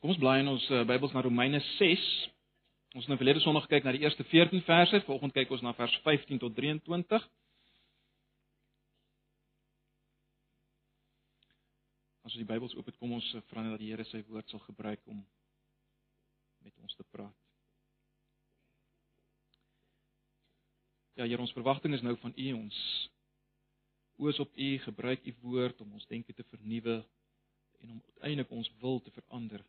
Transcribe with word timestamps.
Kom 0.00 0.14
ons 0.14 0.20
blaai 0.20 0.38
in 0.40 0.48
ons 0.48 0.64
uh, 0.72 0.80
Bybels 0.88 1.12
na 1.12 1.20
Romeine 1.20 1.58
6. 1.76 2.04
Ons 2.96 3.04
het 3.04 3.10
nou 3.12 3.18
verlede 3.20 3.42
Sondag 3.44 3.66
gekyk 3.66 3.84
na 3.84 3.92
die 3.92 4.00
eerste 4.00 4.24
14 4.24 4.62
verse, 4.64 5.00
vanoggend 5.04 5.34
kyk 5.36 5.50
ons 5.52 5.60
na 5.60 5.74
vers 5.76 5.92
15 6.06 6.38
tot 6.40 6.54
23. 6.56 7.26
As 12.24 12.32
ons 12.32 12.38
die 12.40 12.48
Bybels 12.48 12.72
oop 12.78 12.88
het, 12.88 12.96
kom 12.96 13.12
ons 13.18 13.28
uh, 13.36 13.42
vra 13.52 13.60
net 13.60 13.74
dat 13.76 13.82
die 13.82 13.90
Here 13.92 14.06
sy 14.08 14.22
woord 14.30 14.48
sal 14.48 14.62
gebruik 14.64 15.04
om 15.04 15.18
met 16.64 16.72
ons 16.80 16.96
te 16.96 17.04
praat. 17.12 17.36
Ja, 21.18 21.26
Here, 21.26 21.42
ons 21.44 21.52
verwagting 21.52 21.92
is 21.92 22.06
nou 22.06 22.14
van 22.22 22.32
U 22.32 22.46
ons 22.56 22.78
oos 24.24 24.40
op 24.40 24.56
U, 24.56 24.70
gebruik 24.86 25.28
U 25.28 25.36
woord 25.44 25.84
om 25.84 25.92
ons 26.00 26.08
denke 26.08 26.32
te 26.32 26.48
vernuwe 26.54 27.02
en 27.84 27.92
om 27.98 28.00
uiteindelik 28.14 28.56
ons 28.56 28.72
wil 28.80 29.04
te 29.04 29.12
verander 29.18 29.60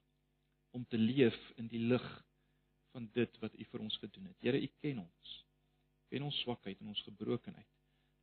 om 0.72 0.86
te 0.86 0.98
leef 0.98 1.38
in 1.60 1.68
die 1.72 1.80
lig 1.80 2.08
van 2.92 3.10
dit 3.14 3.38
wat 3.40 3.56
U 3.56 3.66
vir 3.72 3.84
ons 3.84 3.98
gedoen 3.98 4.30
het. 4.32 4.38
Here, 4.44 4.60
U 4.60 4.70
ken 4.84 5.00
ons. 5.04 5.36
Ken 6.12 6.28
ons 6.28 6.40
swakheid 6.44 6.80
en 6.80 6.92
ons 6.92 7.04
gebrokenheid. 7.08 7.70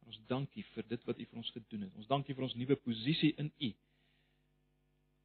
En 0.03 0.13
ons 0.13 0.21
dankie 0.29 0.65
vir 0.75 0.89
dit 0.89 1.05
wat 1.09 1.19
U 1.19 1.27
vir 1.31 1.43
ons 1.43 1.53
gedoen 1.57 1.87
het. 1.87 1.97
Ons 1.97 2.11
dankie 2.11 2.37
vir 2.37 2.49
ons 2.49 2.57
nuwe 2.61 2.77
posisie 2.85 3.35
in 3.41 3.51
U. 3.57 3.73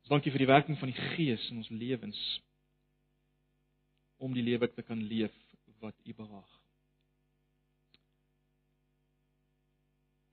Ons 0.03 0.15
dankie 0.15 0.33
vir 0.35 0.43
die 0.43 0.51
werking 0.51 0.79
van 0.79 0.91
die 0.91 1.09
Gees 1.15 1.45
in 1.51 1.61
ons 1.63 1.71
lewens 1.71 2.19
om 4.23 4.35
die 4.35 4.43
lewe 4.43 4.69
te 4.71 4.83
kan 4.87 4.99
leef 4.99 5.35
wat 5.83 5.95
U 6.07 6.15
behaag. 6.15 6.59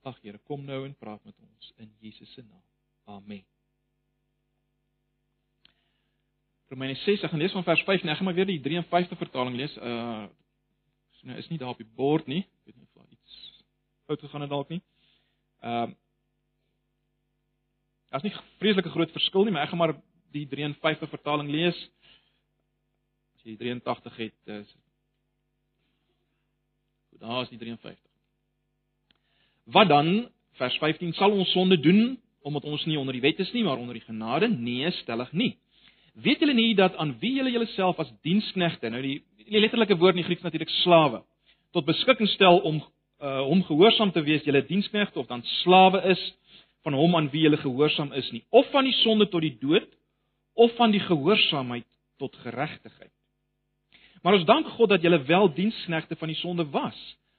Ag 0.07 0.19
Here, 0.23 0.39
kom 0.49 0.65
nou 0.65 0.85
en 0.87 0.99
praat 0.99 1.25
met 1.29 1.39
ons 1.45 1.73
in 1.77 1.91
Jesus 2.01 2.33
se 2.35 2.47
naam. 2.47 2.67
Amen. 3.05 3.50
Romeine 6.71 6.95
6, 6.95 7.25
ek 7.25 7.33
gaan 7.33 7.43
lees 7.43 7.55
van 7.57 7.67
vers 7.67 7.83
5 7.87 8.05
en 8.05 8.13
ek 8.13 8.21
gaan 8.21 8.29
maar 8.29 8.37
weer 8.39 8.47
die 8.47 8.61
53 8.63 9.19
vertaling 9.19 9.57
lees. 9.59 9.75
Uh 9.79 10.29
so 11.21 11.29
nou 11.29 11.37
is 11.37 11.49
nie 11.51 11.59
daar 11.61 11.75
op 11.75 11.81
die 11.81 11.93
bord 11.97 12.29
nie. 12.31 12.45
Ek 12.63 12.71
weet 12.71 12.77
nie 12.77 12.87
of 12.87 13.03
daar 13.03 13.11
iets 13.13 13.41
fout 14.09 14.23
gegaan 14.25 14.47
het 14.47 14.55
dalk 14.55 14.71
nie. 14.73 14.83
Ehm 15.61 15.91
uh, 15.91 15.99
Daar's 18.11 18.25
nie 18.27 18.33
vreeslike 18.59 18.91
groot 18.91 19.11
verskil 19.15 19.45
nie, 19.47 19.53
maar 19.55 19.63
ek 19.63 19.71
gaan 19.71 19.79
maar 19.79 19.93
die 20.35 20.47
53 20.51 21.11
vertaling 21.13 21.51
lees. 21.51 21.77
As 23.39 23.45
jy 23.47 23.55
83 23.61 24.17
het, 24.19 24.39
is 24.51 24.73
Goed, 27.11 27.21
daar 27.23 27.45
is 27.45 27.53
die 27.53 27.59
53. 27.59 27.99
Wat 29.71 29.89
dan 29.89 30.29
vers 30.59 30.79
15 30.83 31.15
sal 31.19 31.31
ons 31.31 31.53
sonde 31.55 31.79
doen 31.81 32.19
omdat 32.41 32.65
ons 32.65 32.85
nie 32.89 32.99
onder 32.99 33.15
die 33.15 33.23
wet 33.23 33.39
is 33.39 33.53
nie, 33.53 33.63
maar 33.65 33.79
onder 33.79 33.95
die 33.95 34.05
genade? 34.07 34.49
Nee, 34.49 34.91
stellig 35.03 35.33
nie. 35.33 35.53
Weet 36.23 36.43
julle 36.43 36.55
nie 36.55 36.75
dat 36.77 36.97
aan 37.01 37.15
wie 37.21 37.37
julle 37.39 37.53
julleself 37.53 38.01
as 38.03 38.11
diensknegte, 38.27 38.91
nou 38.93 39.01
die, 39.05 39.21
die 39.47 39.61
letterlike 39.63 39.97
woord 40.01 40.19
in 40.21 40.27
Grieks 40.27 40.45
natuurlik 40.45 40.73
slawe, 40.83 41.23
tot 41.73 41.87
beskikking 41.89 42.29
stel 42.35 42.61
om 42.67 42.81
uh, 42.81 43.41
hom 43.47 43.63
gehoorsaam 43.69 44.13
te 44.13 44.23
wees, 44.27 44.45
julle 44.45 44.63
diensknegte 44.67 45.21
of 45.23 45.31
dan 45.31 45.45
slawe 45.63 46.03
is 46.13 46.21
van 46.85 46.97
hom 46.97 47.17
aan 47.17 47.31
wie 47.33 47.47
julle 47.47 47.61
gehoorsaam 47.61 48.13
is 48.19 48.29
nie, 48.35 48.43
of 48.51 48.69
van 48.75 48.89
die 48.89 48.97
sonde 49.01 49.29
tot 49.33 49.45
die 49.45 49.55
dood, 49.63 49.89
of 50.61 50.75
van 50.77 50.93
die 50.93 51.01
gehoorsaamheid 51.05 51.87
tot 52.21 52.37
geregtigheid. 52.45 53.13
Maar 54.21 54.37
ons 54.37 54.49
dank 54.49 54.69
God 54.77 54.93
dat 54.93 55.05
julle 55.05 55.23
wel 55.25 55.49
diensknegte 55.57 56.19
van 56.21 56.29
die 56.29 56.41
sonde 56.41 56.67
was, 56.75 56.99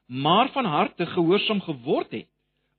maar 0.09 0.49
van 0.55 0.65
harte 0.65 1.05
gehoorsaam 1.05 1.61
geword 1.61 2.13
het 2.17 2.29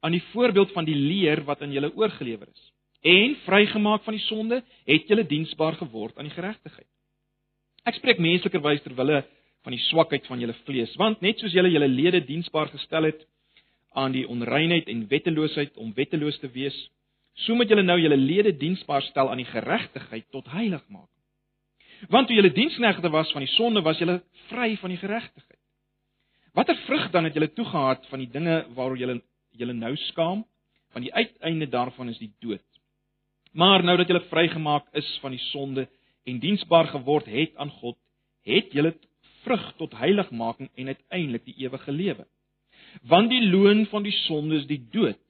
aan 0.03 0.16
die 0.16 0.25
voorbeeld 0.33 0.72
van 0.75 0.84
die 0.89 0.98
leer 0.98 1.44
wat 1.47 1.62
aan 1.62 1.72
julle 1.72 1.92
oorgelewer 1.94 2.50
is 2.50 2.72
en 3.03 3.36
vrygemaak 3.45 4.05
van 4.06 4.14
die 4.14 4.25
sonde, 4.28 4.62
het 4.86 5.08
julle 5.11 5.27
diensbaar 5.27 5.77
geword 5.81 6.19
aan 6.19 6.28
die 6.28 6.34
geregtigheid. 6.34 6.89
Ek 7.83 7.98
spreek 7.98 8.22
menslikerwys 8.22 8.83
ter 8.84 8.94
wille 8.94 9.25
van 9.67 9.75
die 9.75 9.83
swakheid 9.89 10.27
van 10.31 10.42
julle 10.42 10.55
vlees, 10.67 10.94
want 11.00 11.22
net 11.22 11.42
soos 11.42 11.55
julle 11.55 11.70
julle 11.70 11.88
lede 11.91 12.22
diensbaar 12.27 12.71
gestel 12.71 13.10
het 13.10 13.25
aan 13.99 14.15
die 14.15 14.25
onreinheid 14.28 14.88
en 14.88 15.06
wetteloosheid 15.10 15.77
om 15.82 15.91
wetteloos 15.97 16.38
te 16.41 16.50
wees, 16.54 16.77
so 17.44 17.56
moet 17.59 17.71
julle 17.71 17.82
nou 17.82 17.99
julle 18.00 18.16
lede 18.16 18.53
diensbaar 18.59 19.03
stel 19.09 19.31
aan 19.31 19.43
die 19.43 19.50
geregtigheid 19.50 20.28
tot 20.31 20.50
heiligmaking. 20.53 21.09
Want 22.10 22.27
toe 22.27 22.37
julle 22.37 22.50
diensknegte 22.54 23.10
was 23.10 23.31
van 23.32 23.44
die 23.44 23.53
sonde, 23.54 23.82
was 23.82 23.98
julle 23.98 24.21
vry 24.48 24.75
van 24.81 24.91
die 24.91 24.98
geregtigheid. 24.98 25.59
Watter 26.53 26.77
vrug 26.87 27.10
dan 27.10 27.25
het 27.25 27.34
julle 27.34 27.53
toegehad 27.53 28.06
van 28.10 28.21
die 28.21 28.31
dinge 28.31 28.65
waaroor 28.77 28.98
julle 28.98 29.21
julle 29.56 29.72
nou 29.77 29.94
skaam? 30.09 30.43
Want 30.93 31.06
die 31.06 31.15
uiteinde 31.15 31.69
daarvan 31.69 32.09
is 32.12 32.19
die 32.21 32.32
dood. 32.41 32.65
Maar 33.53 33.85
nou 33.85 33.97
dat 33.97 34.09
julle 34.09 34.25
vrygemaak 34.31 34.87
is 34.97 35.19
van 35.21 35.31
die 35.31 35.41
sonde 35.51 35.89
en 36.25 36.39
diensbaar 36.39 36.87
geword 36.87 37.27
het 37.27 37.57
aan 37.57 37.71
God, 37.71 37.99
het 38.43 38.73
julle 38.73 38.95
vrug 39.43 39.73
tot 39.77 39.97
heiligmaking 39.99 40.71
en 40.75 40.87
uiteindelik 40.87 41.45
die 41.45 41.59
ewige 41.67 41.93
lewe. 41.93 42.27
Want 43.03 43.31
die 43.31 43.43
loon 43.51 43.87
van 43.87 44.03
die 44.03 44.17
sonde 44.25 44.57
is 44.57 44.67
die 44.67 44.81
dood, 44.91 45.21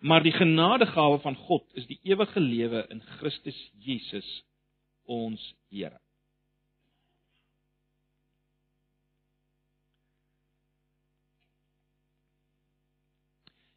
maar 0.00 0.22
die 0.22 0.32
genadegawe 0.32 1.18
van 1.18 1.36
God 1.36 1.64
is 1.74 1.86
die 1.86 2.00
ewige 2.02 2.40
lewe 2.40 2.86
in 2.90 3.02
Christus 3.18 3.70
Jesus 3.78 4.42
ons 5.04 5.54
Here. 5.70 5.98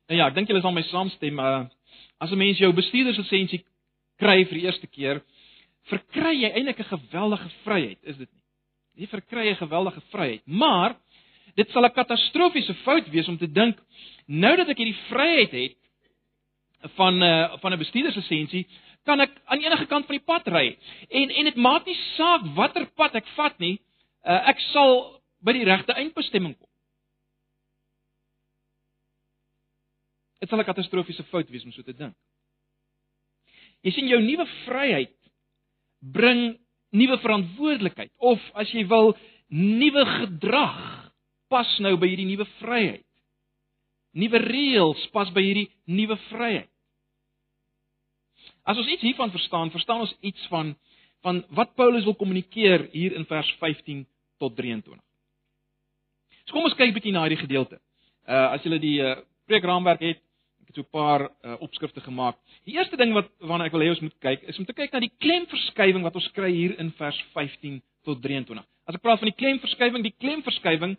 Nou 0.10 0.18
ja, 0.18 0.26
ek 0.30 0.38
dink 0.38 0.50
julle 0.50 0.62
sal 0.62 0.74
my 0.74 0.82
saamstem, 0.90 1.38
uh 1.38 1.68
As 2.20 2.32
'n 2.32 2.38
mens 2.38 2.58
jou 2.58 2.72
bestuurderslisensie 2.74 3.64
kry 4.20 4.44
vir 4.46 4.58
die 4.60 4.66
eerste 4.68 4.88
keer, 4.88 5.22
verkry 5.90 6.34
jy 6.42 6.50
eintlik 6.52 6.80
'n 6.80 6.98
geweldige 6.98 7.50
vryheid, 7.64 8.00
is 8.04 8.18
dit 8.18 8.30
nie? 8.32 8.44
Jy 9.04 9.08
verkry 9.08 9.50
'n 9.50 9.56
geweldige 9.56 10.02
vryheid, 10.12 10.42
maar 10.46 10.96
dit 11.56 11.70
sal 11.72 11.86
'n 11.86 11.94
katastrofiese 11.94 12.74
fout 12.84 13.10
wees 13.10 13.28
om 13.28 13.38
te 13.38 13.52
dink 13.52 13.78
nou 14.28 14.56
dat 14.56 14.70
ek 14.70 14.78
hierdie 14.78 15.04
vryheid 15.10 15.52
het 15.52 15.78
van 16.96 17.24
uh, 17.24 17.58
van 17.62 17.74
'n 17.74 17.78
bestuurderslisensie, 17.78 18.68
kan 19.06 19.20
ek 19.20 19.32
aan 19.46 19.64
enige 19.64 19.86
kant 19.86 20.06
van 20.06 20.16
die 20.16 20.26
pad 20.26 20.48
ry. 20.48 20.78
En 21.10 21.30
en 21.30 21.44
dit 21.44 21.56
maak 21.56 21.86
nie 21.86 21.98
saak 22.16 22.42
watter 22.56 22.86
pad 22.96 23.16
ek 23.16 23.28
vat 23.36 23.60
nie, 23.60 23.80
uh, 24.26 24.50
ek 24.50 24.60
sal 24.60 25.22
by 25.42 25.54
die 25.54 25.64
regte 25.64 25.94
eindbestemming 25.94 26.58
kom. 26.58 26.69
Dit 30.40 30.50
sal 30.50 30.60
'n 30.60 30.66
katastrofiese 30.66 31.24
fout 31.24 31.50
wees 31.50 31.66
om 31.66 31.72
so 31.72 31.84
te 31.84 31.94
dink. 31.94 32.16
Jy 33.84 33.92
sien 33.92 34.08
jou 34.08 34.20
nuwe 34.22 34.46
vryheid 34.66 35.16
bring 36.00 36.58
nuwe 36.92 37.18
verantwoordelikheid 37.18 38.12
of 38.18 38.40
as 38.54 38.72
jy 38.74 38.86
wil 38.88 39.14
nuwe 39.50 40.06
gedrag 40.06 41.12
pas 41.50 41.70
nou 41.80 41.96
by 41.98 42.08
hierdie 42.12 42.28
nuwe 42.30 42.46
vryheid. 42.60 43.06
Nuwe 44.14 44.42
reëls 44.42 45.08
pas 45.14 45.30
by 45.34 45.44
hierdie 45.44 45.70
nuwe 45.86 46.18
vryheid. 46.30 46.70
As 48.66 48.78
ons 48.78 48.88
iets 48.88 49.06
hiervan 49.06 49.32
verstaan, 49.34 49.72
verstaan 49.74 50.06
ons 50.06 50.16
iets 50.22 50.48
van 50.54 50.76
van 51.20 51.42
wat 51.52 51.74
Paulus 51.76 52.06
wil 52.08 52.16
kommunikeer 52.16 52.86
hier 52.94 53.12
in 53.18 53.26
vers 53.28 53.48
15 53.60 54.06
tot 54.40 54.54
23. 54.56 54.96
So 56.48 56.56
kom 56.56 56.64
ons 56.64 56.78
kyk 56.80 56.94
bietjie 56.96 57.12
na 57.12 57.26
hierdie 57.26 57.42
gedeelte. 57.42 57.80
Uh 58.24 58.56
as 58.56 58.64
jy 58.64 58.80
die 58.80 58.96
uh, 59.04 59.18
preekraamwerk 59.50 60.06
het, 60.06 60.22
het 60.70 60.78
so 60.78 60.82
'n 60.82 60.92
paar 60.92 61.22
uh, 61.22 61.56
opskrifte 61.60 62.02
gemaak. 62.02 62.38
Die 62.66 62.78
eerste 62.78 62.98
ding 62.98 63.14
wat 63.14 63.30
waarna 63.40 63.66
ek 63.66 63.72
wil 63.72 63.82
hê 63.82 63.90
ons 63.90 64.00
moet 64.00 64.20
kyk, 64.20 64.44
is 64.44 64.58
om 64.60 64.66
te 64.66 64.74
kyk 64.74 64.92
na 64.94 65.00
die 65.00 65.12
klemverskywing 65.18 66.04
wat 66.04 66.16
ons 66.16 66.32
kry 66.32 66.52
hier 66.52 66.78
in 66.80 66.92
vers 66.92 67.18
15 67.34 67.82
tot 68.04 68.22
23. 68.22 68.66
As 68.86 68.96
ek 68.96 69.02
praat 69.02 69.20
van 69.20 69.32
die 69.32 69.40
klemverskywing, 69.42 70.04
die 70.04 70.16
klemverskywing 70.20 70.98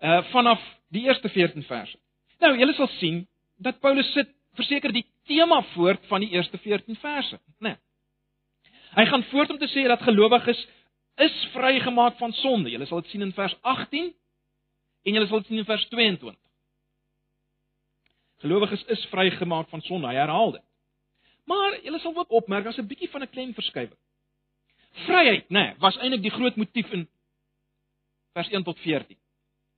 uh 0.00 0.22
vanaf 0.30 0.62
die 0.94 1.02
eerste 1.06 1.28
14 1.28 1.62
verse. 1.62 1.98
Nou, 2.40 2.56
julle 2.58 2.74
sal 2.74 2.88
sien 2.98 3.26
dat 3.58 3.80
Paulus 3.80 4.12
sit 4.12 4.30
verseker 4.54 4.92
die 4.92 5.06
tema 5.26 5.62
voort 5.74 6.06
van 6.06 6.20
die 6.20 6.30
eerste 6.30 6.58
14 6.58 6.96
verse, 6.96 7.40
né? 7.58 7.74
Nee. 7.74 7.76
Hy 8.94 9.04
gaan 9.06 9.22
voort 9.22 9.50
om 9.50 9.58
te 9.58 9.68
sê 9.68 9.86
dat 9.86 10.02
gelowiges 10.02 10.66
is 11.18 11.48
vrygemaak 11.52 12.16
van 12.18 12.32
sonde. 12.32 12.70
Julle 12.70 12.86
sal 12.86 13.02
dit 13.02 13.10
sien 13.10 13.22
in 13.22 13.32
vers 13.32 13.56
18 13.62 14.14
en 15.04 15.14
julle 15.14 15.26
sal 15.26 15.42
dit 15.42 15.50
sien 15.50 15.58
in 15.58 15.64
vers 15.64 15.88
22. 15.88 16.36
Gelowiges 18.38 18.84
is 18.94 19.06
vrygemaak 19.10 19.68
van 19.68 19.80
sonde. 19.80 20.06
Hy 20.06 20.14
herhaal 20.14 20.52
dit. 20.52 20.64
Maar 21.48 21.78
jy 21.82 21.98
sal 21.98 22.16
ook 22.16 22.30
opmerk 22.30 22.64
daar's 22.64 22.78
'n 22.78 22.86
bietjie 22.86 23.10
van 23.10 23.22
'n 23.22 23.30
klemverskywing. 23.30 23.98
Vryheid, 25.06 25.48
nê, 25.48 25.62
nee, 25.62 25.74
was 25.78 25.96
eintlik 25.96 26.22
die 26.22 26.30
groot 26.30 26.56
motief 26.56 26.92
in 26.92 27.08
vers 28.32 28.48
1 28.50 28.64
tot 28.64 28.78
14. 28.78 29.16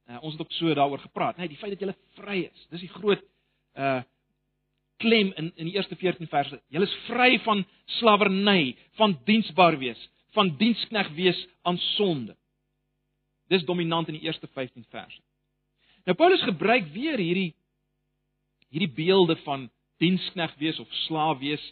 Uh, 0.08 0.22
ons 0.22 0.32
het 0.32 0.40
ook 0.40 0.52
so 0.52 0.74
daaroor 0.74 0.98
gepraat, 0.98 1.36
nê, 1.36 1.38
nee, 1.38 1.48
die 1.48 1.56
feit 1.56 1.78
dat 1.78 1.88
jy 1.88 1.94
vry 2.18 2.38
is. 2.52 2.66
Dis 2.70 2.80
die 2.80 2.94
groot 2.94 3.22
uh 3.76 4.02
klem 5.00 5.32
in 5.36 5.52
in 5.56 5.64
die 5.64 5.74
eerste 5.74 5.96
14 5.96 6.28
verse. 6.28 6.60
Jy 6.68 6.82
is 6.82 6.94
vry 7.06 7.38
van 7.38 7.64
slawerny, 7.84 8.76
van 8.98 9.18
diensbaar 9.24 9.78
wees, 9.78 10.10
van 10.36 10.56
dienskneg 10.56 11.08
wees 11.16 11.46
aan 11.62 11.78
sonde. 11.78 12.36
Dis 13.48 13.64
dominant 13.64 14.08
in 14.08 14.18
die 14.18 14.26
eerste 14.28 14.46
15 14.46 14.84
verse. 14.90 15.20
Nou 16.04 16.16
Paulus 16.16 16.42
gebruik 16.42 16.92
weer 16.92 17.18
hierdie 17.18 17.54
hierdie 18.70 18.92
beelde 18.94 19.36
van 19.44 19.68
dienskneg 20.00 20.54
wees 20.58 20.78
of 20.80 20.88
slaaf 21.06 21.38
wees. 21.38 21.62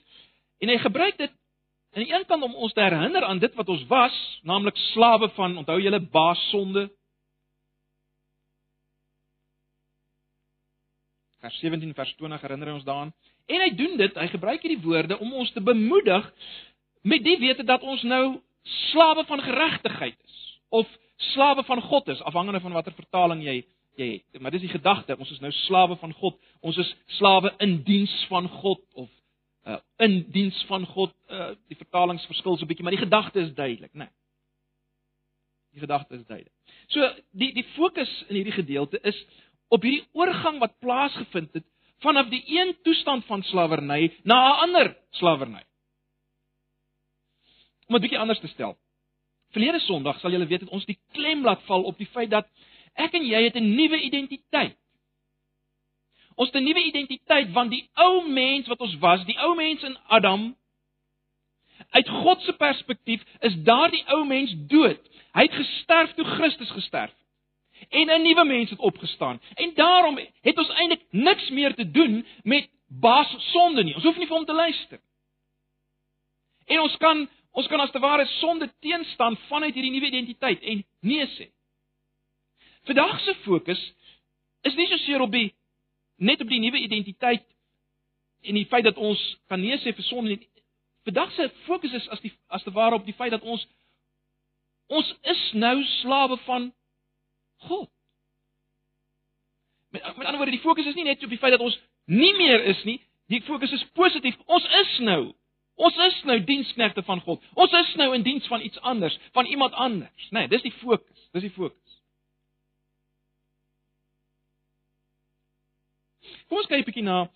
En 0.59 0.69
hy 0.69 0.79
gebruik 0.83 1.19
dit 1.19 1.33
aan 1.95 2.05
die 2.05 2.13
een 2.13 2.27
kant 2.29 2.45
om 2.45 2.55
ons 2.55 2.73
te 2.73 2.85
herinner 2.85 3.25
aan 3.25 3.41
dit 3.41 3.55
wat 3.57 3.69
ons 3.73 3.85
was, 3.89 4.17
naamlik 4.43 4.77
slawe 4.93 5.31
van, 5.39 5.57
onthou 5.63 5.79
julle 5.81 6.01
baasonde. 6.13 6.89
Vers 11.39 11.59
17 11.63 11.95
vers 11.95 12.15
20 12.19 12.45
herinner 12.45 12.75
ons 12.75 12.85
daaraan. 12.85 13.15
En 13.49 13.63
hy 13.65 13.71
doen 13.79 13.97
dit, 13.97 14.19
hy 14.21 14.29
gebruik 14.29 14.63
hierdie 14.63 14.83
woorde 14.85 15.19
om 15.19 15.33
ons 15.33 15.53
te 15.55 15.63
bemoedig 15.65 16.27
met 17.07 17.25
die 17.25 17.39
wete 17.41 17.65
dat 17.65 17.83
ons 17.83 18.03
nou 18.05 18.41
slawe 18.91 19.25
van 19.25 19.41
geregtigheid 19.41 20.19
is 20.19 20.39
of 20.69 20.89
slawe 21.33 21.65
van 21.65 21.81
God 21.83 22.09
is, 22.13 22.21
afhangende 22.21 22.61
van 22.61 22.75
watter 22.77 22.93
vertaling 22.93 23.41
jy 23.47 23.63
jy 23.99 24.09
het. 24.13 24.41
Maar 24.41 24.55
dis 24.55 24.65
die 24.67 24.73
gedagte, 24.73 25.17
ons 25.19 25.31
is 25.35 25.41
nou 25.41 25.51
slawe 25.65 25.97
van 26.01 26.13
God. 26.21 26.39
Ons 26.61 26.79
is 26.81 26.91
slawe 27.19 27.53
in 27.65 27.83
diens 27.87 28.15
van 28.31 28.49
God 28.61 28.83
of 28.95 29.09
uh, 29.67 29.81
in 30.05 30.21
diens 30.33 30.59
van 30.71 30.87
God. 30.87 31.15
Uh, 31.31 31.51
die 31.69 31.77
vertalings 31.77 32.27
verskil 32.31 32.57
so 32.57 32.65
'n 32.65 32.71
bietjie, 32.71 32.85
maar 32.87 32.97
die 32.97 33.05
gedagte 33.05 33.41
is 33.41 33.55
duidelik, 33.55 33.93
né? 33.93 34.07
Nee. 34.07 34.15
Die 35.73 35.81
gedagte 35.81 36.15
is 36.15 36.27
duidelik. 36.27 36.55
So 36.89 37.11
die 37.31 37.53
die 37.55 37.67
fokus 37.75 38.11
in 38.29 38.41
hierdie 38.41 38.57
gedeelte 38.57 39.01
is 39.03 39.19
op 39.69 39.83
hierdie 39.83 40.07
oorgang 40.13 40.59
wat 40.63 40.79
plaasgevind 40.81 41.53
het 41.53 41.67
vanaf 42.01 42.29
die 42.31 42.43
een 42.47 42.77
toestand 42.83 43.25
van 43.27 43.43
slawerny 43.43 44.13
na 44.23 44.39
'n 44.49 44.61
ander 44.67 44.97
slawerny. 45.11 45.65
Om 47.87 47.95
dit 47.95 48.03
bietjie 48.03 48.19
anders 48.19 48.41
te 48.41 48.47
stel. 48.47 48.77
Verlede 49.51 49.81
Sondag 49.81 50.21
sal 50.21 50.31
julle 50.31 50.47
weet 50.47 50.61
dat 50.61 50.69
ons 50.69 50.85
die 50.85 50.99
klem 51.13 51.45
laat 51.45 51.63
val 51.63 51.83
op 51.83 51.99
die 51.99 52.07
feit 52.13 52.31
dat 52.31 52.49
ek 52.99 53.15
en 53.19 53.27
jy 53.27 53.43
het 53.47 53.57
'n 53.57 53.75
nuwe 53.75 54.01
identiteit. 54.01 54.77
Ons 56.37 56.51
het 56.53 56.61
'n 56.61 56.65
nuwe 56.65 56.85
identiteit 56.85 57.53
want 57.53 57.71
die 57.71 57.89
ou 57.95 58.29
mens 58.29 58.67
wat 58.67 58.81
ons 58.81 58.99
was, 58.99 59.25
die 59.25 59.39
ou 59.39 59.55
mens 59.55 59.83
in 59.83 59.97
Adam, 60.07 60.57
uit 61.91 62.09
God 62.09 62.41
se 62.43 62.53
perspektief 62.53 63.23
is 63.41 63.55
daardie 63.63 64.05
ou 64.07 64.25
mens 64.27 64.55
dood. 64.57 65.01
Hy 65.33 65.43
het 65.43 65.55
gesterf 65.55 66.15
toe 66.15 66.25
Christus 66.25 66.71
gesterf 66.71 67.11
het. 67.11 67.27
En 67.89 68.07
'n 68.11 68.23
nuwe 68.23 68.45
mens 68.45 68.71
het 68.71 68.79
opgestaan. 68.79 69.41
En 69.55 69.75
daarom 69.75 70.19
het 70.41 70.59
ons 70.59 70.69
eintlik 70.69 71.03
niks 71.11 71.49
meer 71.49 71.75
te 71.75 71.91
doen 71.91 72.27
met 72.43 72.69
baas 72.89 73.35
sonde 73.39 73.85
nie. 73.85 73.95
Ons 73.95 74.05
hoef 74.05 74.17
nie 74.17 74.27
vir 74.27 74.37
hom 74.37 74.45
te 74.45 74.53
luister. 74.55 75.01
En 76.67 76.81
ons 76.81 76.97
kan 76.97 77.29
ons 77.53 77.67
kan 77.67 77.81
as 77.81 77.91
te 77.91 77.99
ware 77.99 78.27
sonde 78.27 78.73
teenstaan 78.81 79.37
vanuit 79.37 79.75
hierdie 79.75 79.93
nuwe 79.93 80.07
identiteit 80.07 80.61
en 80.63 80.85
nee 81.01 81.27
sê. 81.27 81.49
Vandag 82.89 83.21
se 83.21 83.35
fokus 83.35 83.81
is 84.61 84.75
nie 84.75 84.87
so 84.89 84.97
seer 84.97 85.21
op 85.21 85.33
die 85.33 85.51
net 86.17 86.41
op 86.41 86.49
die 86.49 86.61
nuwe 86.61 86.81
identiteit 86.81 87.45
en 88.49 88.57
die 88.57 88.67
feit 88.67 88.87
dat 88.87 88.97
ons 88.97 89.21
kan 89.53 89.61
nee 89.61 89.77
sê 89.83 89.93
vir 89.93 90.07
sonde 90.07 90.33
nie. 90.33 90.49
Vandag 91.05 91.35
se 91.37 91.51
fokus 91.67 91.93
is 91.93 92.07
as 92.09 92.23
die 92.25 92.33
as 92.49 92.65
te 92.65 92.73
ware 92.73 92.97
op 92.97 93.05
die 93.05 93.17
feit 93.19 93.35
dat 93.37 93.45
ons 93.45 93.67
ons 94.89 95.11
is 95.35 95.43
nou 95.53 95.75
slawe 95.99 96.39
van 96.47 96.71
God. 97.69 97.91
Met, 99.93 100.07
met 100.17 100.25
ander 100.25 100.41
woorde, 100.41 100.57
die 100.57 100.65
fokus 100.65 100.89
is 100.89 100.97
nie 100.97 101.05
net 101.05 101.25
op 101.25 101.35
die 101.37 101.41
feit 101.43 101.53
dat 101.59 101.65
ons 101.65 101.77
nie 102.09 102.33
meer 102.39 102.65
is 102.73 102.81
nie, 102.89 102.97
die 103.29 103.43
fokus 103.45 103.73
is 103.77 103.85
positief. 104.01 104.41
Ons 104.47 104.65
is 104.81 104.97
nou. 105.05 105.21
Ons 105.77 106.01
is 106.09 106.23
nou 106.25 106.39
diensknegte 106.45 107.05
van 107.05 107.21
God. 107.21 107.45
Ons 107.55 107.77
is 107.85 107.93
nou 108.01 108.09
in 108.17 108.25
diens 108.25 108.49
van 108.49 108.65
iets 108.65 108.81
anders, 108.81 109.21
van 109.37 109.47
iemand 109.47 109.77
anders. 109.77 110.33
Nee, 110.33 110.49
dis 110.49 110.65
die 110.65 110.75
fokus. 110.81 111.29
Dis 111.37 111.45
die 111.51 111.53
fokus. 111.53 111.88
Kom 116.49 116.59
ons 116.59 116.69
kyk 116.69 116.81
'n 116.81 116.89
bietjie 116.89 117.05
na 117.05 117.29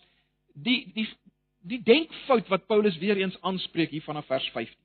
die 0.55 0.93
die 0.94 1.09
die 1.62 1.82
denkfout 1.82 2.49
wat 2.49 2.67
Paulus 2.67 2.97
weer 2.99 3.17
eens 3.17 3.37
aanspreek 3.41 3.91
hier 3.91 4.03
vanaf 4.03 4.26
vers 4.26 4.49
15. 4.50 4.76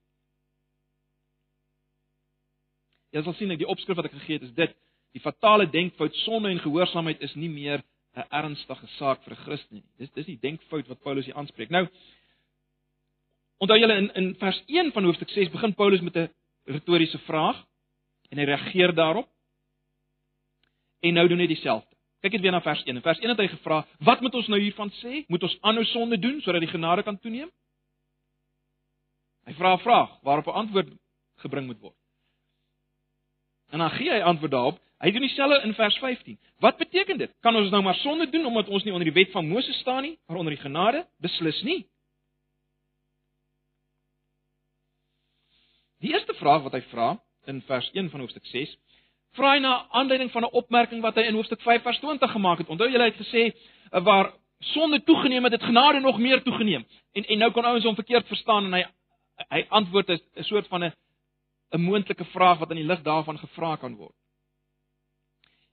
Jy 3.16 3.24
sal 3.24 3.34
sien 3.34 3.50
dat 3.50 3.58
die 3.58 3.68
opskrif 3.68 3.98
wat 3.98 4.06
ek 4.06 4.18
gegee 4.20 4.38
het 4.38 4.50
is 4.50 4.54
dit: 4.54 4.76
die 5.16 5.24
fatale 5.24 5.70
denkfout 5.70 6.16
sonde 6.26 6.52
en 6.52 6.60
gehoorsaamheid 6.60 7.22
is 7.22 7.36
nie 7.36 7.50
meer 7.50 7.84
'n 8.18 8.28
ernstige 8.30 8.88
saak 8.98 9.24
vir 9.24 9.34
'n 9.34 9.44
Christen 9.46 9.76
nie. 9.76 9.84
Dis 9.98 10.12
dis 10.12 10.26
die 10.26 10.40
denkfout 10.40 10.88
wat 10.88 11.02
Paulus 11.02 11.26
hier 11.26 11.36
aanspreek. 11.36 11.70
Nou 11.70 11.88
onthou 13.58 13.80
julle 13.80 13.98
in 13.98 14.14
in 14.14 14.36
vers 14.36 14.64
1 14.68 14.92
van 14.92 15.04
hoofstuk 15.04 15.30
6 15.30 15.50
begin 15.50 15.74
Paulus 15.74 16.02
met 16.02 16.16
'n 16.16 16.30
retoriese 16.66 17.18
vraag 17.18 17.66
en 18.30 18.38
hy 18.38 18.44
reageer 18.44 18.94
daarop. 18.94 19.30
En 21.00 21.14
nou 21.14 21.28
doen 21.28 21.40
hy 21.40 21.48
dieselfde. 21.48 21.97
Kyk 22.28 22.42
net 22.42 22.44
weer 22.44 22.52
na 22.52 22.60
vers 22.60 22.82
1. 22.84 22.96
In 23.00 23.02
vers 23.02 23.20
1 23.24 23.30
het 23.30 23.40
hy 23.40 23.48
gevra: 23.48 23.86
"Wat 24.04 24.22
moet 24.22 24.34
ons 24.36 24.48
nou 24.52 24.60
hiervan 24.60 24.90
sê? 25.00 25.24
Moet 25.32 25.44
ons 25.44 25.58
aanhou 25.62 25.86
sonde 25.86 26.18
doen 26.20 26.42
sodat 26.42 26.60
die 26.62 26.70
genade 26.70 27.04
kan 27.04 27.20
toeneem?" 27.20 27.48
Hy 29.48 29.54
vra 29.54 29.74
'n 29.74 29.80
vraag 29.80 30.10
waarop 30.22 30.48
'n 30.48 30.60
antwoord 30.62 30.90
gebring 31.40 31.68
moet 31.68 31.80
word. 31.80 31.96
En 33.72 33.80
dan 33.80 33.90
gee 33.92 34.12
hy 34.12 34.20
antwoord 34.20 34.52
daarop. 34.52 34.80
Hy 35.00 35.12
doen 35.12 35.22
dieselfde 35.22 35.62
in 35.64 35.74
vers 35.74 35.98
15. 35.98 36.40
Wat 36.60 36.78
beteken 36.78 37.18
dit? 37.18 37.32
Kan 37.40 37.56
ons 37.56 37.72
nou 37.72 37.84
maar 37.84 37.96
sonde 37.96 38.30
doen 38.30 38.46
omdat 38.46 38.68
ons 38.68 38.84
nie 38.84 38.94
onder 38.94 39.06
die 39.06 39.24
wet 39.24 39.32
van 39.32 39.48
Moses 39.48 39.80
staan 39.80 40.02
nie, 40.02 40.20
maar 40.28 40.38
onder 40.38 40.54
die 40.54 40.62
genade? 40.62 41.08
Beslis 41.18 41.62
nie. 41.62 41.88
Die 46.00 46.12
eerste 46.14 46.34
vraag 46.34 46.62
wat 46.62 46.74
hy 46.74 46.82
vra 46.82 47.24
in 47.46 47.62
vers 47.62 47.90
1 47.94 48.10
van 48.10 48.20
hoofstuk 48.20 48.46
6 48.46 48.78
vra 49.38 49.54
hy 49.54 49.62
na 49.64 49.74
aanleiding 50.00 50.32
van 50.34 50.44
'n 50.44 50.56
opmerking 50.60 51.02
wat 51.02 51.16
hy 51.16 51.28
in 51.30 51.38
hoofstuk 51.38 51.62
5 51.62 51.82
vers 51.84 52.00
20 52.00 52.32
gemaak 52.32 52.58
het. 52.58 52.68
Onthou 52.68 52.90
julle 52.90 53.10
het 53.10 53.16
gesê 53.22 53.54
eh, 53.92 54.04
waar 54.04 54.34
sonde 54.60 55.04
toegeneem 55.04 55.44
het, 55.44 55.54
het 55.54 55.64
genade 55.64 56.00
nog 56.00 56.18
meer 56.20 56.44
toegeneem. 56.44 56.86
En 57.14 57.24
en 57.24 57.38
nou 57.38 57.52
kon 57.52 57.66
ouens 57.66 57.84
hom 57.84 57.96
verkeerd 57.96 58.28
verstaan 58.28 58.66
en 58.66 58.74
hy 58.74 58.86
hy 59.50 59.66
antwoord 59.70 60.10
'n 60.10 60.44
soort 60.44 60.68
van 60.68 60.84
'n 60.84 60.94
'n 61.72 61.82
moontlike 61.82 62.26
vraag 62.26 62.60
wat 62.60 62.70
aan 62.70 62.82
die 62.82 62.86
lig 62.86 63.02
daarvan 63.02 63.38
gevra 63.38 63.76
kan 63.76 63.96
word. 63.96 64.16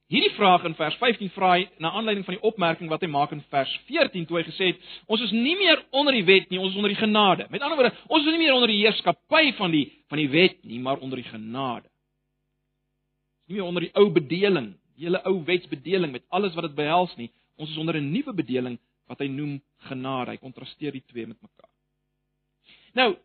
Hierdie 0.09 0.35
vraag 0.37 0.65
in 0.65 0.75
vers 0.75 0.95
15 0.95 1.31
vra 1.31 1.53
hy 1.53 1.69
na 1.79 1.91
aanleiding 1.91 2.25
van 2.25 2.35
die 2.35 2.43
opmerking 2.43 2.89
wat 2.89 3.01
hy 3.01 3.09
maak 3.09 3.33
in 3.33 3.43
vers 3.51 3.81
14 3.87 4.27
toe 4.27 4.37
hy 4.37 4.45
gesê 4.45 4.67
het 4.67 4.81
ons 5.07 5.21
is 5.21 5.31
nie 5.31 5.57
meer 5.57 5.85
onder 5.91 6.13
die 6.13 6.25
wet 6.25 6.51
nie, 6.51 6.59
ons 6.59 6.71
is 6.71 6.77
onder 6.77 6.93
die 6.93 7.01
genade. 7.01 7.47
Met 7.51 7.63
ander 7.63 7.79
woorde, 7.79 7.97
ons 8.07 8.27
is 8.27 8.31
nie 8.31 8.39
meer 8.39 8.53
onder 8.53 8.69
die 8.69 8.83
heerskappy 8.83 9.53
van 9.53 9.71
die 9.71 9.93
van 10.09 10.19
die 10.19 10.29
wet 10.29 10.65
nie, 10.65 10.79
maar 10.79 10.99
onder 10.99 11.17
die 11.17 11.31
genade 11.31 11.89
nie 13.47 13.59
meer 13.59 13.67
onder 13.67 13.85
die 13.85 13.93
ou 13.99 14.09
bedeling, 14.11 14.73
die 14.97 15.07
hele 15.07 15.21
ou 15.29 15.37
wetsbedeling 15.45 16.13
met 16.13 16.25
alles 16.29 16.55
wat 16.55 16.69
dit 16.69 16.77
behels 16.79 17.15
nie. 17.17 17.31
Ons 17.57 17.71
is 17.71 17.79
onder 17.79 17.97
'n 17.97 18.13
nuwe 18.13 18.33
bedeling 18.33 18.79
wat 19.07 19.19
hy 19.19 19.29
noem 19.29 19.63
genade. 19.89 20.31
Hy 20.31 20.37
kontrasteer 20.37 20.93
die 20.93 21.05
twee 21.07 21.27
met 21.27 21.41
mekaar. 21.43 21.71
Nou 22.95 23.17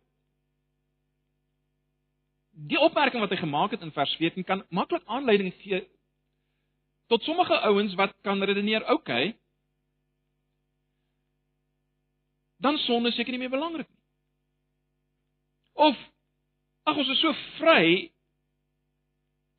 Die 2.68 2.80
opmerking 2.80 3.22
wat 3.22 3.30
hy 3.30 3.38
gemaak 3.38 3.72
het 3.72 3.82
in 3.82 3.92
vers 3.92 4.16
14 4.16 4.44
kan 4.44 4.66
maklik 4.70 5.04
aanleiding 5.06 5.54
gee 5.62 5.88
tot 7.08 7.24
sommige 7.24 7.60
ouens 7.60 7.96
wat 7.96 8.14
kan 8.22 8.44
redeneer, 8.44 8.82
oké. 8.82 8.92
Okay, 8.92 9.40
dan 12.60 12.78
sonde 12.78 13.12
seker 13.12 13.32
nie 13.32 13.40
meer 13.40 13.50
belangrik 13.50 13.88
nie. 13.88 14.02
Of 15.74 15.98
ag 16.84 16.98
ons 17.00 17.12
is 17.14 17.22
so 17.24 17.34
vry 17.58 18.12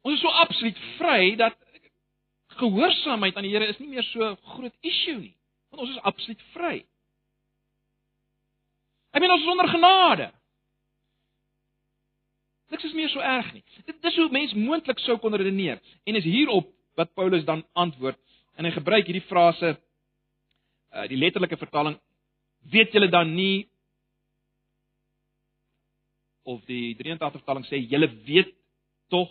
Ons 0.02 0.16
is 0.16 0.23
so 0.25 0.33
absoluut 0.42 0.78
vry 0.99 1.35
dat 1.37 1.57
gehoorsaamheid 2.61 3.37
aan 3.37 3.47
die 3.47 3.52
Here 3.52 3.69
is 3.69 3.78
nie 3.80 3.90
meer 3.92 4.07
so 4.11 4.35
groot 4.54 4.75
issue 4.80 5.19
nie, 5.19 5.35
want 5.71 5.85
ons 5.85 5.95
is 5.95 6.04
absoluut 6.09 6.42
vry. 6.54 6.76
Ek 9.11 9.23
meen 9.23 9.35
ons 9.35 9.45
is 9.45 9.52
onder 9.52 9.69
genade. 9.69 10.28
Niks 12.71 12.87
is 12.87 12.95
meer 12.95 13.11
so 13.11 13.23
erg 13.25 13.49
nie. 13.52 13.64
Dit 13.87 13.99
dis 14.04 14.19
hoe 14.21 14.28
mens 14.30 14.54
moontlik 14.54 15.00
sou 15.02 15.19
kon 15.19 15.35
redeneer 15.35 15.80
en 16.07 16.19
is 16.19 16.26
hierop 16.28 16.71
wat 16.99 17.14
Paulus 17.19 17.45
dan 17.49 17.64
antwoord 17.78 18.19
en 18.59 18.69
hy 18.69 18.73
gebruik 18.76 19.09
hierdie 19.09 19.26
frase 19.28 19.75
uh 20.90 21.07
die 21.11 21.19
letterlike 21.19 21.59
vertaling 21.59 21.97
weet 22.73 22.95
julle 22.95 23.09
dan 23.11 23.30
nie 23.35 23.69
of 26.50 26.62
die 26.69 26.97
83 26.99 27.38
vertaling 27.40 27.66
sê 27.69 27.78
julle 27.78 28.09
weet 28.26 28.50
tog 29.11 29.30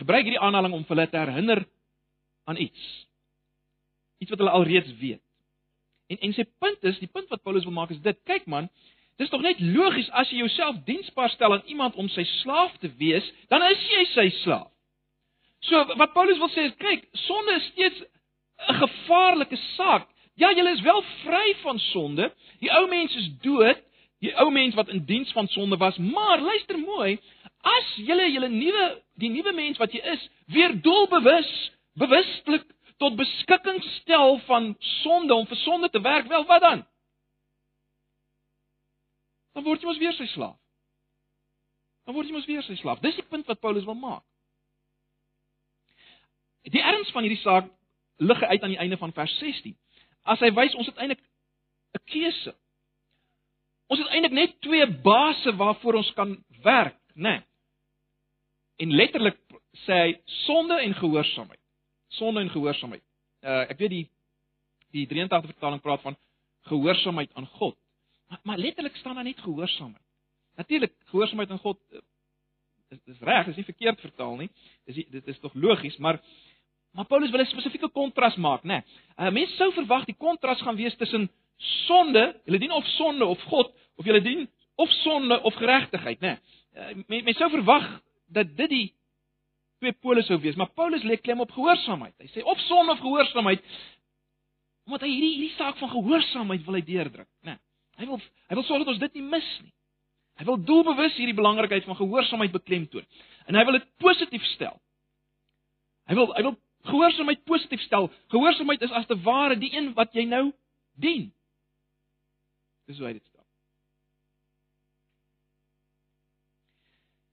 gebruik 0.00 0.26
hierdie 0.26 0.42
aanhaling 0.42 0.74
om 0.76 0.84
hulle 0.88 1.08
te 1.10 1.20
herinner 1.20 1.64
aan 2.48 2.60
iets. 2.60 2.86
Iets 4.20 4.32
wat 4.32 4.40
hulle 4.42 4.56
alreeds 4.56 4.94
weet. 5.00 5.22
En 6.10 6.18
en 6.26 6.32
sy 6.34 6.44
punt 6.58 6.88
is, 6.90 6.98
die 6.98 7.10
punt 7.12 7.28
wat 7.30 7.42
Paulus 7.46 7.66
wil 7.68 7.76
maak 7.76 7.92
is 7.94 8.02
dit, 8.02 8.18
kyk 8.26 8.48
man, 8.50 8.68
dis 9.20 9.30
tog 9.30 9.44
net 9.44 9.60
logies 9.60 10.08
as 10.16 10.30
jy 10.32 10.40
jouself 10.42 10.80
diensbaar 10.88 11.30
stel 11.30 11.54
aan 11.54 11.66
iemand 11.70 11.98
om 12.00 12.08
sy 12.10 12.24
slaaf 12.40 12.72
te 12.82 12.90
wees, 12.98 13.26
dan 13.52 13.62
is 13.68 13.82
jy 13.92 14.04
sy 14.14 14.26
slaaf. 14.40 14.70
So 15.68 15.84
wat 16.00 16.14
Paulus 16.16 16.40
wil 16.40 16.50
sê 16.54 16.66
is, 16.70 16.78
kyk, 16.80 17.04
sonde 17.26 17.58
is 17.58 17.68
steeds 17.74 18.00
'n 18.68 18.80
gevaarlike 18.80 19.56
saak. 19.76 20.08
Ja, 20.34 20.50
jy 20.50 20.64
is 20.72 20.80
wel 20.80 21.02
vry 21.24 21.54
van 21.62 21.78
sonde. 21.78 22.32
Die 22.60 22.72
ou 22.72 22.88
mens 22.88 23.14
is 23.16 23.28
dood, 23.42 23.78
die 24.20 24.32
ou 24.36 24.50
mens 24.50 24.74
wat 24.74 24.88
in 24.88 25.04
diens 25.04 25.32
van 25.32 25.48
sonde 25.48 25.76
was, 25.76 25.96
maar 25.96 26.40
luister 26.40 26.78
mooi, 26.78 27.20
As 27.60 27.96
jy 27.96 28.28
julle 28.32 28.48
nuwe 28.48 28.84
die 29.20 29.30
nuwe 29.30 29.52
mens 29.52 29.78
wat 29.78 29.92
jy 29.92 30.00
is, 30.00 30.28
weer 30.46 30.72
doelbewus, 30.82 31.50
bewustelik 32.00 32.64
tot 33.00 33.16
beskikking 33.16 33.82
stel 34.00 34.38
van 34.46 34.74
sonde 35.02 35.34
om 35.34 35.46
vir 35.46 35.56
sonde 35.56 35.90
te 35.90 36.00
werk, 36.00 36.28
wel 36.28 36.44
wat 36.48 36.60
dan? 36.60 36.86
dan 39.60 39.66
word 39.66 39.82
jy 39.82 39.90
mos 39.90 40.00
weer 40.00 40.14
sy 40.16 40.26
slaaf. 40.32 40.56
Dan 42.06 42.16
word 42.16 42.30
jy 42.30 42.36
mos 42.36 42.48
weer 42.48 42.64
sy 42.64 42.78
slaaf. 42.80 43.02
Dis 43.04 43.18
die 43.18 43.26
punt 43.28 43.48
wat 43.50 43.60
Paulus 43.62 43.86
wil 43.88 43.98
maak. 43.98 44.24
Die 46.70 46.82
erns 46.84 47.10
van 47.14 47.24
hierdie 47.24 47.40
saak 47.42 47.68
lig 48.20 48.42
uit 48.44 48.62
aan 48.62 48.74
die 48.74 48.80
einde 48.80 48.98
van 49.00 49.12
vers 49.16 49.32
16. 49.40 49.74
As 50.28 50.40
hy 50.44 50.50
wys 50.56 50.76
ons 50.78 50.88
het 50.90 50.98
eintlik 51.00 51.20
'n 51.96 52.02
keuse. 52.12 52.54
Ons 53.90 54.00
het 54.00 54.08
eintlik 54.08 54.32
net 54.32 54.60
twee 54.60 54.86
basisse 54.86 55.56
waarvoor 55.56 55.94
ons 56.00 56.12
kan 56.14 56.36
werk, 56.62 56.96
né? 57.14 57.36
Nee. 57.36 57.42
En 58.80 58.92
letterlik 58.96 59.36
sê 59.84 59.96
hy 60.04 60.12
sonde 60.46 60.80
en 60.80 60.94
gehoorsaamheid. 60.96 61.60
Sonde 62.16 62.40
en 62.40 62.50
gehoorsaamheid. 62.50 63.04
Uh 63.44 63.64
ek 63.68 63.78
weet 63.78 63.94
die 63.96 64.06
die 64.90 65.06
83 65.06 65.52
vertaling 65.52 65.82
praat 65.84 66.02
van 66.02 66.16
gehoorsaamheid 66.70 67.34
aan 67.38 67.46
God. 67.46 67.76
Maar, 68.28 68.40
maar 68.42 68.58
letterlik 68.58 68.96
staan 68.96 69.14
daar 69.14 69.24
net 69.24 69.40
gehoorsaamheid. 69.40 70.04
Natuurlik 70.56 70.94
gehoorsaamheid 71.12 71.50
aan 71.50 71.58
God 71.58 71.78
uh, 71.92 72.00
is 72.88 72.98
dis 73.04 73.20
reg, 73.20 73.46
is 73.46 73.56
nie 73.56 73.68
verkeerd 73.68 74.00
vertaal 74.00 74.36
nie. 74.36 74.50
Dis 74.84 75.04
dit 75.10 75.28
is 75.28 75.38
tog 75.38 75.54
logies, 75.54 75.96
maar 75.96 76.20
maar 76.90 77.06
Paulus 77.06 77.30
wil 77.30 77.40
'n 77.40 77.46
spesifieke 77.46 77.88
kontras 77.88 78.36
maak, 78.36 78.62
né? 78.62 78.80
Nee. 78.80 79.28
Uh 79.28 79.32
mense 79.32 79.56
sou 79.56 79.72
verwag 79.72 80.04
die 80.04 80.16
kontras 80.16 80.62
gaan 80.62 80.76
wees 80.76 80.96
tussen 80.96 81.30
sonde, 81.56 82.40
hulle 82.44 82.58
dien 82.58 82.72
of 82.72 82.86
sonde 82.86 83.24
of 83.24 83.42
God, 83.42 83.74
of 83.96 84.04
hulle 84.04 84.20
dien 84.20 84.48
of 84.74 84.90
sonde 84.90 85.42
of 85.42 85.54
geregtigheid, 85.54 86.20
né? 86.20 86.38
Nee. 86.72 86.94
Uh, 86.94 87.04
mense 87.06 87.38
sou 87.38 87.50
verwag 87.50 88.00
dat 88.34 88.50
dit 88.56 88.70
die 88.70 88.86
twee 89.80 89.96
pole 89.96 90.22
sou 90.26 90.38
wees, 90.40 90.58
maar 90.60 90.70
Paulus 90.76 91.04
lê 91.08 91.16
klem 91.20 91.40
op 91.40 91.52
gehoorsaamheid. 91.56 92.14
Hy 92.20 92.28
sê 92.34 92.44
of 92.44 92.60
sonde 92.68 92.94
of 92.94 93.02
gehoorsaamheid 93.02 93.64
omdat 94.88 95.04
hy 95.06 95.10
hierdie 95.12 95.34
hierdie 95.36 95.54
saak 95.54 95.76
van 95.78 95.92
gehoorsaamheid 95.92 96.64
wil 96.66 96.74
hy 96.74 96.80
deurdruk, 96.82 97.28
né? 97.46 97.52
Nee. 97.54 97.60
Hy 98.00 98.08
wil 98.08 98.18
hy 98.20 98.56
wil 98.58 98.64
sorg 98.66 98.82
dat 98.82 98.94
ons 98.94 99.02
dit 99.02 99.18
nie 99.18 99.26
mis 99.28 99.48
nie. 99.62 99.72
Hy 100.40 100.46
wil 100.48 100.56
doelbewus 100.66 101.18
hierdie 101.20 101.36
belangrikheid 101.36 101.84
van 101.86 101.98
gehoorsaamheid 101.98 102.54
beklemtoon. 102.54 103.04
En 103.46 103.58
hy 103.58 103.64
wil 103.68 103.76
dit 103.76 103.86
positief 104.00 104.46
stel. 104.54 104.78
Hy 106.08 106.16
wil 106.18 106.32
hy 106.32 106.44
wil 106.48 106.56
gehoorsaamheid 106.88 107.44
positief 107.44 107.84
stel. 107.84 108.08
Gehoorsaamheid 108.32 108.86
is 108.88 108.94
as 108.96 109.06
te 109.06 109.18
ware 109.26 109.58
die 109.60 109.70
een 109.76 109.92
wat 109.98 110.16
jy 110.16 110.24
nou 110.30 110.46
dien. 110.98 111.28
Dis 112.88 112.98
hoe 112.98 113.10
hy 113.10 113.18
dit 113.18 113.29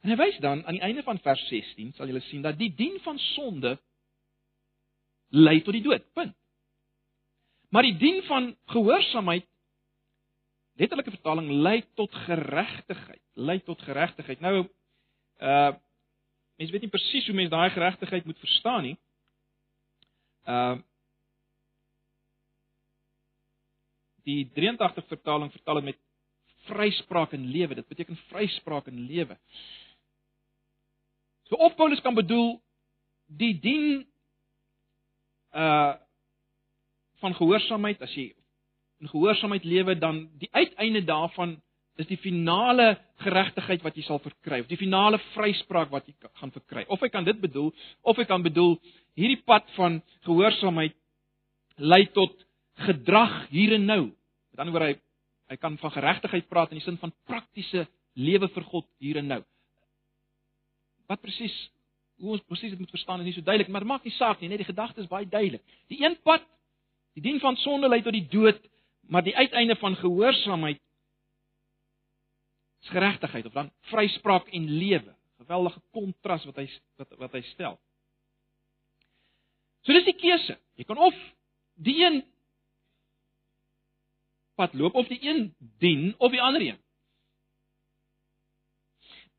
En 0.07 0.13
hy 0.13 0.21
wys 0.21 0.37
dan 0.39 0.61
aan 0.63 0.77
die 0.77 0.85
einde 0.87 1.03
van 1.03 1.17
vers 1.19 1.41
16, 1.49 1.89
sal 1.97 2.07
julle 2.07 2.21
sien 2.29 2.45
dat 2.45 2.55
die 2.55 2.69
dien 2.71 2.93
van 3.03 3.17
sonde 3.19 3.73
lei 5.35 5.57
tot 5.59 5.75
die 5.75 5.83
dood. 5.83 6.05
Punt. 6.15 6.31
Maar 7.75 7.83
die 7.83 7.97
dien 7.99 8.21
van 8.23 8.53
gehoorsaamheid 8.71 9.43
letterlike 10.79 11.11
vertaling 11.11 11.49
lei 11.51 11.81
tot 11.99 12.13
geregtigheid, 12.23 13.21
lei 13.35 13.57
tot 13.67 13.83
geregtigheid. 13.83 14.39
Nou 14.39 14.61
uh 15.43 15.73
mense 16.57 16.73
weet 16.73 16.87
nie 16.87 16.89
presies 16.89 17.27
hoe 17.27 17.35
mense 17.35 17.51
daai 17.51 17.69
geregtigheid 17.75 18.25
moet 18.25 18.39
verstaan 18.39 18.85
nie. 18.87 18.93
Uh 20.47 20.77
die 24.23 24.45
83 24.55 25.11
vertaling 25.11 25.51
vertaal 25.51 25.81
dit 25.81 25.89
met 25.91 25.99
vryspraak 26.71 27.35
en 27.35 27.45
lewe. 27.51 27.75
Dit 27.75 27.91
beteken 27.91 28.23
vryspraak 28.31 28.87
en 28.87 29.03
lewe. 29.11 29.35
So 31.49 31.55
of 31.55 31.75
Paulus 31.75 32.01
kan 32.01 32.15
bedoel 32.15 32.57
die 33.27 33.55
dien 33.59 34.05
uh 35.55 35.95
van 37.17 37.33
gehoorsaamheid 37.33 38.01
as 38.05 38.11
jy 38.13 38.27
in 39.01 39.09
gehoorsaamheid 39.09 39.63
lewe 39.65 39.95
dan 39.97 40.27
die 40.37 40.49
uiteinde 40.53 41.01
daarvan 41.01 41.55
is 41.97 42.05
die 42.05 42.19
finale 42.21 42.91
geregtigheid 43.23 43.81
wat 43.81 43.97
jy 43.97 44.03
sal 44.05 44.21
verkry 44.21 44.59
of 44.61 44.69
die 44.69 44.77
finale 44.77 45.17
vryspraak 45.33 45.89
wat 45.89 46.05
jy 46.05 46.13
gaan 46.37 46.53
verkry. 46.53 46.85
Of 46.93 47.01
hy 47.01 47.09
kan 47.09 47.25
dit 47.25 47.39
bedoel 47.41 47.71
of 48.05 48.21
hy 48.21 48.27
kan 48.29 48.45
bedoel 48.45 48.77
hierdie 49.17 49.41
pad 49.49 49.65
van 49.79 49.99
gehoorsaamheid 50.27 50.93
lei 51.77 52.03
tot 52.13 52.37
gedrag 52.85 53.47
hier 53.49 53.73
en 53.77 53.89
nou. 53.89 54.01
Met 54.53 54.61
ander 54.61 54.77
woorde 54.77 54.93
hy 54.93 55.01
hy 55.47 55.55
kan 55.55 55.77
van 55.79 55.93
geregtigheid 55.95 56.49
praat 56.51 56.73
in 56.73 56.81
die 56.81 56.83
sin 56.85 56.97
van 56.99 57.13
praktiese 57.25 57.85
lewe 58.19 58.49
vir 58.51 58.65
God 58.67 58.85
hier 58.99 59.21
en 59.21 59.29
nou. 59.31 59.41
Wat 61.07 61.21
presies 61.23 61.55
hoe 62.17 62.33
ons 62.33 62.45
presies 62.49 62.73
dit 62.73 62.79
moet 62.81 62.93
verstaan 62.93 63.21
is 63.21 63.29
nie 63.29 63.35
so 63.35 63.45
duidelik, 63.45 63.69
maar 63.71 63.85
maak 63.85 64.05
nie 64.07 64.15
saak 64.15 64.41
nie, 64.41 64.49
net 64.49 64.63
die 64.63 64.69
gedagte 64.71 65.03
is 65.03 65.09
baie 65.09 65.27
duidelik. 65.29 65.61
Die 65.91 65.99
een 66.01 66.17
pad, 66.25 66.45
die 67.17 67.23
dien 67.25 67.39
van 67.43 67.57
sonde 67.61 67.89
lei 67.89 68.01
tot 68.05 68.15
die 68.15 68.25
dood, 68.31 68.59
maar 69.07 69.23
die 69.23 69.35
uiteinde 69.37 69.77
van 69.79 69.95
gehoorsaamheid 69.95 70.81
is 72.81 72.89
geregtigheid 72.93 73.45
of 73.45 73.53
dan 73.53 73.69
vryspraak 73.91 74.49
en 74.53 74.65
lewe. 74.69 75.13
Geweldige 75.37 75.81
kontras 75.93 76.45
wat 76.49 76.57
hy 76.57 76.65
wat 76.97 77.13
wat 77.21 77.37
hy 77.37 77.43
stel. 77.53 77.77
So 79.85 79.93
dis 79.95 80.07
die 80.09 80.17
keuse. 80.17 80.57
Jy 80.75 80.87
kan 80.89 80.99
of 80.99 81.15
die 81.77 81.95
een 82.01 82.23
pad 84.57 84.73
loop 84.73 84.97
of 84.97 85.07
die 85.07 85.21
een 85.21 85.53
dien 85.79 86.15
of 86.17 86.33
die 86.33 86.41
ander 86.41 86.65
een. 86.65 86.79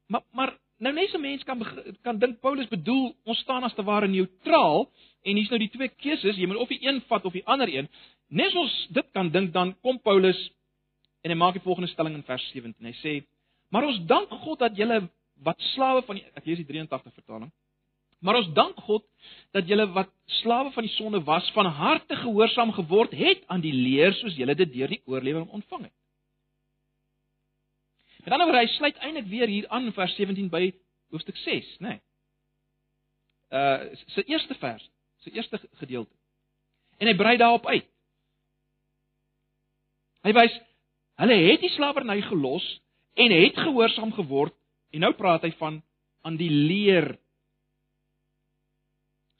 Maar 0.07 0.25
maar 0.33 0.55
nou 0.79 0.93
net 0.95 1.11
so 1.11 1.19
mense 1.19 1.47
kan 1.47 1.63
kan 2.07 2.19
dink 2.19 2.41
Paulus 2.45 2.69
bedoel 2.71 3.11
ons 3.27 3.41
staan 3.43 3.67
as 3.67 3.75
te 3.75 3.85
ware 3.87 4.09
neutraal 4.09 4.87
en 5.27 5.37
hier's 5.37 5.51
nou 5.51 5.59
die 5.61 5.71
twee 5.73 5.91
keuses, 5.91 6.39
jy 6.39 6.47
moet 6.47 6.61
of 6.63 6.71
die 6.71 6.81
een 6.85 7.01
vat 7.11 7.25
of 7.27 7.35
die 7.35 7.45
ander 7.47 7.71
een. 7.73 7.89
Net 8.29 8.53
soos 8.55 8.75
dit 8.95 9.07
kan 9.17 9.31
dink 9.35 9.53
dan 9.53 9.75
kom 9.83 9.99
Paulus 10.05 10.39
en 11.25 11.35
hy 11.35 11.39
maak 11.39 11.59
die 11.59 11.65
volgende 11.65 11.91
stelling 11.91 12.15
in 12.19 12.27
vers 12.27 12.45
17. 12.53 12.75
Hy 12.87 12.95
sê: 13.03 13.15
"Maar 13.71 13.89
ons 13.89 13.99
dank 14.07 14.31
God 14.45 14.59
dat 14.59 14.77
julle 14.77 15.09
wat 15.43 15.61
slawe 15.75 16.03
van 16.03 16.17
die 16.17 16.25
ek 16.35 16.47
lees 16.47 16.63
die 16.63 16.67
83 16.67 17.15
vertaling. 17.15 17.51
Maar 18.21 18.37
ons 18.37 18.53
dank 18.55 18.77
God 18.87 19.05
dat 19.53 19.69
julle 19.69 19.87
wat 19.95 20.11
slawe 20.43 20.71
van 20.75 20.83
die 20.83 20.95
sonde 20.95 21.21
was, 21.25 21.51
van 21.55 21.67
harte 21.67 22.17
gehoorsaam 22.17 22.73
geword 22.73 23.13
het 23.13 23.45
aan 23.47 23.61
die 23.61 23.73
leer 23.73 24.13
soos 24.13 24.35
julle 24.35 24.55
dit 24.55 24.73
deur 24.73 24.89
die 24.89 25.03
oorlewering 25.07 25.51
ontvang 25.51 25.83
het." 25.91 25.98
Met 28.29 28.37
ander 28.37 28.51
woorde, 28.51 28.67
hy 28.67 28.73
sluit 28.77 28.97
eintlik 29.01 29.29
weer 29.31 29.49
hier 29.49 29.67
aan 29.73 29.87
vers 29.97 30.15
17 30.19 30.51
by 30.53 30.67
hoofstuk 31.15 31.37
6, 31.41 31.69
né? 31.81 31.95
Nee. 31.95 32.01
Uh 33.57 33.97
sy 34.13 34.27
eerste 34.29 34.53
vers, 34.61 34.85
sy 35.25 35.33
eerste 35.33 35.57
gedeelte. 35.81 36.13
En 37.01 37.09
hy 37.09 37.15
brei 37.17 37.39
daarop 37.41 37.65
uit. 37.71 37.87
Hy 40.29 40.35
wys 40.37 40.59
hulle 41.23 41.39
het 41.47 41.65
die 41.65 41.73
slawerny 41.73 42.19
gelos 42.27 42.67
en 43.17 43.33
het 43.33 43.57
gehoorsaam 43.57 44.13
geword 44.19 44.53
en 44.93 45.07
nou 45.07 45.15
praat 45.17 45.49
hy 45.49 45.55
van 45.57 45.81
aan 46.29 46.37
die 46.37 46.53
leer 46.53 47.15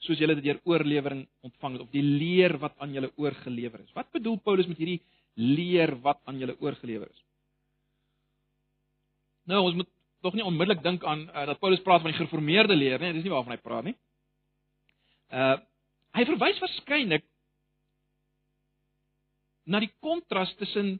soos 0.01 0.17
julle 0.17 0.39
dit 0.41 0.49
deur 0.49 0.65
oorlewering 0.65 1.27
ontvang 1.45 1.77
het 1.77 1.85
of 1.85 1.93
die 1.93 2.07
leer 2.07 2.57
wat 2.57 2.73
aan 2.81 2.97
julle 2.97 3.13
oorgelewer 3.21 3.85
is. 3.85 3.93
Wat 3.93 4.09
bedoel 4.17 4.41
Paulus 4.41 4.65
met 4.65 4.81
hierdie 4.81 5.03
leer 5.37 5.93
wat 6.01 6.25
aan 6.25 6.41
julle 6.41 6.57
oorgelewer 6.57 7.13
is? 7.13 7.25
Nou 9.49 9.63
ons 9.65 9.79
moet 9.79 9.89
tog 10.21 10.35
nie 10.35 10.45
onmiddellik 10.45 10.83
dink 10.85 11.03
aan 11.07 11.25
uh, 11.29 11.45
dat 11.49 11.59
Paulus 11.61 11.81
praat 11.85 12.03
van 12.03 12.11
die 12.11 12.19
gereformeerde 12.19 12.75
leer 12.75 13.01
nie, 13.01 13.13
dis 13.15 13.25
nie 13.25 13.33
waarvan 13.33 13.55
hy 13.55 13.61
praat 13.63 13.89
nie. 13.89 13.97
Uh 15.33 15.57
hy 16.17 16.23
verwys 16.25 16.57
waarskynlik 16.57 17.21
na 19.69 19.77
die 19.83 19.91
kontras 20.01 20.49
tussen 20.57 20.95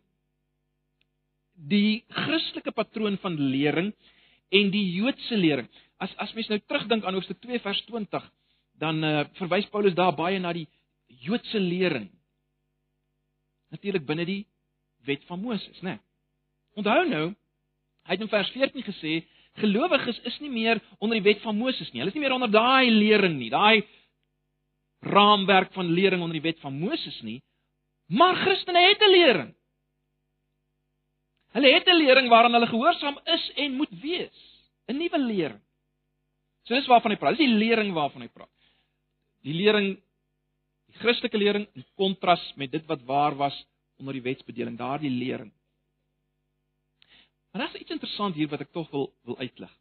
die 1.70 2.04
Christelike 2.14 2.72
patroon 2.78 3.18
van 3.24 3.40
lering 3.52 3.90
en 4.54 4.70
die 4.72 4.84
Joodse 4.94 5.38
lering. 5.38 5.66
As 5.98 6.14
as 6.22 6.36
mens 6.38 6.52
nou 6.54 6.60
terugdink 6.62 7.04
aan 7.04 7.18
hoofstuk 7.18 7.42
2 7.42 7.60
vers 7.66 7.82
20, 7.90 8.30
dan 8.80 9.02
uh, 9.04 9.26
verwys 9.42 9.68
Paulus 9.74 9.98
daar 9.98 10.14
baie 10.16 10.40
na 10.40 10.54
die 10.56 10.68
Joodse 11.26 11.60
lering. 11.60 12.08
Natuurlik 13.74 14.06
binne 14.06 14.30
die 14.30 14.44
wet 15.10 15.26
van 15.28 15.42
Moses, 15.42 15.82
né? 15.82 15.98
Nee. 15.98 16.04
Onthou 16.80 17.02
nou, 17.10 17.26
hy 18.10 18.18
het 18.18 18.26
in 18.26 18.32
vers 18.32 18.50
14 18.56 18.86
gesê 18.88 19.20
gelowiges 19.62 20.18
is 20.26 20.40
nie 20.42 20.50
meer 20.50 20.82
onder 20.98 21.20
die 21.20 21.26
wet 21.28 21.44
van 21.46 21.58
Moses 21.58 21.92
nie. 21.92 22.02
Hulle 22.02 22.10
is 22.10 22.18
nie 22.18 22.24
meer 22.24 22.36
onder 22.36 22.52
daai 22.52 22.90
lering 22.90 23.38
nie, 23.38 23.52
daai 23.54 23.86
raamwerk 25.06 25.72
van 25.78 25.94
lering 25.94 26.24
onder 26.24 26.40
die 26.40 26.48
wet 26.48 26.60
van 26.64 26.76
Moses 26.80 27.22
nie. 27.22 27.40
Maar 28.10 28.36
Christene 28.42 28.82
het 28.88 29.02
'n 29.02 29.12
lering. 29.12 29.56
Hulle 31.54 31.74
het 31.74 31.88
'n 31.88 32.02
lering 32.02 32.30
waaraan 32.30 32.54
hulle 32.54 32.68
gehoorsaam 32.68 33.20
is 33.26 33.52
en 33.56 33.78
moet 33.78 33.94
wees. 34.02 34.40
'n 34.88 34.98
Nuwe 34.98 35.20
lering. 35.20 35.62
So 36.64 36.74
dis 36.74 36.88
waarvan 36.88 37.12
hy 37.12 37.18
praat. 37.18 37.38
Dis 37.38 37.48
die 37.48 37.58
lering 37.58 37.94
waarvan 37.94 38.22
hy 38.22 38.28
praat. 38.28 38.50
Die 39.44 39.54
lering 39.54 39.98
die 40.90 41.00
Christelike 41.00 41.38
lering 41.38 41.68
in 41.74 41.86
kontras 41.96 42.42
met 42.56 42.72
dit 42.72 42.86
wat 42.86 43.02
waar 43.06 43.36
was 43.36 43.66
onder 44.00 44.14
die 44.14 44.22
wetsbedeling, 44.22 44.78
daardie 44.78 45.12
lering. 45.12 45.52
Maar 47.52 47.62
daar's 47.62 47.82
iets 47.82 47.92
interessant 47.92 48.36
hier 48.36 48.50
wat 48.50 48.62
ek 48.66 48.72
tog 48.72 48.90
wil 48.94 49.14
wil 49.26 49.38
uitlig. 49.38 49.72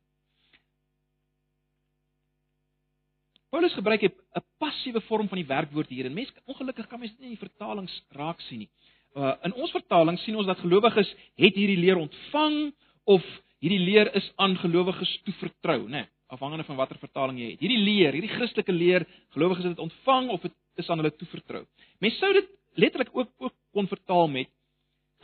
Paulus 3.49 3.73
gebruik 3.73 4.03
'n 4.03 4.45
passiewe 4.59 5.01
vorm 5.01 5.29
van 5.29 5.39
die 5.39 5.47
werkwoord 5.47 5.89
hier 5.89 6.05
en 6.05 6.13
mense 6.13 6.33
ongelukkig 6.45 6.87
kan 6.87 6.99
mense 6.99 7.15
dit 7.15 7.21
nie 7.21 7.31
in 7.31 7.37
die 7.37 7.49
vertalings 7.49 8.03
raak 8.09 8.41
sien 8.41 8.59
nie. 8.59 8.71
Uh 9.17 9.35
in 9.43 9.53
ons 9.55 9.71
vertaling 9.71 10.19
sien 10.19 10.37
ons 10.37 10.47
dat 10.47 10.59
gelowiges 10.59 11.15
het 11.35 11.55
hierdie 11.55 11.81
leer 11.81 11.97
ontvang 11.97 12.75
of 13.05 13.25
hierdie 13.59 13.85
leer 13.85 14.15
is 14.15 14.33
aan 14.37 14.57
gelowiges 14.57 15.21
toevertrou, 15.25 15.89
né? 15.89 15.89
Nee, 15.89 16.07
afhangende 16.29 16.65
van 16.65 16.77
watter 16.77 16.99
vertaling 16.99 17.39
jy 17.39 17.51
het. 17.51 17.61
Hierdie 17.61 17.85
leer, 17.85 18.13
hierdie 18.13 18.37
Christelike 18.37 18.73
leer, 18.73 19.07
gelowiges 19.31 19.65
het 19.65 19.77
dit 19.77 19.85
ontvang 19.85 20.29
of 20.29 20.45
dit 20.45 20.53
is 20.77 20.91
aan 20.91 21.01
hulle 21.01 21.17
toevertrou. 21.17 21.65
Mens 22.05 22.19
sou 22.19 22.33
dit 22.33 22.49
letterlik 22.75 23.11
ook 23.13 23.33
ook 23.39 23.55
kon 23.73 23.89
vertaal 23.89 24.29
met 24.29 24.51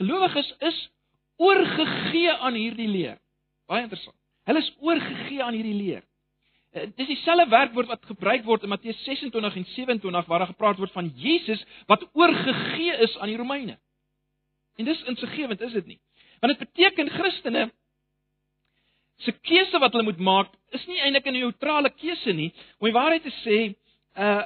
gelowiges 0.01 0.55
is 0.59 0.91
oorgegee 1.37 2.33
aan 2.33 2.55
hierdie 2.55 2.88
leer. 2.88 3.19
Baie 3.67 3.83
interessant. 3.83 4.17
Hulle 4.45 4.61
is 4.61 4.73
oorgegee 4.81 5.43
aan 5.43 5.57
hierdie 5.57 5.76
leer. 5.76 6.03
Eh, 6.75 6.88
dis 6.97 7.07
dieselfde 7.07 7.47
werkwoord 7.49 7.87
wat 7.93 8.07
gebruik 8.07 8.45
word 8.45 8.62
in 8.67 8.73
Matteus 8.73 8.99
26 9.05 9.57
en 9.57 9.64
27 9.75 10.26
waar 10.26 10.38
daar 10.38 10.53
gepraat 10.53 10.79
word 10.79 10.93
van 10.93 11.12
Jesus 11.14 11.62
wat 11.87 12.03
oorgegee 12.12 12.97
is 13.07 13.19
aan 13.19 13.31
die 13.31 13.38
Romeine. 13.38 13.79
En 14.76 14.85
dis 14.85 15.03
insiggewend, 15.03 15.61
is 15.61 15.73
dit 15.73 15.87
nie? 15.87 16.00
Want 16.41 16.59
dit 16.59 16.69
beteken 16.69 17.11
Christene 17.11 17.71
se 19.23 19.33
keuse 19.33 19.79
wat 19.79 19.95
hulle 19.95 20.09
moet 20.11 20.19
maak 20.19 20.50
is 20.75 20.87
nie 20.91 20.99
eintlik 20.99 21.26
'n 21.26 21.38
neutrale 21.38 21.91
keuse 21.91 22.33
nie. 22.33 22.50
Om 22.79 22.91
die 22.91 22.99
waarheid 22.99 23.23
te 23.23 23.35
sê, 23.45 23.59
uh 24.19 24.43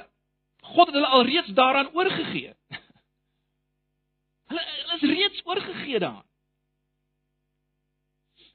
God 0.69 0.87
het 0.87 0.95
hulle 0.95 1.07
alreeds 1.07 1.47
daaraan 1.57 1.89
oorgegee. 1.95 2.53
hulle, 4.49 4.61
hulle 4.61 4.95
is 4.95 5.17
reeds 5.17 5.41
oorgegee 5.45 5.99
daaraan. 5.99 6.28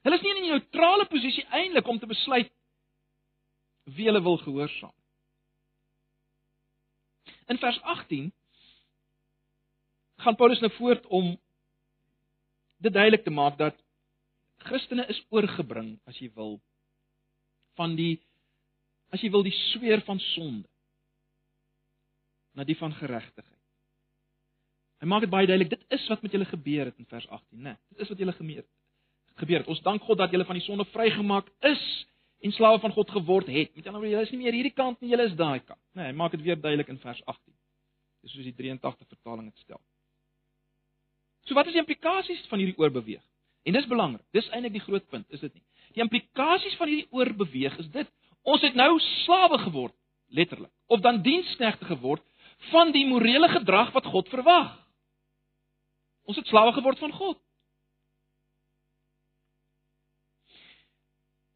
Hulle 0.05 0.19
is 0.19 0.21
nie 0.21 0.35
in 0.35 0.43
'n 0.43 0.51
neutrale 0.53 1.05
posisie 1.09 1.43
eintlik 1.49 1.87
om 1.87 1.99
te 1.99 2.05
besluit 2.05 2.51
wie 3.97 4.05
hulle 4.05 4.21
wil 4.21 4.37
gehoorsaam. 4.37 4.93
In 7.49 7.57
vers 7.57 7.81
18 7.81 8.33
gaan 10.21 10.35
Paulus 10.35 10.61
nou 10.61 10.71
voort 10.77 11.05
om 11.05 11.33
dit 12.77 12.93
duidelik 12.93 13.23
te 13.23 13.33
maak 13.33 13.57
dat 13.57 13.81
Christene 14.65 15.05
is 15.09 15.25
oorgebring, 15.29 15.99
as 16.05 16.17
jy 16.21 16.29
wil, 16.33 16.61
van 17.75 17.95
die 17.95 18.21
as 19.13 19.21
jy 19.21 19.29
wil 19.31 19.43
die 19.43 19.57
sweer 19.71 20.01
van 20.05 20.19
sonde 20.19 20.69
na 22.53 22.63
die 22.63 22.77
van 22.77 22.93
geregtigheid. 22.93 23.61
Hy 25.01 25.07
maak 25.07 25.25
dit 25.25 25.29
baie 25.29 25.47
duidelik, 25.47 25.69
dit 25.69 25.83
is 25.97 26.07
wat 26.07 26.21
met 26.21 26.31
julle 26.31 26.45
gebeur 26.45 26.85
het 26.85 26.97
in 26.99 27.05
vers 27.05 27.27
18, 27.27 27.61
né? 27.61 27.77
Dit 27.89 28.05
is 28.05 28.09
wat 28.09 28.21
julle 28.21 28.33
gemeet 28.33 28.67
gebeur 29.41 29.63
het. 29.63 29.71
Ons 29.71 29.81
dank 29.85 30.03
God 30.03 30.17
dat 30.17 30.31
julle 30.31 30.45
van 30.47 30.59
die 30.59 30.65
sonde 30.65 30.85
vrygemaak 30.93 31.49
is 31.67 31.83
en 32.45 32.53
slawe 32.53 32.79
van 32.79 32.93
God 32.95 33.11
geword 33.11 33.49
het. 33.51 33.75
Met 33.75 33.87
ander 33.87 34.01
woorde, 34.01 34.13
julle 34.13 34.27
is 34.27 34.33
nie 34.33 34.41
meer 34.43 34.57
hierdie 34.57 34.75
kant 34.75 35.01
nie, 35.01 35.11
julle 35.13 35.27
is 35.29 35.35
daai 35.35 35.59
kant. 35.59 35.81
Nee, 35.97 36.09
hy 36.11 36.15
maak 36.17 36.35
dit 36.35 36.43
weer 36.45 36.59
duidelik 36.59 36.91
in 36.93 36.99
vers 37.01 37.21
18. 37.25 37.53
Dis 38.25 38.33
soos 38.33 38.47
die 38.47 38.55
83 38.57 39.07
vertaling 39.07 39.49
dit 39.49 39.63
stel. 39.65 39.81
So 41.45 41.57
wat 41.57 41.69
is 41.69 41.75
die 41.77 41.81
implikasies 41.81 42.45
van 42.49 42.61
hierdie 42.61 42.77
oorbeweeg? 42.81 43.23
En 43.65 43.73
dis 43.73 43.87
belangrik. 43.89 44.25
Dis 44.33 44.47
eintlik 44.53 44.77
die 44.77 44.85
groot 44.85 45.05
punt, 45.09 45.25
is 45.33 45.41
dit 45.41 45.53
nie? 45.53 45.63
Die 45.95 46.03
implikasies 46.03 46.75
van 46.79 46.89
hierdie 46.91 47.09
oorbeweeg 47.15 47.77
is 47.81 47.89
dit: 47.93 48.09
ons 48.45 48.61
het 48.65 48.77
nou 48.77 48.95
slawe 49.25 49.57
geword, 49.63 49.95
letterlik, 50.33 50.71
of 50.89 51.01
dan 51.05 51.21
diensknegte 51.25 51.85
geword 51.85 52.23
van 52.71 52.91
die 52.93 53.05
morele 53.09 53.49
gedrag 53.53 53.91
wat 53.93 54.09
God 54.09 54.29
verwag. 54.29 54.73
Ons 56.25 56.37
het 56.41 56.49
slawe 56.49 56.73
geword 56.73 56.99
van 56.99 57.13
God. 57.13 57.39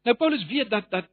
Nou 0.02 0.16
Paulus 0.16 0.46
weet 0.46 0.70
dat 0.70 0.90
dat 0.90 1.08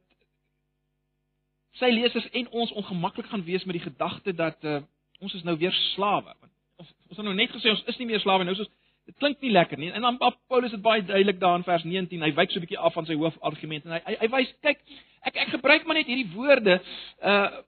sy 1.78 1.90
lesers 1.94 2.28
en 2.30 2.48
ons 2.50 2.72
ongemaklik 2.72 3.26
gaan 3.30 3.44
wees 3.44 3.64
met 3.64 3.78
die 3.78 3.84
gedagte 3.84 4.34
dat 4.34 4.64
uh, 4.64 4.80
ons 5.22 5.34
is 5.34 5.44
nou 5.46 5.56
weer 5.58 5.74
slawe. 5.94 6.34
Ons 6.76 6.90
ons 7.08 7.16
het 7.20 7.26
nou 7.26 7.34
net 7.34 7.52
gesê 7.54 7.70
ons 7.70 7.84
is 7.90 7.98
nie 8.00 8.08
meer 8.08 8.22
slawe 8.22 8.44
nou 8.44 8.56
soos 8.58 8.70
dit 9.08 9.16
klink 9.16 9.40
nie 9.40 9.52
lekker 9.52 9.80
nie. 9.80 9.90
En 9.96 10.04
dan 10.04 10.18
Paulus 10.20 10.74
het 10.74 10.84
baie 10.84 11.04
duidelik 11.04 11.40
daar 11.40 11.56
in 11.56 11.64
vers 11.64 11.84
19, 11.84 12.22
hy 12.22 12.32
wyk 12.36 12.50
so 12.52 12.58
'n 12.58 12.66
bietjie 12.66 12.78
af 12.78 12.92
van 12.92 13.06
sy 13.06 13.16
hoofargument 13.16 13.84
en 13.84 13.96
hy 13.96 14.00
hy, 14.04 14.16
hy 14.20 14.28
wys 14.36 14.52
kyk 14.60 14.80
ek 15.22 15.36
ek 15.36 15.54
gebruik 15.56 15.86
maar 15.86 15.96
net 15.96 16.06
hierdie 16.06 16.32
woorde 16.34 16.80
uh 17.22 17.64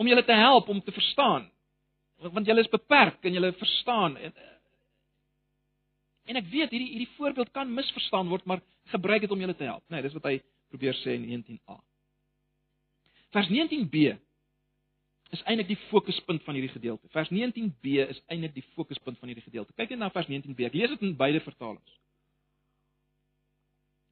om 0.00 0.08
julle 0.08 0.24
te 0.24 0.32
help 0.34 0.68
om 0.68 0.80
te 0.82 0.92
verstaan. 0.92 1.50
Want 2.18 2.46
julle 2.46 2.60
is 2.60 2.70
beperk 2.72 3.24
en 3.24 3.32
julle 3.32 3.52
verstaan 3.52 4.16
en 4.16 4.32
en 6.26 6.36
ek 6.36 6.48
weet 6.50 6.70
hierdie 6.70 6.90
hierdie 6.94 7.14
voorbeeld 7.16 7.50
kan 7.52 7.74
misverstaan 7.74 8.28
word, 8.28 8.44
maar 8.44 8.60
gebruik 8.92 9.20
dit 9.20 9.30
om 9.30 9.40
julle 9.40 9.56
te 9.56 9.64
help. 9.68 9.84
Nee, 9.88 10.02
dis 10.02 10.12
wat 10.12 10.28
hy 10.30 10.40
probeer 10.72 10.96
sê 11.02 11.16
in 11.18 11.28
19a. 11.28 11.78
Vers 13.32 13.48
19b 13.52 14.12
is 15.32 15.42
eintlik 15.48 15.70
die 15.70 15.80
fokuspunt 15.88 16.42
van 16.44 16.58
hierdie 16.58 16.72
gedeelte. 16.72 17.08
Vers 17.14 17.30
19b 17.32 18.02
is 18.04 18.20
eintlik 18.28 18.52
die 18.58 18.66
fokuspunt 18.76 19.20
van 19.20 19.30
hierdie 19.30 19.44
gedeelte. 19.46 19.72
Kyk 19.78 19.94
net 19.94 20.02
na 20.02 20.10
vers 20.12 20.28
19b. 20.28 20.66
Ek 20.68 20.76
lees 20.76 20.92
dit 20.92 21.06
in 21.06 21.14
beide 21.16 21.40
vertalings. 21.44 21.94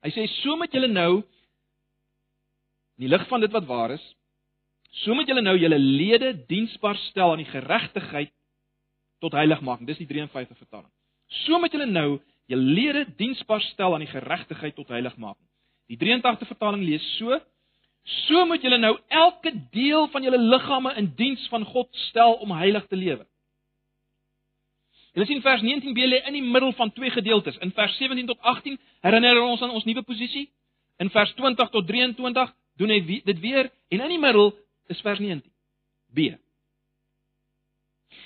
Hy 0.00 0.12
sê 0.14 0.24
so 0.38 0.56
met 0.56 0.72
julle 0.72 0.88
nou 0.88 1.20
in 2.96 3.04
die 3.04 3.12
lig 3.12 3.26
van 3.28 3.44
dit 3.44 3.52
wat 3.52 3.68
waar 3.68 3.92
is, 3.96 4.06
so 5.04 5.14
met 5.16 5.28
julle 5.28 5.44
nou 5.44 5.54
julle 5.60 5.78
lede 5.80 6.32
diensbaar 6.48 6.96
stel 7.10 7.34
aan 7.34 7.42
die 7.44 7.52
geregtigheid 7.52 8.32
tot 9.20 9.36
heiligmaking. 9.36 9.88
Dis 9.88 10.00
die 10.00 10.08
53 10.08 10.56
vertaling. 10.56 10.90
So 11.44 11.60
met 11.60 11.76
julle 11.76 11.88
nou 11.88 12.18
julle 12.50 12.74
lede 12.80 13.04
diensbaar 13.20 13.60
stel 13.68 13.94
aan 13.94 14.04
die 14.04 14.10
geregtigheid 14.10 14.74
tot 14.76 14.88
heiligmaking. 14.88 15.46
Die 15.90 15.98
83 15.98 16.46
vertaling 16.46 16.84
lees 16.86 17.06
so: 17.18 17.34
So 18.26 18.44
moet 18.46 18.62
julle 18.62 18.78
nou 18.78 18.94
elke 19.08 19.52
deel 19.74 20.06
van 20.12 20.22
julle 20.22 20.38
liggame 20.38 20.94
in 21.00 21.10
diens 21.18 21.48
van 21.50 21.64
God 21.66 21.90
stel 22.08 22.38
om 22.44 22.54
heilig 22.54 22.86
te 22.86 22.96
lewe. 22.96 23.26
Julle 25.10 25.26
sien 25.26 25.42
vers 25.42 25.62
19b 25.66 26.06
lê 26.06 26.20
in 26.30 26.36
die 26.38 26.46
middel 26.46 26.72
van 26.78 26.92
twee 26.94 27.10
gedeeltes. 27.10 27.58
In 27.58 27.72
vers 27.74 27.96
17 27.98 28.26
tot 28.26 28.38
18 28.40 28.78
herinner 29.02 29.40
ons 29.42 29.62
aan 29.62 29.74
ons 29.74 29.84
nuwe 29.84 30.04
posisie. 30.06 30.46
In 31.02 31.10
vers 31.10 31.32
20 31.34 31.72
tot 31.74 31.86
23 31.86 32.52
doen 32.78 32.92
hy 32.94 33.00
dit 33.26 33.40
weer 33.42 33.70
en 33.90 34.04
in 34.06 34.14
die 34.14 34.20
middel 34.22 34.52
is 34.92 35.00
vers 35.02 35.18
19b. 35.18 36.36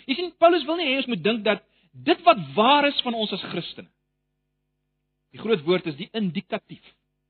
Jy 0.05 0.19
sien 0.19 0.35
Paulus 0.37 0.67
wil 0.69 0.77
nie 0.77 0.91
hê 0.91 0.99
ons 1.01 1.09
moet 1.09 1.23
dink 1.25 1.41
dat 1.47 1.65
dit 1.93 2.21
wat 2.29 2.41
waar 2.55 2.91
is 2.91 3.01
van 3.07 3.17
ons 3.17 3.33
as 3.33 3.47
Christene. 3.49 3.89
Die 5.33 5.41
groot 5.41 5.65
woord 5.65 5.89
is 5.89 5.97
die 5.97 6.11
indikatief 6.13 6.85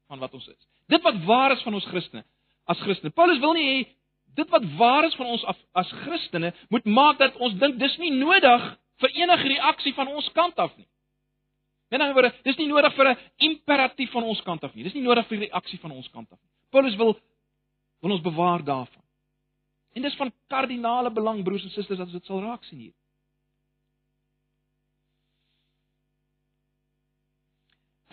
van 0.08 0.18
wat 0.18 0.34
ons 0.34 0.48
is. 0.48 0.68
Dit 0.88 1.02
wat 1.02 1.20
waar 1.24 1.52
is 1.52 1.62
van 1.62 1.74
ons 1.74 1.86
Christene 1.86 2.24
as 2.64 2.80
Christene. 2.80 3.12
Paulus 3.12 3.40
wil 3.42 3.54
nie 3.56 3.66
hê 3.68 3.76
dit 4.34 4.50
wat 4.50 4.64
waar 4.78 5.06
is 5.06 5.14
van 5.14 5.28
ons 5.30 5.44
af, 5.46 5.58
as 5.78 5.90
Christene 6.04 6.52
moet 6.72 6.86
maak 6.90 7.20
dat 7.20 7.36
ons 7.36 7.54
dink 7.60 7.78
dis 7.78 7.94
nie 8.02 8.10
nodig 8.16 8.64
vir 9.02 9.14
enige 9.20 9.50
reaksie 9.52 9.94
van 9.94 10.10
ons 10.10 10.30
kant 10.34 10.58
af 10.58 10.72
nie. 10.78 10.88
Met 11.92 12.00
ander 12.00 12.16
woorde, 12.16 12.32
dis 12.46 12.58
nie 12.58 12.66
nodig 12.66 12.94
vir 12.96 13.10
'n 13.12 13.18
imperatief 13.48 14.10
van 14.10 14.24
ons 14.24 14.40
kant 14.42 14.64
af 14.64 14.74
nie. 14.74 14.82
Dis 14.82 14.94
nie 14.94 15.02
nodig 15.02 15.26
vir 15.28 15.38
'n 15.38 15.46
reaksie 15.46 15.78
van 15.78 15.92
ons 15.92 16.08
kant 16.08 16.32
af 16.32 16.38
nie. 16.38 16.50
Paulus 16.70 16.96
wil 16.96 17.16
wil 18.00 18.12
ons 18.12 18.20
bewaar 18.20 18.64
daarvan. 18.64 19.02
En 19.94 20.02
dis 20.02 20.16
van 20.16 20.32
kardinale 20.48 21.10
belang 21.10 21.44
broers 21.44 21.62
en 21.62 21.70
susters 21.70 21.98
dat 21.98 22.06
ons 22.06 22.12
dit 22.12 22.26
sal 22.26 22.40
raak 22.40 22.64
sien 22.64 22.78
hier. 22.78 22.92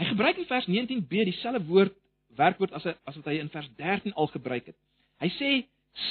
Hy 0.01 0.07
gebruik 0.09 0.39
in 0.41 0.47
vers 0.49 0.65
19b 0.65 1.27
dieselfde 1.29 1.61
woord 1.69 1.93
werkwoord 2.39 2.73
as 2.73 2.87
as 2.89 3.17
wat 3.19 3.27
hy 3.29 3.35
in 3.37 3.51
vers 3.53 3.67
13 3.77 4.15
al 4.17 4.31
gebruik 4.33 4.71
het. 4.71 4.77
Hy 5.21 5.29
sê 5.35 5.49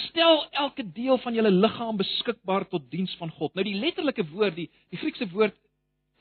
stel 0.06 0.44
elke 0.62 0.84
deel 0.94 1.18
van 1.18 1.34
julle 1.34 1.50
liggaam 1.50 1.98
beskikbaar 1.98 2.68
tot 2.70 2.86
diens 2.92 3.10
van 3.18 3.32
God. 3.34 3.54
Nou 3.56 3.64
die 3.66 3.78
letterlike 3.80 4.22
woord, 4.30 4.54
die 4.60 4.68
die 4.92 5.00
Griekse 5.00 5.26
woord 5.32 5.56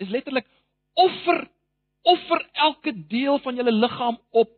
is 0.01 0.09
letterlik 0.09 0.47
offer 0.97 1.45
offer 2.09 2.41
elke 2.65 2.95
deel 3.11 3.37
van 3.45 3.59
julle 3.59 3.75
liggaam 3.75 4.17
op 4.31 4.55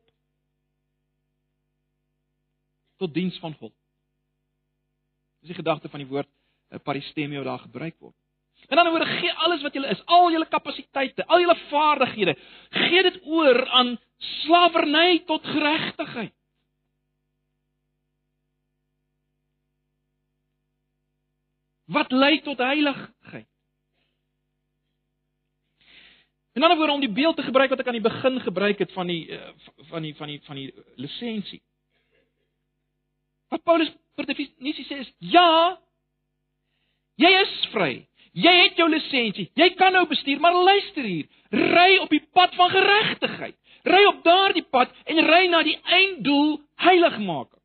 tot 3.01 3.13
diens 3.13 3.35
van 3.43 3.57
God. 3.59 3.73
Dis 5.41 5.51
die 5.51 5.59
gedagte 5.59 5.89
van 5.89 6.05
die 6.05 6.07
woord 6.07 6.29
eh, 6.69 6.79
paristemio 6.79 7.43
daar 7.43 7.65
gebruik 7.65 7.97
word. 7.99 8.15
En 8.71 8.79
dan 8.79 8.87
oor 8.87 9.03
gee 9.05 9.33
alles 9.33 9.63
wat 9.65 9.75
jy 9.75 9.81
is, 9.91 10.01
al 10.07 10.29
jou 10.31 10.45
kapasiteite, 10.47 11.25
al 11.27 11.41
jou 11.43 11.55
vaardighede, 11.67 12.37
gee 12.71 13.01
dit 13.03 13.17
oor 13.27 13.65
aan 13.67 13.97
slawerny 14.17 15.23
tot 15.27 15.43
geregtigheid. 15.43 16.31
Wat 21.91 22.15
lei 22.15 22.37
tot 22.45 22.63
heiligheid? 22.63 23.49
En 26.55 26.63
dan 26.63 26.77
oor 26.79 26.93
om 26.95 27.03
die 27.03 27.11
beeld 27.11 27.35
te 27.35 27.43
gebruik 27.43 27.69
wat 27.69 27.83
ek 27.83 27.91
aan 27.91 27.99
die 27.99 28.07
begin 28.07 28.39
gebruik 28.39 28.79
het 28.79 28.91
van 28.95 29.11
die 29.11 29.25
eh, 29.35 29.51
van 29.91 30.07
die 30.07 30.15
van 30.15 30.31
die 30.31 30.39
van 30.47 30.55
die 30.55 30.71
lisensie. 30.95 31.59
Wat 33.51 33.63
Paulus 33.67 33.91
per 34.15 34.27
definisie 34.31 34.87
sê 34.87 35.01
is 35.03 35.11
ja, 35.19 35.75
jy 37.19 37.31
is 37.41 37.55
vry. 37.75 37.91
Jy 38.31 38.51
het 38.61 38.77
jou 38.79 38.87
lisensie. 38.89 39.49
Jy 39.59 39.69
kan 39.79 39.91
nou 39.95 40.05
bestuur, 40.07 40.39
maar 40.39 40.55
luister 40.55 41.03
hier. 41.03 41.27
Ry 41.51 41.97
op 41.99 42.11
die 42.13 42.23
pad 42.31 42.55
van 42.55 42.69
geregtigheid. 42.71 43.57
Ry 43.83 44.03
op 44.07 44.21
daardie 44.23 44.63
pad 44.63 44.93
en 45.09 45.19
ry 45.25 45.47
na 45.51 45.63
die 45.67 45.77
einddoel, 45.83 46.59
heiligmaking. 46.79 47.59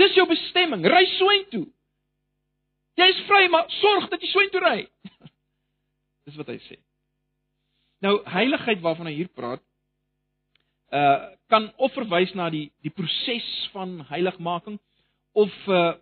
Dis 0.00 0.16
jou 0.16 0.26
bestemming. 0.26 0.86
Ry 0.88 1.04
soontoe. 1.18 1.66
Jy 2.98 3.08
is 3.12 3.20
vry, 3.28 3.44
maar 3.52 3.68
sorg 3.80 4.08
dat 4.12 4.24
jy 4.24 4.30
soontoe 4.32 4.62
ry. 4.64 4.78
Dis 6.26 6.38
wat 6.40 6.50
hy 6.50 6.58
sê. 6.66 6.78
Nou 8.02 8.18
heiligheid 8.26 8.82
waarvan 8.82 9.08
hy 9.10 9.14
hier 9.20 9.30
praat, 9.30 9.62
uh 10.92 11.30
kan 11.52 11.66
of 11.76 11.92
verwys 11.92 12.30
na 12.32 12.46
die 12.48 12.70
die 12.80 12.92
proses 12.92 13.46
van 13.74 13.98
heiligmaking 14.08 14.78
of 15.36 15.52
uh 15.68 15.92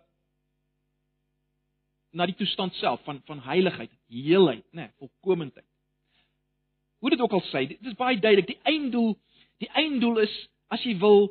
na 2.11 2.27
die 2.27 2.35
toestand 2.35 2.75
self 2.79 3.03
van 3.07 3.21
van 3.25 3.41
heiligheid, 3.45 3.91
heelheid, 4.11 4.65
né, 4.71 4.87
nee, 4.87 4.93
volkomendheid. 4.99 5.67
Hoe 7.01 7.09
dit 7.09 7.21
ook 7.21 7.33
al 7.33 7.43
sê, 7.49 7.65
dit 7.67 7.85
is 7.89 7.97
baie 7.97 8.19
duidelik, 8.19 8.47
die 8.51 8.59
einddoel, 8.69 9.15
die 9.63 9.69
einddoel 9.79 10.21
is 10.25 10.33
as 10.71 10.83
jy 10.85 10.97
wil 11.01 11.29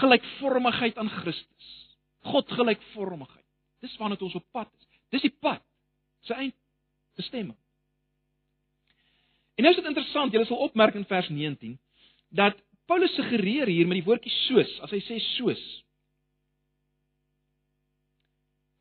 gelykvormigheid 0.00 0.98
aan 0.98 1.10
Christus. 1.10 1.72
God 2.26 2.50
gelykvormigheid. 2.52 3.44
Dis 3.82 3.96
waarna 4.00 4.18
ons 4.20 4.34
op 4.38 4.46
pad 4.52 4.70
is. 4.78 4.86
Dis 5.14 5.26
die 5.28 5.34
pad. 5.40 5.62
Sy 6.26 6.36
eindbestemming. 6.46 7.56
En 9.56 9.64
nou 9.64 9.72
is 9.72 9.78
dit 9.80 9.88
interessant, 9.88 10.32
julle 10.34 10.46
sal 10.48 10.64
opmerk 10.66 10.96
in 10.98 11.06
vers 11.08 11.28
19 11.32 11.78
dat 12.36 12.58
Paulus 12.86 13.14
suggereer 13.16 13.70
hier 13.70 13.86
met 13.88 14.00
die 14.00 14.06
woordjie 14.06 14.32
soos, 14.46 14.72
as 14.84 14.92
hy 14.92 15.00
sê 15.06 15.16
soos. 15.38 15.62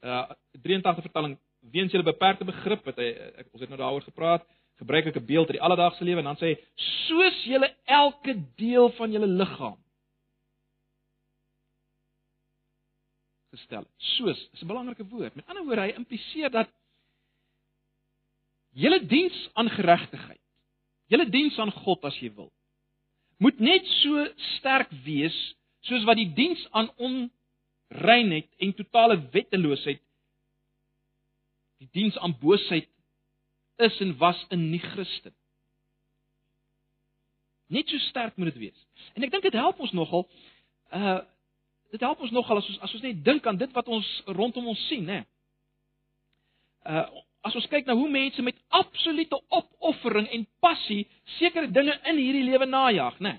Uh 0.06 0.26
83 0.62 1.08
vertaling 1.08 1.38
weens 1.74 1.92
julle 1.92 2.06
beperkte 2.06 2.46
begrip 2.46 2.86
wat 2.86 3.00
hy 3.02 3.08
ek, 3.42 3.48
ons 3.52 3.64
het 3.64 3.72
nou 3.72 3.80
daaroor 3.80 4.04
gepraat, 4.06 4.46
gebruik 4.78 5.10
ek 5.10 5.18
'n 5.18 5.26
beeld 5.26 5.50
uit 5.50 5.58
die 5.58 5.66
alledaagse 5.68 6.04
lewe 6.04 6.22
en 6.22 6.30
dan 6.30 6.38
sê 6.38 6.54
hy 6.54 6.58
soos 7.08 7.38
julle 7.46 7.70
elke 7.86 8.36
deel 8.56 8.92
van 9.00 9.12
julle 9.12 9.28
liggaam 9.28 9.80
gestel. 13.56 13.86
Soos 13.98 14.50
is 14.54 14.62
'n 14.62 14.68
belangrike 14.68 15.08
woord. 15.08 15.36
Met 15.36 15.48
ander 15.48 15.64
woorde, 15.64 15.82
hy 15.82 15.94
impliseer 15.96 16.52
dat 16.52 16.70
julle 18.74 19.06
diens 19.06 19.50
aan 19.54 19.70
geregtigheid, 19.70 20.42
julle 21.08 21.30
diens 21.30 21.58
aan 21.60 21.72
God 21.72 22.04
as 22.04 22.18
jy 22.20 22.34
wil, 22.34 22.52
moet 23.38 23.60
net 23.60 23.86
so 24.02 24.28
sterk 24.58 24.92
wees 25.04 25.56
soos 25.80 26.04
wat 26.04 26.18
die 26.18 26.34
diens 26.34 26.68
aan 26.72 26.90
onreinheid 27.92 28.48
en 28.58 28.74
totale 28.74 29.18
wetteloosheid 29.32 30.02
die 31.78 31.90
diens 31.92 32.18
aan 32.18 32.38
boosheid 32.40 32.90
is 33.84 34.00
en 34.00 34.18
was 34.18 34.46
in 34.50 34.70
nie 34.70 34.80
Christen. 34.80 35.34
Net 37.68 37.90
so 37.90 37.98
sterk 37.98 38.38
moet 38.38 38.54
dit 38.54 38.62
wees. 38.68 38.86
En 39.14 39.24
ek 39.26 39.32
dink 39.34 39.44
dit 39.44 39.58
help 39.60 39.80
ons 39.80 39.96
nogal 39.96 40.28
uh 40.96 41.22
dit 41.94 42.02
help 42.02 42.20
ons 42.26 42.32
nogal 42.34 42.60
as 42.60 42.68
ons 42.68 42.80
as 42.84 42.94
ons 42.98 43.04
net 43.06 43.20
dink 43.24 43.46
aan 43.48 43.60
dit 43.60 43.72
wat 43.72 43.88
ons 43.88 44.08
rondom 44.26 44.66
ons 44.68 44.88
sien, 44.90 45.06
né? 45.06 45.22
Uh 46.84 47.06
as 47.46 47.54
ons 47.56 47.68
kyk 47.70 47.86
na 47.86 47.94
hoe 47.94 48.10
mense 48.10 48.42
met 48.42 48.58
absolute 48.74 49.38
opoffering 49.54 50.26
en 50.34 50.48
passie 50.66 51.04
sekere 51.38 51.70
dinge 51.70 51.94
in 52.10 52.18
hierdie 52.18 52.48
lewe 52.48 52.66
najag, 52.66 53.20
né? 53.22 53.36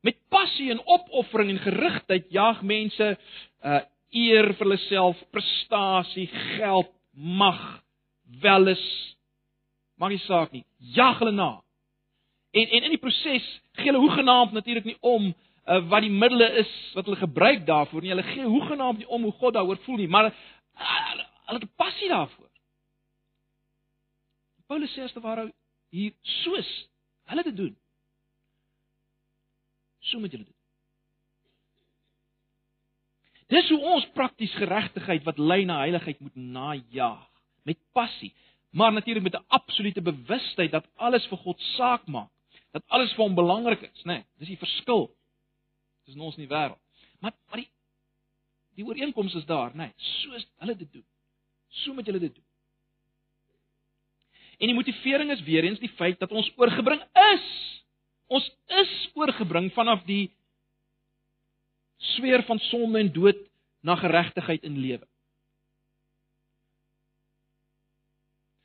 Met 0.00 0.18
passie 0.28 0.70
en 0.70 0.82
opoffering 0.84 1.50
en 1.50 1.64
gerigtheid 1.64 2.30
jaag 2.34 2.62
mense 2.62 3.16
uh 3.64 3.82
eer 4.16 4.52
vir 4.54 4.64
hulle 4.64 4.78
self, 4.86 5.18
prestasie, 5.34 6.28
geld, 6.56 6.88
mag, 7.12 7.60
welis. 8.40 8.82
Maak 10.00 10.14
nie 10.14 10.22
saak 10.24 10.54
nie. 10.54 10.62
Jag 10.94 11.18
hulle 11.20 11.34
na. 11.34 11.50
En 12.56 12.70
en 12.70 12.86
in 12.86 12.94
die 12.94 13.02
proses 13.02 13.46
gee 13.76 13.90
hulle 13.90 14.00
hoegenaamd 14.00 14.54
natuurlik 14.56 14.86
nie 14.88 14.96
om 15.00 15.26
uh, 15.28 15.80
wat 15.90 16.04
die 16.06 16.12
middele 16.12 16.48
is 16.62 16.72
wat 16.94 17.08
hulle 17.08 17.20
gebruik 17.20 17.66
daarvoor 17.66 18.02
nie. 18.02 18.12
Hulle 18.14 18.28
gee 18.30 18.44
hoegenaamd 18.44 19.02
nie 19.02 19.08
om 19.08 19.26
hoe 19.28 19.32
God 19.40 19.56
daaroor 19.58 19.80
voel 19.84 20.00
nie, 20.00 20.08
maar 20.08 20.30
uh, 20.30 21.14
hulle 21.50 21.60
het 21.60 21.76
passie 21.76 22.08
daarvoor. 22.08 22.48
Paulus 24.66 24.94
sê 24.94 25.04
as 25.06 25.14
te 25.14 25.22
ware 25.22 25.50
hier 25.94 26.14
soos 26.42 26.70
hulle 27.30 27.44
dit 27.46 27.56
doen. 27.56 27.74
So 30.10 30.20
moet 30.22 30.34
julle 30.34 30.46
dit. 30.46 30.54
Dis 33.46 33.68
hoe 33.70 33.78
ons 33.94 34.06
prakties 34.14 34.54
geregtigheid 34.58 35.22
wat 35.26 35.38
lei 35.38 35.62
na 35.66 35.78
heiligheid 35.84 36.18
moet 36.20 36.34
najag 36.34 37.22
met 37.66 37.78
passie, 37.94 38.32
maar 38.70 38.92
natuurlik 38.92 39.22
met 39.22 39.34
'n 39.34 39.44
absolute 39.48 40.02
bewustheid 40.02 40.70
dat 40.70 40.86
alles 40.94 41.26
vir 41.26 41.38
God 41.38 41.60
saak 41.60 42.06
maak, 42.06 42.30
dat 42.72 42.82
alles 42.86 43.12
vir 43.12 43.24
hom 43.24 43.34
belangrik 43.34 43.82
is, 43.82 44.02
né? 44.02 44.12
Nee, 44.12 44.24
dis 44.38 44.48
die 44.48 44.58
verskil 44.58 45.16
tussen 46.04 46.22
ons 46.22 46.36
in 46.36 46.46
die 46.48 46.54
wêreld. 46.54 46.78
Maar 47.20 47.32
maar 47.48 47.56
die 47.56 47.70
die 48.74 48.84
ooreenkoms 48.84 49.34
is 49.34 49.44
daar, 49.44 49.70
né? 49.70 49.76
Nee, 49.76 49.92
soos 49.96 50.46
hulle 50.58 50.76
dit 50.76 50.92
doen. 50.92 51.06
So 51.68 51.94
moet 51.94 52.06
julle 52.06 52.18
dit 52.18 52.34
doen. 52.34 52.44
En 54.58 54.66
die 54.66 54.74
motivering 54.74 55.30
is 55.30 55.42
weer 55.42 55.64
eens 55.64 55.78
die 55.78 55.92
feit 55.96 56.18
dat 56.18 56.30
ons 56.30 56.52
oorgebring 56.56 57.02
is. 57.12 57.75
Ons 58.26 58.46
is 58.82 58.94
oorgebring 59.14 59.70
vanaf 59.74 60.02
die 60.08 60.30
sweer 62.14 62.42
van 62.46 62.58
sonde 62.70 63.00
en 63.00 63.12
dood 63.12 63.38
na 63.86 63.96
geregtigheid 63.96 64.64
en 64.66 64.78
lewe. 64.78 65.06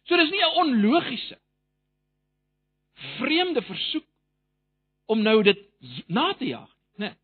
So 0.09 0.17
dis 0.17 0.31
nie 0.31 0.43
'n 0.43 0.57
onlogiese 0.63 1.37
vreemde 3.17 3.61
versoek 3.61 4.05
om 5.05 5.21
nou 5.21 5.43
dit 5.43 5.59
na 6.07 6.33
te 6.33 6.45
jaag, 6.45 6.69
né? 6.95 7.09
Nee. 7.09 7.15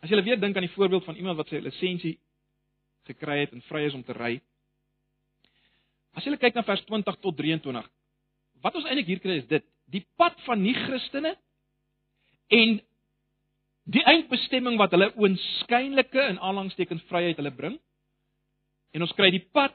As 0.00 0.10
jy 0.10 0.22
weer 0.22 0.40
dink 0.40 0.56
aan 0.56 0.66
die 0.66 0.76
voorbeeld 0.76 1.04
van 1.04 1.16
iemand 1.16 1.36
wat 1.36 1.48
sy 1.48 1.60
lisensie 1.64 2.18
gekry 3.08 3.40
het 3.40 3.52
en 3.52 3.62
vry 3.62 3.84
is 3.86 3.94
om 3.94 4.04
te 4.04 4.12
ry. 4.12 4.40
As 6.12 6.24
jy 6.24 6.36
kyk 6.36 6.54
na 6.54 6.62
vers 6.62 6.84
20 6.84 7.16
tot 7.20 7.36
23, 7.36 7.90
wat 8.64 8.74
ons 8.78 8.88
eintlik 8.88 9.10
hier 9.10 9.22
kry 9.22 9.38
is 9.42 9.48
dit: 9.50 9.64
die 9.92 10.04
pad 10.18 10.36
van 10.46 10.62
nie-Christene 10.64 11.34
en 12.54 12.78
die 13.92 14.04
eindbestemming 14.08 14.78
wat 14.80 14.94
hulle 14.96 15.10
oënskynlike 15.20 16.22
en 16.30 16.40
aanlangstekens 16.40 17.04
vryheid 17.10 17.40
hulle 17.40 17.52
bring. 17.54 17.76
En 18.96 19.04
ons 19.04 19.12
kry 19.16 19.28
die 19.34 19.44
pad 19.52 19.74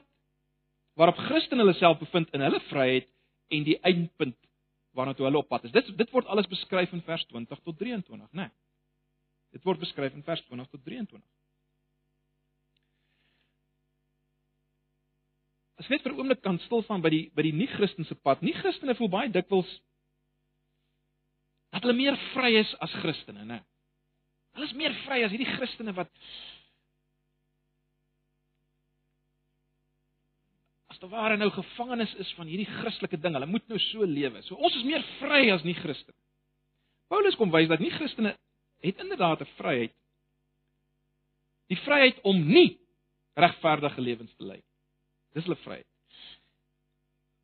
waarop 0.98 1.20
Christene 1.28 1.62
hulle 1.62 1.76
self 1.78 2.00
bevind 2.00 2.32
in 2.34 2.42
hulle 2.44 2.60
vryheid 2.68 3.06
en 3.54 3.66
die 3.66 3.78
eindpunt 3.86 4.38
waarna 4.96 5.14
toe 5.14 5.28
hulle 5.28 5.38
op 5.38 5.48
pad 5.48 5.68
is. 5.68 5.74
Dit 5.74 5.92
dit 5.98 6.10
word 6.14 6.26
alles 6.26 6.48
beskryf 6.50 6.92
in 6.96 7.04
vers 7.06 7.22
20 7.30 7.62
tot 7.62 7.78
23, 7.78 8.18
né? 8.18 8.28
Nee. 8.42 8.50
Dit 9.54 9.66
word 9.66 9.82
beskryf 9.82 10.14
in 10.14 10.26
vers 10.26 10.42
20 10.48 10.66
tot 10.70 10.82
23. 10.84 11.22
As 15.80 15.88
net 15.88 16.02
vir 16.04 16.12
'n 16.12 16.18
oomblik 16.20 16.42
kan 16.44 16.58
stil 16.66 16.82
staan 16.84 17.00
by 17.00 17.08
die 17.08 17.30
by 17.34 17.42
die 17.42 17.56
nie-Christense 17.56 18.14
pad. 18.20 18.42
Nie-Christene 18.42 18.94
voel 18.94 19.08
baie 19.08 19.32
dikwels 19.32 19.70
dat 21.72 21.82
hulle 21.82 21.96
meer 21.96 22.16
vry 22.34 22.56
is 22.58 22.70
as 22.84 22.92
Christene, 23.00 23.44
né? 23.46 23.60
Hulle 24.56 24.66
is 24.66 24.76
meer 24.76 24.94
vry 25.06 25.22
as 25.24 25.32
hierdie 25.32 25.48
Christene 25.56 25.94
wat 25.96 26.10
as 30.90 30.98
te 30.98 31.08
ware 31.08 31.38
nou 31.38 31.48
gevangenes 31.54 32.12
is 32.20 32.32
van 32.36 32.50
hierdie 32.50 32.68
Christelike 32.80 33.16
ding. 33.16 33.38
Hulle 33.38 33.48
moet 33.48 33.68
nou 33.70 33.78
so 33.78 34.04
lewe. 34.04 34.42
So 34.42 34.58
ons 34.58 34.76
is 34.76 34.84
meer 34.84 35.04
vry 35.20 35.46
as 35.54 35.64
nie 35.64 35.78
Christene. 35.78 36.18
Paulus 37.08 37.38
kom 37.38 37.54
wys 37.54 37.70
dat 37.70 37.80
nie 37.80 37.92
Christene 37.94 38.36
het 38.84 39.00
inderdaad 39.00 39.42
'n 39.46 39.54
vryheid. 39.56 39.94
Die 41.70 41.80
vryheid 41.86 42.20
om 42.22 42.36
nie 42.36 42.78
regverdige 43.34 44.00
lewens 44.00 44.34
te 44.36 44.44
lei. 44.44 44.60
Dis 45.34 45.46
hulle 45.46 45.56
vryheid. 45.56 45.86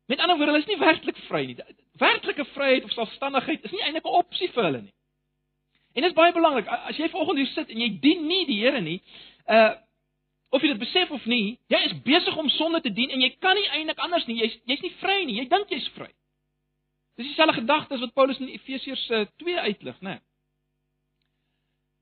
Met 0.07 0.19
ander 0.19 0.37
woorde, 0.37 0.51
hulle 0.51 0.63
is 0.63 0.69
nie 0.69 0.79
werklik 0.79 1.17
vry 1.27 1.45
nie. 1.45 1.57
Werklike 1.99 2.45
vryheid 2.53 2.83
of 2.83 2.91
selfstandigheid 2.95 3.63
is 3.63 3.71
nie 3.71 3.83
eintlik 3.83 4.05
'n 4.05 4.19
opsie 4.21 4.51
vir 4.51 4.63
hulle 4.63 4.81
nie. 4.81 4.93
En 5.93 6.01
dit 6.01 6.11
is 6.11 6.17
baie 6.17 6.33
belangrik. 6.33 6.67
As 6.67 6.97
jy 6.97 7.09
vanoggend 7.09 7.37
hier 7.37 7.51
sit 7.53 7.69
en 7.69 7.79
jy 7.79 7.89
dien 7.99 8.27
nie 8.27 8.45
die 8.45 8.59
Here 8.61 8.81
nie, 8.81 9.01
uh 9.49 9.75
of 10.49 10.61
jy 10.61 10.67
dit 10.67 10.79
besef 10.79 11.09
of 11.11 11.25
nie, 11.25 11.57
jy 11.67 11.79
is 11.89 12.01
besig 12.05 12.37
om 12.37 12.49
sonde 12.49 12.79
te 12.81 12.89
dien 12.93 13.09
en 13.11 13.21
jy 13.21 13.29
kan 13.43 13.55
nie 13.55 13.67
eintlik 13.67 13.99
anders 13.99 14.25
nie. 14.27 14.37
Jy's 14.39 14.59
jy's 14.65 14.81
nie 14.81 14.93
vry 15.01 15.25
nie. 15.25 15.35
Jy 15.41 15.47
dink 15.51 15.69
jy's 15.69 15.87
vry. 15.97 16.07
Dis 17.17 17.27
dieselfde 17.27 17.53
gedagtes 17.53 17.99
wat 17.99 18.13
Paulus 18.13 18.39
in 18.39 18.47
Efesiërs 18.47 19.07
2 19.37 19.59
uitlig, 19.59 19.99
né? 20.01 20.19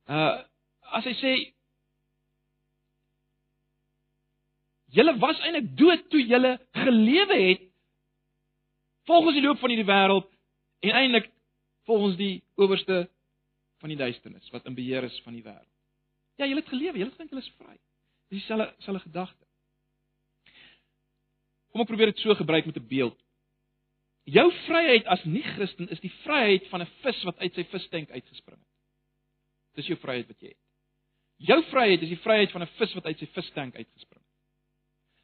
Uh 0.05 0.43
as 0.93 1.05
hy 1.05 1.13
sê 1.17 1.31
julle 4.95 5.15
was 5.19 5.39
eintlik 5.43 5.71
dood 5.79 6.09
toe 6.09 6.21
julle 6.23 6.55
gelewe 6.85 7.37
het 7.41 7.63
volgens 9.09 9.37
die 9.37 9.43
loop 9.45 9.59
van 9.61 9.73
hierdie 9.73 9.89
wêreld 9.89 10.29
en 10.85 10.99
eintlik 11.01 11.31
volgens 11.89 12.17
die 12.17 12.43
owerste 12.55 13.05
van 13.83 13.91
die 13.91 13.99
duisternis 13.99 14.49
wat 14.53 14.65
in 14.65 14.77
beheer 14.77 15.05
is 15.05 15.17
van 15.25 15.35
die 15.35 15.43
wêreld. 15.45 15.71
Ja, 16.39 16.47
julle 16.47 16.63
het 16.63 16.71
gelewe, 16.71 16.99
julle 16.99 17.13
dink 17.17 17.31
julle 17.31 17.43
is 17.43 17.51
vry. 17.59 17.75
Dis 18.31 18.41
dieselfde 18.41 18.71
selfe 18.83 19.05
gedagte. 19.05 19.45
Kom 21.71 21.83
ek 21.83 21.91
probeer 21.91 22.11
dit 22.11 22.23
so 22.23 22.35
gebruik 22.35 22.65
met 22.65 22.77
'n 22.79 22.87
beeld. 22.87 23.17
Jou 24.25 24.47
vryheid 24.65 25.05
as 25.05 25.23
nie-Christen 25.23 25.89
is 25.89 25.99
die 25.99 26.13
vryheid 26.23 26.67
van 26.71 26.81
'n 26.81 26.91
vis 27.03 27.23
wat 27.23 27.39
uit 27.39 27.53
sy 27.53 27.63
vistank 27.63 28.09
uitgespring 28.09 28.57
het. 28.57 28.73
Dis 29.75 29.87
jou 29.87 29.97
vryheid 29.97 30.27
wat 30.27 30.41
jy 30.41 30.47
het. 30.47 30.63
Jou 31.37 31.63
vryheid 31.63 32.01
is 32.01 32.09
die 32.09 32.23
vryheid 32.23 32.51
van 32.51 32.61
'n 32.63 32.73
vis 32.79 32.93
wat 32.93 33.05
uit 33.05 33.19
sy 33.19 33.27
vistank 33.27 33.75
uitgespring 33.75 34.23
het. 34.23 34.24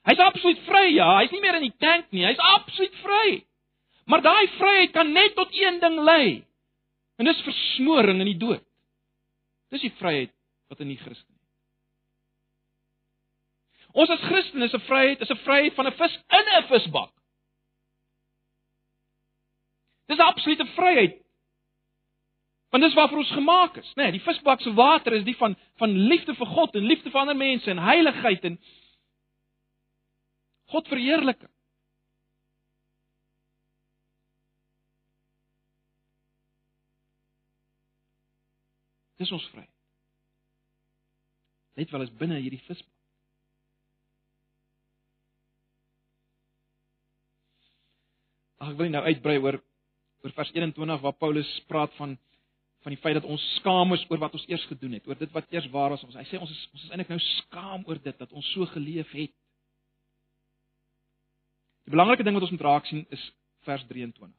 Hy's 0.09 0.19
absoluut 0.19 0.61
vry, 0.65 0.87
ja, 0.95 1.07
hy's 1.19 1.31
nie 1.31 1.41
meer 1.43 1.59
in 1.59 1.67
die 1.67 1.77
tank 1.79 2.07
nie, 2.09 2.25
hy's 2.25 2.41
absoluut 2.55 2.95
vry. 3.03 3.27
Maar 4.09 4.23
daai 4.25 4.47
vryheid 4.57 4.95
kan 4.95 5.11
net 5.13 5.35
tot 5.37 5.53
een 5.53 5.77
ding 5.79 5.99
lei. 6.01 6.43
En 7.21 7.27
dis 7.29 7.43
versmoring 7.45 8.19
in 8.23 8.31
die 8.31 8.39
dood. 8.41 8.63
Dis 9.71 9.85
die 9.85 9.93
vryheid 9.99 10.33
wat 10.71 10.81
in 10.81 10.89
die 10.91 10.99
Christen 10.99 11.35
is. 11.35 11.39
Ons 13.93 14.11
as 14.15 14.23
Christene 14.25 14.65
is 14.65 14.73
'n 14.73 14.83
vryheid, 14.87 15.21
is 15.21 15.31
'n 15.31 15.43
vryheid 15.45 15.75
van 15.75 15.87
'n 15.87 15.97
vis 15.99 16.15
in 16.39 16.45
'n 16.57 16.67
visbak. 16.67 17.13
Dis 20.07 20.17
'n 20.17 20.21
absolute 20.21 20.65
vryheid. 20.75 21.21
Want 22.71 22.83
dis 22.83 22.93
waarvoor 22.93 23.17
ons 23.17 23.31
gemaak 23.31 23.77
is, 23.77 23.93
né? 23.95 24.03
Nee, 24.03 24.11
die 24.11 24.23
visbak 24.23 24.61
se 24.61 24.73
water 24.73 25.13
is 25.13 25.23
die 25.23 25.35
van 25.35 25.55
van 25.75 25.91
liefde 25.91 26.35
vir 26.35 26.47
God 26.47 26.75
en 26.75 26.87
liefde 26.87 27.11
vir 27.11 27.19
ander 27.19 27.35
mense 27.35 27.69
en 27.69 27.77
heiligheid 27.77 28.43
en 28.43 28.59
God 30.71 30.87
verheerliking. 30.87 31.51
Dis 39.21 39.31
ons 39.35 39.45
vryheid. 39.51 39.69
Net 41.77 41.91
wel 41.93 42.05
is 42.07 42.15
binne 42.19 42.39
hierdie 42.41 42.61
visbak. 42.65 42.89
Ag 48.61 48.73
ek 48.73 48.77
wil 48.77 48.91
nou 48.93 49.01
uitbrei 49.07 49.37
oor 49.41 49.57
oor 50.21 50.33
vers 50.37 50.51
21 50.53 50.99
waar 51.01 51.17
Paulus 51.17 51.49
praat 51.69 51.93
van 51.97 52.17
van 52.81 52.93
die 52.95 53.01
feit 53.01 53.13
dat 53.17 53.27
ons 53.29 53.41
skaam 53.59 53.93
is 53.93 54.03
oor 54.09 54.17
wat 54.21 54.33
ons 54.33 54.45
eers 54.49 54.63
gedoen 54.69 54.95
het, 54.97 55.05
oor 55.05 55.17
dit 55.17 55.29
wat 55.35 55.49
eers 55.53 55.67
waar 55.73 55.93
was. 55.93 56.01
Hy 56.17 56.25
sê 56.29 56.39
ons 56.41 56.49
is 56.49 56.61
ons 56.73 56.85
is 56.85 56.93
eintlik 56.93 57.11
nou 57.13 57.19
skaam 57.25 57.85
oor 57.89 58.01
dit 58.01 58.17
dat 58.17 58.33
ons 58.33 58.47
so 58.55 58.65
geleef 58.73 59.09
het. 59.17 59.33
Die 61.91 61.97
belangrike 61.97 62.23
ding 62.23 62.37
wat 62.37 62.45
ons 62.45 62.53
moet 62.55 62.63
raak 62.63 62.85
sien 62.87 63.01
is 63.11 63.23
vers 63.67 63.81
23. 63.89 64.29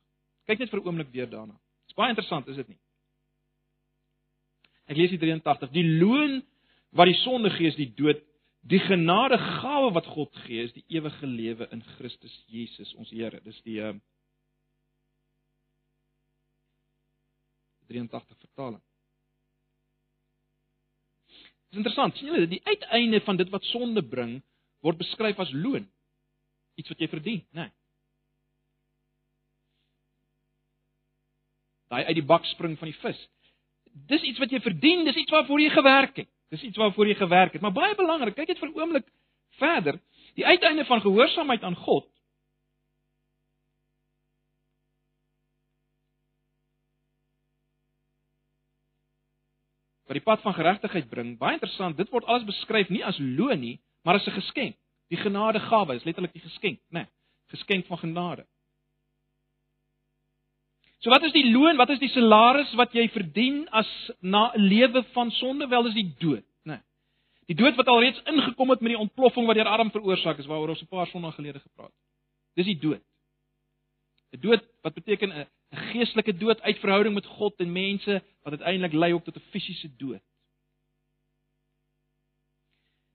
Kyk 0.48 0.62
net 0.62 0.70
vir 0.72 0.80
'n 0.80 0.86
oomblik 0.86 1.10
weer 1.12 1.28
daarna. 1.28 1.52
Dit 1.52 1.92
is 1.92 1.98
baie 2.00 2.08
interessant, 2.08 2.48
is 2.48 2.56
dit 2.56 2.68
nie? 2.68 2.78
Ek 4.88 4.96
lees 4.96 5.10
die 5.10 5.18
83. 5.18 5.70
Die 5.70 5.84
loon 6.00 6.40
wat 6.96 7.06
die 7.06 7.20
sonde 7.20 7.50
gee 7.50 7.68
is 7.68 7.76
die 7.76 7.92
dood. 7.94 8.24
Die 8.64 8.80
genadegawe 8.80 9.92
wat 9.92 10.06
God 10.06 10.34
gee 10.46 10.62
is 10.62 10.72
die 10.72 10.84
ewige 10.88 11.26
lewe 11.26 11.68
in 11.70 11.82
Christus 11.82 12.44
Jesus 12.46 12.94
ons 12.94 13.10
Here. 13.10 13.40
Dis 13.44 13.60
die 13.62 13.80
uh 13.80 13.92
83 17.88 18.38
vertaling. 18.38 18.80
Dit 21.68 21.72
is 21.72 21.76
interessant, 21.76 22.16
sien 22.16 22.28
julle, 22.28 22.48
die 22.48 22.64
uiteinde 22.64 23.20
van 23.20 23.36
dit 23.36 23.50
wat 23.50 23.64
sonde 23.64 24.02
bring 24.02 24.42
word 24.80 24.96
beskryf 24.96 25.38
as 25.38 25.52
loon. 25.52 25.92
Iets 26.80 26.88
wat 26.88 26.98
jy 26.98 27.08
verdien, 27.08 27.46
né? 27.50 27.66
Nee. 27.68 27.72
Daai 31.92 32.04
uit 32.08 32.16
die 32.16 32.24
bak 32.24 32.46
spring 32.48 32.78
van 32.80 32.88
die 32.88 32.96
vis. 33.02 33.18
Dis 34.08 34.22
iets 34.24 34.40
wat 34.40 34.52
jy 34.52 34.62
verdien, 34.64 35.04
dis 35.04 35.18
iets 35.20 35.32
waarvoor 35.34 35.60
jy 35.60 35.72
gewerk 35.74 36.22
het. 36.22 36.28
Dis 36.52 36.62
iets 36.64 36.80
waarvoor 36.80 37.10
jy 37.10 37.16
gewerk 37.18 37.52
het. 37.52 37.60
Maar 37.64 37.74
baie 37.76 37.96
belangrik, 37.98 38.34
kyk 38.36 38.48
net 38.48 38.58
vir 38.58 38.68
'n 38.68 38.78
oomblik 38.80 39.12
verder. 39.60 40.00
Die 40.34 40.46
uiteinde 40.46 40.84
van 40.84 41.00
gehoorsaamheid 41.00 41.62
aan 41.62 41.76
God 41.76 42.08
wat 50.12 50.20
die 50.20 50.24
pad 50.24 50.42
van 50.44 50.54
geregtigheid 50.54 51.08
bring. 51.08 51.38
Baie 51.38 51.56
interessant, 51.56 51.96
dit 51.96 52.10
word 52.12 52.24
alles 52.24 52.44
beskryf 52.44 52.90
nie 52.92 53.04
as 53.04 53.18
loon 53.18 53.60
nie, 53.60 53.80
maar 54.04 54.14
as 54.14 54.26
'n 54.26 54.36
geskenk. 54.40 54.76
Die 55.12 55.20
genadegawe 55.20 55.98
is 55.98 56.06
letterlik 56.08 56.32
die 56.32 56.40
geskenk, 56.40 56.80
né? 56.88 57.04
Nee, 57.04 57.06
geskenk 57.52 57.86
van 57.86 57.98
genade. 58.00 58.46
So 61.02 61.10
wat 61.10 61.24
is 61.26 61.34
die 61.34 61.50
loon? 61.50 61.76
Wat 61.76 61.90
is 61.90 61.98
die 62.00 62.08
salaris 62.14 62.72
wat 62.78 62.94
jy 62.96 63.08
verdien 63.12 63.66
as 63.74 63.90
na 64.20 64.52
'n 64.54 64.62
lewe 64.70 65.02
van 65.12 65.30
sonde? 65.30 65.68
Wel 65.68 65.86
is 65.86 65.94
die 65.94 66.14
dood, 66.18 66.46
né? 66.64 66.78
Nee. 66.78 66.80
Die 67.46 67.56
dood 67.56 67.76
wat 67.76 67.86
alreeds 67.86 68.22
ingekom 68.24 68.70
het 68.70 68.80
met 68.80 68.94
die 68.94 68.98
ontploffing 68.98 69.46
wat 69.46 69.56
deur 69.56 69.68
Adam 69.68 69.90
veroorsaak 69.90 70.38
is, 70.38 70.46
waaroor 70.46 70.68
ons 70.68 70.82
'n 70.82 70.86
paar 70.86 71.06
sondae 71.06 71.32
gelede 71.32 71.60
gepraat 71.60 71.92
het. 71.92 72.00
Dis 72.54 72.66
die 72.66 72.78
dood. 72.78 73.02
'n 74.32 74.40
Dood 74.40 74.64
wat 74.82 74.94
beteken 74.94 75.32
'n 75.32 75.46
geestelike 75.70 76.36
dood 76.36 76.60
uit 76.60 76.78
verhouding 76.78 77.14
met 77.14 77.26
God 77.26 77.54
en 77.56 77.72
mense 77.72 78.22
wat 78.42 78.52
uiteindelik 78.52 78.92
lei 78.92 79.12
op 79.12 79.24
tot 79.24 79.36
'n 79.36 79.48
fisiese 79.50 79.96
dood. 79.96 80.22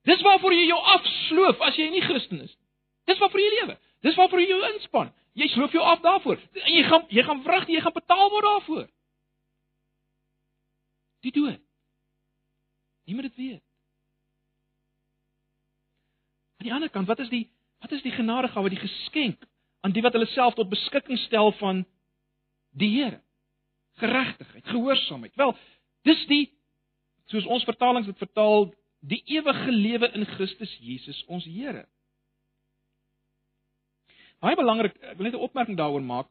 Dis 0.08 0.24
waarvoor 0.24 0.56
jy 0.56 0.65
jou 0.70 0.80
afsloof 0.96 1.62
as 1.67 1.78
jy 1.80 1.89
nie 1.91 2.04
Christen 2.06 2.41
is 2.46 2.54
nie. 2.54 2.65
Dis 3.12 3.20
waarvoor 3.20 3.41
jy 3.43 3.50
lewe. 3.60 3.78
Dis 4.06 4.15
waarvoor 4.20 4.41
jy 4.43 4.50
jou 4.52 4.60
inspann. 4.72 5.12
Jy 5.38 5.48
sloof 5.54 5.76
jou 5.76 5.84
af 5.84 6.02
daarvoor. 6.02 6.39
En 6.63 6.74
jy 6.74 6.84
gaan 6.88 7.06
jy 7.13 7.24
gaan 7.28 7.43
vrug, 7.46 7.67
jy 7.70 7.82
gaan 7.84 7.96
betaal 7.96 8.30
word 8.34 8.48
daarvoor. 8.48 8.88
Die 11.28 11.34
dood. 11.36 11.62
Moet 13.08 13.30
dit 13.30 13.36
weet. 13.36 13.63
Aan 16.58 16.67
die 16.67 16.74
ander 16.74 16.89
kant, 16.89 17.08
wat 17.08 17.20
is 17.24 17.30
die 17.30 17.46
wat 17.80 17.91
is 17.93 18.02
die 18.02 18.12
genadegawe, 18.12 18.70
die 18.74 18.82
geskenk 18.82 19.46
aan 19.86 19.93
die 19.93 20.02
wat 20.02 20.15
hulle 20.17 20.28
self 20.34 20.58
tot 20.58 20.70
beskikking 20.70 21.20
stel 21.28 21.52
van 21.62 21.86
die 22.76 22.89
Here. 22.96 23.22
Geregtigheid, 24.02 24.65
gehoorsaamheid. 24.65 25.36
Wel, 25.36 25.54
dis 26.10 26.26
die 26.30 26.43
soos 27.32 27.46
ons 27.46 27.63
vertalings 27.67 28.10
dit 28.10 28.17
vertaal, 28.17 28.67
die 29.00 29.22
ewige 29.26 29.72
lewe 29.72 30.12
in 30.14 30.26
Christus 30.26 30.78
Jesus 30.82 31.24
ons 31.28 31.46
Here. 31.46 31.86
Baie 34.40 34.56
belangrik, 34.56 34.98
ek 35.02 35.18
wil 35.18 35.30
net 35.30 35.36
'n 35.36 35.46
opmerking 35.48 35.78
daaroor 35.78 36.02
maak. 36.02 36.28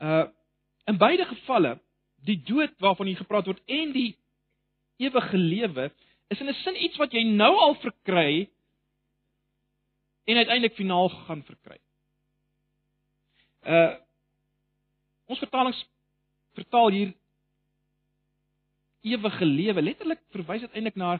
Uh 0.00 0.26
in 0.86 0.98
beide 0.98 1.24
gevalle, 1.24 1.80
die 2.28 2.36
dood 2.44 2.74
waarvan 2.78 3.06
hier 3.06 3.16
gepraat 3.16 3.46
word 3.46 3.62
en 3.66 3.92
die 3.92 4.18
ewige 5.00 5.38
lewe 5.38 5.90
is 6.28 6.40
in 6.40 6.48
'n 6.48 6.54
sin 6.54 6.82
iets 6.84 6.96
wat 6.96 7.12
jy 7.12 7.24
nou 7.24 7.56
al 7.56 7.74
verkry 7.74 8.50
en 10.24 10.36
uiteindelik 10.36 10.76
finaal 10.76 11.08
gaan 11.08 11.42
verkry. 11.42 11.78
Uh 13.62 14.04
Ons 15.24 15.40
vertalings 15.40 15.78
vertaal 16.52 16.90
hier 16.90 17.12
ewige 19.00 19.44
lewe. 19.44 19.82
Letterlik 19.82 20.20
verwys 20.36 20.60
dit 20.60 20.76
eintlik 20.76 20.98
na 21.00 21.16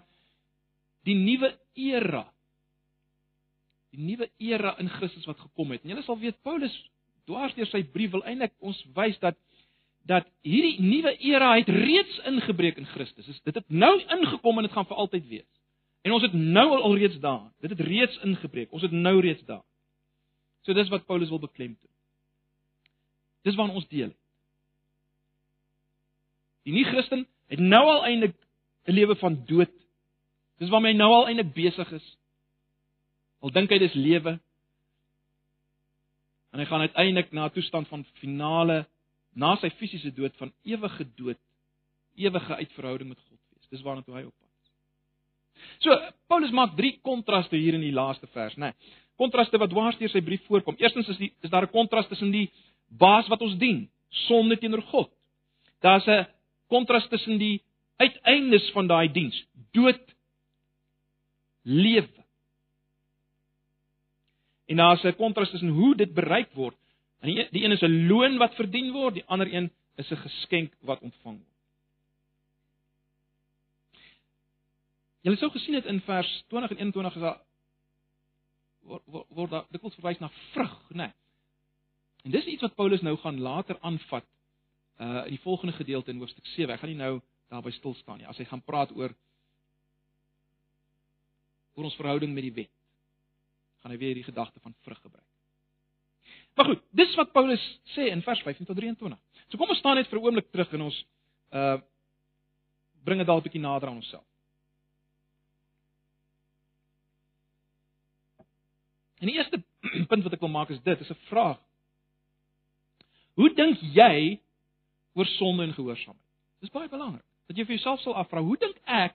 die 1.04 1.16
nuwe 1.16 1.54
era. 1.74 2.24
Die 3.94 4.02
nuwe 4.02 4.30
era 4.42 4.74
in 4.82 4.88
Christus 4.88 5.26
wat 5.28 5.40
gekom 5.40 5.74
het. 5.74 5.84
En 5.84 5.94
julle 5.94 6.04
sal 6.06 6.18
weet 6.18 6.40
Paulus 6.42 6.74
dwars 7.28 7.54
deur 7.56 7.68
sy 7.70 7.82
brief 7.94 8.12
wil 8.12 8.24
eintlik 8.28 8.52
ons 8.60 8.80
wys 8.96 9.18
dat 9.22 9.38
dat 10.04 10.26
hierdie 10.44 10.82
nuwe 10.84 11.14
era 11.24 11.54
het 11.56 11.68
reeds 11.72 12.18
ingebreek 12.28 12.76
in 12.76 12.88
Christus. 12.92 13.40
Dit 13.44 13.56
het 13.56 13.64
nou 13.72 13.94
ingekom 14.02 14.58
en 14.60 14.66
dit 14.66 14.74
gaan 14.74 14.88
vir 14.88 15.00
altyd 15.00 15.28
wees. 15.30 15.50
En 16.04 16.12
ons 16.12 16.22
het 16.26 16.34
nou 16.36 16.66
al 16.76 16.82
alreeds 16.84 17.16
daar. 17.22 17.46
Dit 17.64 17.72
het 17.72 17.80
reeds 17.80 18.18
ingebreek. 18.26 18.72
Ons 18.72 18.84
het 18.84 18.92
nou 18.92 19.14
reeds 19.24 19.40
daar. 19.48 19.62
So 20.64 20.76
dis 20.76 20.90
wat 20.92 21.06
Paulus 21.08 21.32
wil 21.32 21.40
beklemtoon. 21.40 21.90
Dis 23.44 23.56
waarna 23.56 23.76
ons 23.80 23.88
deel. 23.88 24.12
Die 26.64 26.72
nie-Christen 26.76 27.24
het 27.52 27.60
nou 27.60 27.82
al 27.84 28.04
eintlik 28.08 28.36
'n 28.84 28.92
lewe 28.92 29.16
van 29.16 29.40
dood. 29.48 29.72
Dis 30.58 30.70
waarmee 30.70 30.92
hy 30.92 30.98
nou 30.98 31.10
al 31.12 31.28
eintlik 31.30 31.54
besig 31.54 31.92
is. 31.92 32.06
Al 33.42 33.52
dink 33.52 33.70
hy 33.70 33.78
dis 33.82 33.94
lewe. 33.94 34.38
En 36.54 36.62
hy 36.62 36.66
gaan 36.70 36.86
uiteindelik 36.86 37.32
na 37.32 37.46
'n 37.46 37.54
toestand 37.54 37.88
van 37.88 38.04
finale 38.20 38.86
na 39.34 39.56
sy 39.56 39.70
fisiese 39.70 40.12
dood 40.14 40.36
van 40.36 40.52
ewige 40.62 41.06
dood, 41.16 41.40
ewige 42.16 42.54
uitverhouding 42.54 43.08
met 43.08 43.18
God 43.18 43.38
wees. 43.50 43.68
Dis 43.70 43.82
waarna 43.82 44.02
toe 44.02 44.14
hy 44.14 44.22
op 44.22 44.34
pad 44.38 44.50
is. 44.62 44.70
So, 45.82 45.90
Paulus 46.28 46.50
maak 46.50 46.76
drie 46.76 46.98
kontraste 47.02 47.56
hier 47.56 47.74
in 47.74 47.80
die 47.80 47.92
laaste 47.92 48.26
vers, 48.26 48.54
né? 48.56 48.70
Nee, 48.70 49.02
kontraste 49.16 49.58
wat 49.58 49.70
dwars 49.70 49.98
deur 49.98 50.10
sy 50.10 50.22
brief 50.22 50.42
voorkom. 50.46 50.76
Eerstens 50.78 51.08
is 51.08 51.18
die 51.18 51.32
is 51.42 51.50
daar 51.50 51.66
'n 51.66 51.70
kontras 51.70 52.08
tussen 52.08 52.30
die 52.30 52.50
baas 52.88 53.28
wat 53.28 53.42
ons 53.42 53.58
dien, 53.58 53.88
sonde 54.08 54.56
teenoor 54.58 54.82
God. 54.82 55.10
Daar's 55.80 56.06
'n 56.06 56.26
kontras 56.68 57.08
tussen 57.08 57.38
die 57.38 57.62
uiteindes 57.96 58.70
van 58.70 58.86
daai 58.86 59.12
diens, 59.12 59.46
dood 59.72 60.13
lewe. 61.64 62.24
En 64.66 64.76
daar's 64.76 65.02
'n 65.04 65.16
kontras 65.16 65.50
tussen 65.50 65.68
hoe 65.68 65.96
dit 65.96 66.14
bereik 66.14 66.52
word. 66.52 66.76
En 67.20 67.28
die, 67.28 67.48
die 67.50 67.64
een 67.64 67.72
is 67.72 67.82
'n 67.82 68.06
loon 68.06 68.36
wat 68.36 68.54
verdien 68.54 68.92
word, 68.92 69.14
die 69.14 69.24
ander 69.24 69.54
een 69.54 69.72
is 69.96 70.10
'n 70.10 70.16
geskenk 70.16 70.72
wat 70.80 71.00
ontvang 71.00 71.38
word. 71.38 71.54
Julle 75.24 75.36
sou 75.36 75.50
gesien 75.50 75.74
het 75.74 75.84
in 75.84 76.00
vers 76.00 76.44
20 76.48 76.70
en 76.70 76.76
21 76.76 77.14
is 77.14 77.20
daar 77.20 77.40
word 78.84 79.26
word 79.28 79.50
daar 79.50 79.64
dikwels 79.70 79.94
verwys 79.94 80.18
na 80.18 80.30
vrug, 80.52 80.80
né? 80.88 80.96
Nee. 80.96 81.12
En 82.24 82.30
dis 82.30 82.44
iets 82.44 82.62
wat 82.62 82.74
Paulus 82.74 83.00
nou 83.00 83.16
gaan 83.16 83.40
later 83.40 83.78
aanvat 83.80 84.24
uh 85.00 85.24
in 85.24 85.34
die 85.34 85.40
volgende 85.40 85.72
gedeelte 85.72 86.10
in 86.10 86.18
hoofstuk 86.18 86.46
7. 86.46 86.74
Ek 86.74 86.80
gaan 86.80 86.88
nie 86.88 86.98
nou 86.98 87.20
daarby 87.48 87.70
stil 87.70 87.94
staan 87.94 88.18
nie. 88.18 88.26
As 88.26 88.38
hy 88.38 88.44
gaan 88.44 88.62
praat 88.62 88.92
oor 88.96 89.14
oor 91.74 91.84
ons 91.84 91.96
verhouding 91.98 92.34
met 92.34 92.42
die 92.42 92.56
wet. 92.62 92.72
gaan 93.84 93.92
hy 93.92 93.98
weer 94.00 94.14
die 94.16 94.24
gedagte 94.24 94.60
van 94.64 94.72
vrug 94.80 95.00
gebruik. 95.00 95.26
Maar 96.56 96.64
goed, 96.64 96.82
dis 96.96 97.14
wat 97.14 97.32
Paulus 97.32 97.64
sê 97.92 98.06
in 98.08 98.22
vers 98.24 98.40
15 98.40 98.64
tot 98.64 98.76
23. 98.76 99.18
So 99.50 99.58
kom 99.60 99.68
ons 99.68 99.78
staan 99.78 99.98
net 100.00 100.08
vir 100.08 100.18
'n 100.18 100.24
oomblik 100.24 100.50
terug 100.50 100.72
en 100.72 100.86
ons 100.88 101.04
uh 101.52 101.78
bring 103.04 103.18
dit 103.20 103.26
dalk 103.26 103.42
'n 103.42 103.48
bietjie 103.48 103.60
nader 103.60 103.88
aan 103.88 104.00
onsself. 104.00 104.24
En 109.20 109.26
die 109.26 109.36
eerste 109.36 109.62
punt 110.10 110.22
wat 110.22 110.32
ek 110.32 110.40
wil 110.40 110.48
maak 110.48 110.70
is 110.70 110.80
dit, 110.82 111.00
is 111.00 111.10
'n 111.10 111.26
vraag. 111.28 111.60
Hoe 113.34 113.54
dink 113.54 113.78
jy 113.80 114.40
oor 115.14 115.26
sonde 115.26 115.62
en 115.62 115.74
gehoorsaamheid? 115.74 116.30
Dis 116.60 116.70
baie 116.70 116.88
belangrik 116.88 117.24
dat 117.46 117.56
jy 117.56 117.64
vir 117.64 117.76
jouself 117.76 118.00
sal 118.00 118.14
afvra, 118.16 118.40
hoe 118.40 118.56
dink 118.56 118.76
ek 118.84 119.14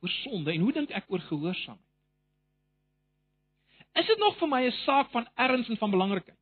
oor 0.00 0.12
sonde 0.22 0.52
en 0.52 0.60
hoe 0.60 0.72
dink 0.72 0.90
ek 0.90 1.08
oor 1.08 1.22
gehoorsaamheid? 1.28 1.86
Is 4.00 4.06
dit 4.06 4.18
nog 4.18 4.36
vir 4.38 4.48
my 4.48 4.62
'n 4.66 4.72
saak 4.84 5.10
van 5.10 5.26
erns 5.34 5.68
en 5.68 5.76
van 5.76 5.90
belangrikheid? 5.90 6.38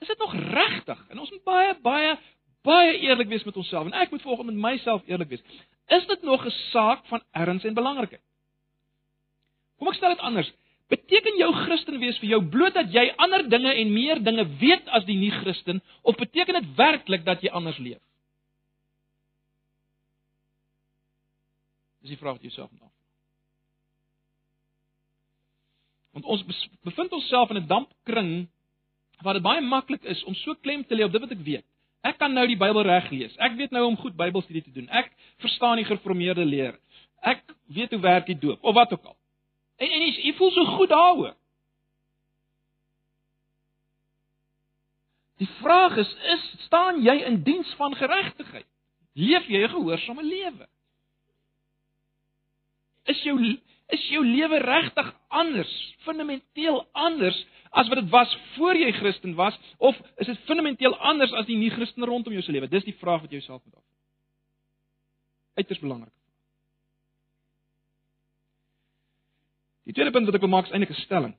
Is 0.00 0.08
dit 0.08 0.18
nog 0.18 0.34
regtig? 0.34 1.06
En 1.08 1.18
ons 1.18 1.30
moet 1.30 1.44
baie 1.44 1.74
baie 1.82 2.18
baie 2.62 2.98
eerlik 2.98 3.28
wees 3.28 3.44
met 3.44 3.56
onsself 3.56 3.86
en 3.86 3.92
ek 3.92 4.10
moet 4.10 4.22
volgens 4.22 4.46
met 4.46 4.56
myself 4.70 5.02
eerlik 5.06 5.28
wees. 5.28 5.42
Is 5.86 6.06
dit 6.06 6.22
nog 6.22 6.44
'n 6.46 6.50
saak 6.50 7.06
van 7.06 7.22
erns 7.32 7.64
en 7.64 7.74
belangrikheid? 7.74 8.22
Kom 9.78 9.88
ek 9.88 9.94
stel 9.94 10.14
dit 10.14 10.18
anders. 10.18 10.52
Beteken 10.88 11.36
jou 11.36 11.52
Christen 11.52 11.98
wees 11.98 12.18
vir 12.18 12.28
jou 12.28 12.42
bloot 12.48 12.74
dat 12.74 12.92
jy 12.92 13.12
ander 13.16 13.48
dinge 13.48 13.72
en 13.72 13.92
meer 13.92 14.22
dinge 14.22 14.44
weet 14.60 14.88
as 14.88 15.04
die 15.04 15.16
nie-Christen 15.16 15.82
of 16.02 16.16
beteken 16.16 16.54
dit 16.54 16.74
werklik 16.76 17.24
dat 17.24 17.40
jy 17.42 17.50
anders 17.50 17.78
leef? 17.78 18.00
Dis 22.04 22.12
die 22.12 22.20
vraag 22.20 22.36
wat 22.36 22.44
jy 22.44 22.50
jouself 22.52 22.68
moet 22.70 22.82
afvra. 22.84 23.00
Want 26.14 26.26
ons 26.30 26.42
bevind 26.84 27.14
onsself 27.16 27.50
in 27.50 27.62
'n 27.62 27.66
dampkring 27.66 28.32
waar 29.24 29.38
dit 29.38 29.42
baie 29.42 29.60
maklik 29.60 30.04
is 30.04 30.20
om 30.28 30.34
so 30.34 30.54
klem 30.54 30.84
te 30.84 30.94
lê 30.94 31.04
op 31.04 31.12
dit 31.12 31.20
wat 31.20 31.30
ek 31.32 31.44
weet. 31.46 31.64
Ek 32.04 32.18
kan 32.20 32.34
nou 32.36 32.44
die 32.46 32.58
Bybel 32.60 32.82
reg 32.84 33.08
lees. 33.10 33.36
Ek 33.40 33.56
weet 33.56 33.70
nou 33.72 33.86
om 33.86 33.96
goed 33.96 34.16
Bybelstudie 34.16 34.62
te 34.62 34.72
doen. 34.72 34.88
Ek 34.88 35.08
verstaan 35.40 35.80
die 35.80 35.86
gereformeerde 35.88 36.44
leer. 36.44 36.76
Ek 37.22 37.40
weet 37.72 37.90
hoe 37.90 38.00
werk 38.00 38.26
die 38.26 38.38
doop 38.38 38.60
of 38.60 38.74
wat 38.74 38.92
ook 38.92 39.04
al. 39.04 39.16
En 39.80 39.90
en 39.90 40.04
jy, 40.04 40.10
jy 40.28 40.34
voel 40.36 40.50
so 40.50 40.64
goed 40.76 40.92
daaroor. 40.92 41.32
Die 45.40 45.48
vraag 45.62 45.96
is, 45.96 46.12
is 46.36 46.44
staan 46.66 47.00
jy 47.02 47.16
in 47.24 47.42
diens 47.42 47.72
van 47.80 47.96
geregtigheid? 47.96 48.68
Leef 49.14 49.48
jy 49.48 49.64
'n 49.64 49.72
gehoorsame 49.72 50.22
lewe? 50.22 50.68
Is 53.04 53.20
jou 53.22 53.36
is 53.92 54.04
jou 54.08 54.22
lewe 54.24 54.58
regtig 54.64 55.10
anders, 55.28 55.72
fundamenteel 56.06 56.80
anders 56.92 57.36
as 57.70 57.88
wat 57.90 58.00
dit 58.00 58.10
was 58.10 58.32
voor 58.54 58.78
jy 58.78 58.92
Christen 58.96 59.34
was 59.34 59.58
of 59.78 59.98
is 60.16 60.26
dit 60.30 60.40
fundamenteel 60.48 60.96
anders 60.96 61.32
as 61.32 61.46
die 61.46 61.58
nie-Christen 61.58 62.06
rondom 62.08 62.32
jou 62.32 62.42
se 62.42 62.54
lewe? 62.54 62.70
Dis 62.70 62.86
die 62.86 62.96
vraag 62.96 63.20
wat 63.20 63.30
jy 63.30 63.42
jouself 63.42 63.60
moet 63.64 63.76
afvra. 63.76 63.92
Uiters 65.60 65.82
belangrik. 65.82 66.12
Die 69.84 69.92
tweede 69.92 70.14
punt 70.14 70.30
wat 70.30 70.38
ek 70.38 70.46
wil 70.46 70.54
maak 70.54 70.70
is 70.70 70.72
eintlik 70.72 70.96
'n 70.96 71.04
stelling. 71.04 71.34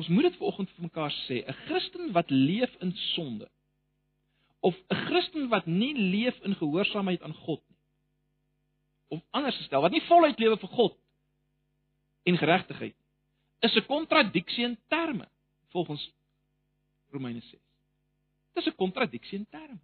Ons 0.00 0.08
moet 0.08 0.30
dit 0.30 0.36
vanoggend 0.40 0.70
vir 0.70 0.82
mekaar 0.88 1.12
sê, 1.28 1.44
'n 1.44 1.58
Christen 1.66 2.12
wat 2.12 2.30
leef 2.30 2.72
in 2.80 2.96
sonde 3.12 3.50
of 4.60 4.76
'n 4.88 4.94
Christen 4.94 5.48
wat 5.48 5.66
nie 5.66 5.94
leef 5.94 6.40
in 6.40 6.54
gehoorsaamheid 6.54 7.22
aan 7.22 7.34
God 7.34 7.62
nie. 7.68 7.78
Of 9.08 9.20
anders 9.30 9.56
gestel, 9.56 9.80
wat 9.80 9.90
nie 9.90 10.02
voluit 10.02 10.38
lewe 10.38 10.56
vir 10.56 10.68
God 10.68 10.96
en 12.22 12.38
geregtigheid 12.38 12.96
is 13.60 13.74
'n 13.74 13.86
kontradiksie 13.86 14.64
in 14.64 14.78
terme 14.88 15.28
volgens 15.68 16.12
Romeine 17.10 17.40
6. 17.40 17.50
Dit 18.52 18.66
is 18.66 18.72
'n 18.72 18.76
kontradiksie 18.76 19.38
in 19.38 19.46
terme. 19.50 19.78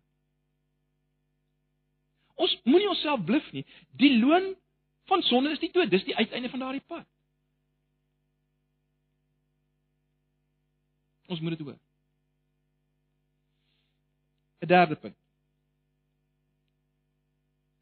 Ons 2.34 2.60
moenie 2.64 2.88
onsself 2.88 3.24
bluf 3.24 3.52
nie. 3.52 3.66
Die 3.90 4.18
loon 4.18 4.56
van 5.04 5.22
sonde 5.22 5.50
is 5.50 5.58
die 5.58 5.72
dood. 5.72 5.90
Dis 5.90 6.04
die 6.04 6.16
uiteinde 6.16 6.48
van 6.48 6.58
daardie 6.58 6.84
pad. 6.86 7.06
Ons 11.26 11.40
moet 11.40 11.56
dit 11.56 11.66
hoor. 11.66 11.78
'n 14.60 14.66
Derde 14.66 14.96
punt. 14.96 15.16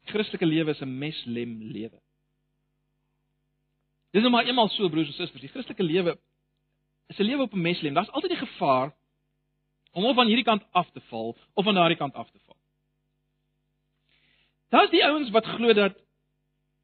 Christelike 0.05 0.45
lewe 0.45 0.69
is 0.69 0.81
'n 0.81 0.97
meslem 0.97 1.61
lewe. 1.61 1.99
Dis 4.11 4.21
nou 4.21 4.31
maar 4.31 4.45
eenmal 4.45 4.69
so 4.69 4.89
broers 4.89 5.07
en 5.07 5.13
susters, 5.13 5.41
die 5.41 5.49
Christelike 5.49 5.83
lewe 5.83 6.19
is 7.07 7.17
'n 7.19 7.23
lewe 7.23 7.41
op 7.41 7.53
'n 7.53 7.61
meslem. 7.61 7.93
Daar's 7.93 8.09
altyd 8.09 8.31
die 8.31 8.47
gevaar 8.47 8.95
om 9.91 10.05
of 10.05 10.17
aan 10.17 10.27
hierdie 10.27 10.43
kant 10.43 10.63
af 10.71 10.91
te 10.91 11.01
val 11.01 11.37
of 11.53 11.67
aan 11.67 11.73
daardie 11.73 11.97
kant 11.97 12.13
af 12.13 12.31
te 12.31 12.39
val. 12.45 12.57
Daar's 14.69 14.91
die 14.91 15.05
ouens 15.05 15.29
wat 15.29 15.45
glo 15.45 15.73
dat 15.73 15.97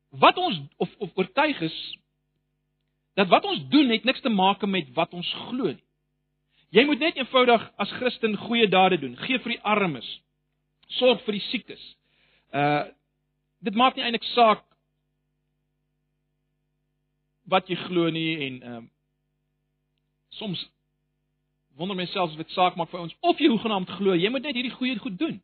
wat 0.10 0.38
ons 0.38 0.60
of 0.78 0.96
of 0.98 1.12
oortuig 1.14 1.62
is 1.62 1.98
dat 3.14 3.28
wat 3.28 3.44
ons 3.44 3.68
doen 3.70 3.90
het 3.90 4.04
niks 4.04 4.22
te 4.22 4.30
maak 4.30 4.66
met 4.66 4.94
wat 4.94 5.14
ons 5.14 5.34
glo 5.34 5.72
nie. 5.72 5.84
Jy 6.72 6.86
moet 6.88 7.00
net 7.04 7.18
eenvoudig 7.20 7.64
as 7.84 7.92
Christen 8.00 8.38
goeie 8.40 8.68
dade 8.72 9.00
doen. 9.00 9.18
Gee 9.26 9.40
vir 9.44 9.58
die 9.58 9.64
armes. 9.68 10.08
Sorg 11.00 11.24
vir 11.28 11.36
die 11.40 11.46
siekes. 11.52 11.84
Uh 12.56 12.90
dit 13.62 13.76
maak 13.78 13.94
nie 13.94 14.02
eintlik 14.02 14.24
saak 14.32 14.64
wat 17.46 17.68
jy 17.70 17.76
glo 17.84 18.10
nie 18.10 18.32
en 18.48 18.56
ehm 18.62 18.78
uh, 18.80 18.88
soms 20.40 20.64
wonder 21.78 21.96
myself 21.96 22.32
of 22.32 22.40
dit 22.40 22.56
saak 22.56 22.80
maak 22.80 22.90
vir 22.90 23.04
ons 23.04 23.14
of 23.20 23.38
jy 23.38 23.52
hoegenaamd 23.52 23.92
glo. 24.00 24.16
Jy 24.18 24.32
moet 24.34 24.48
net 24.48 24.58
hierdie 24.58 24.74
goeie 24.74 24.98
goed 24.98 25.20
doen. 25.20 25.38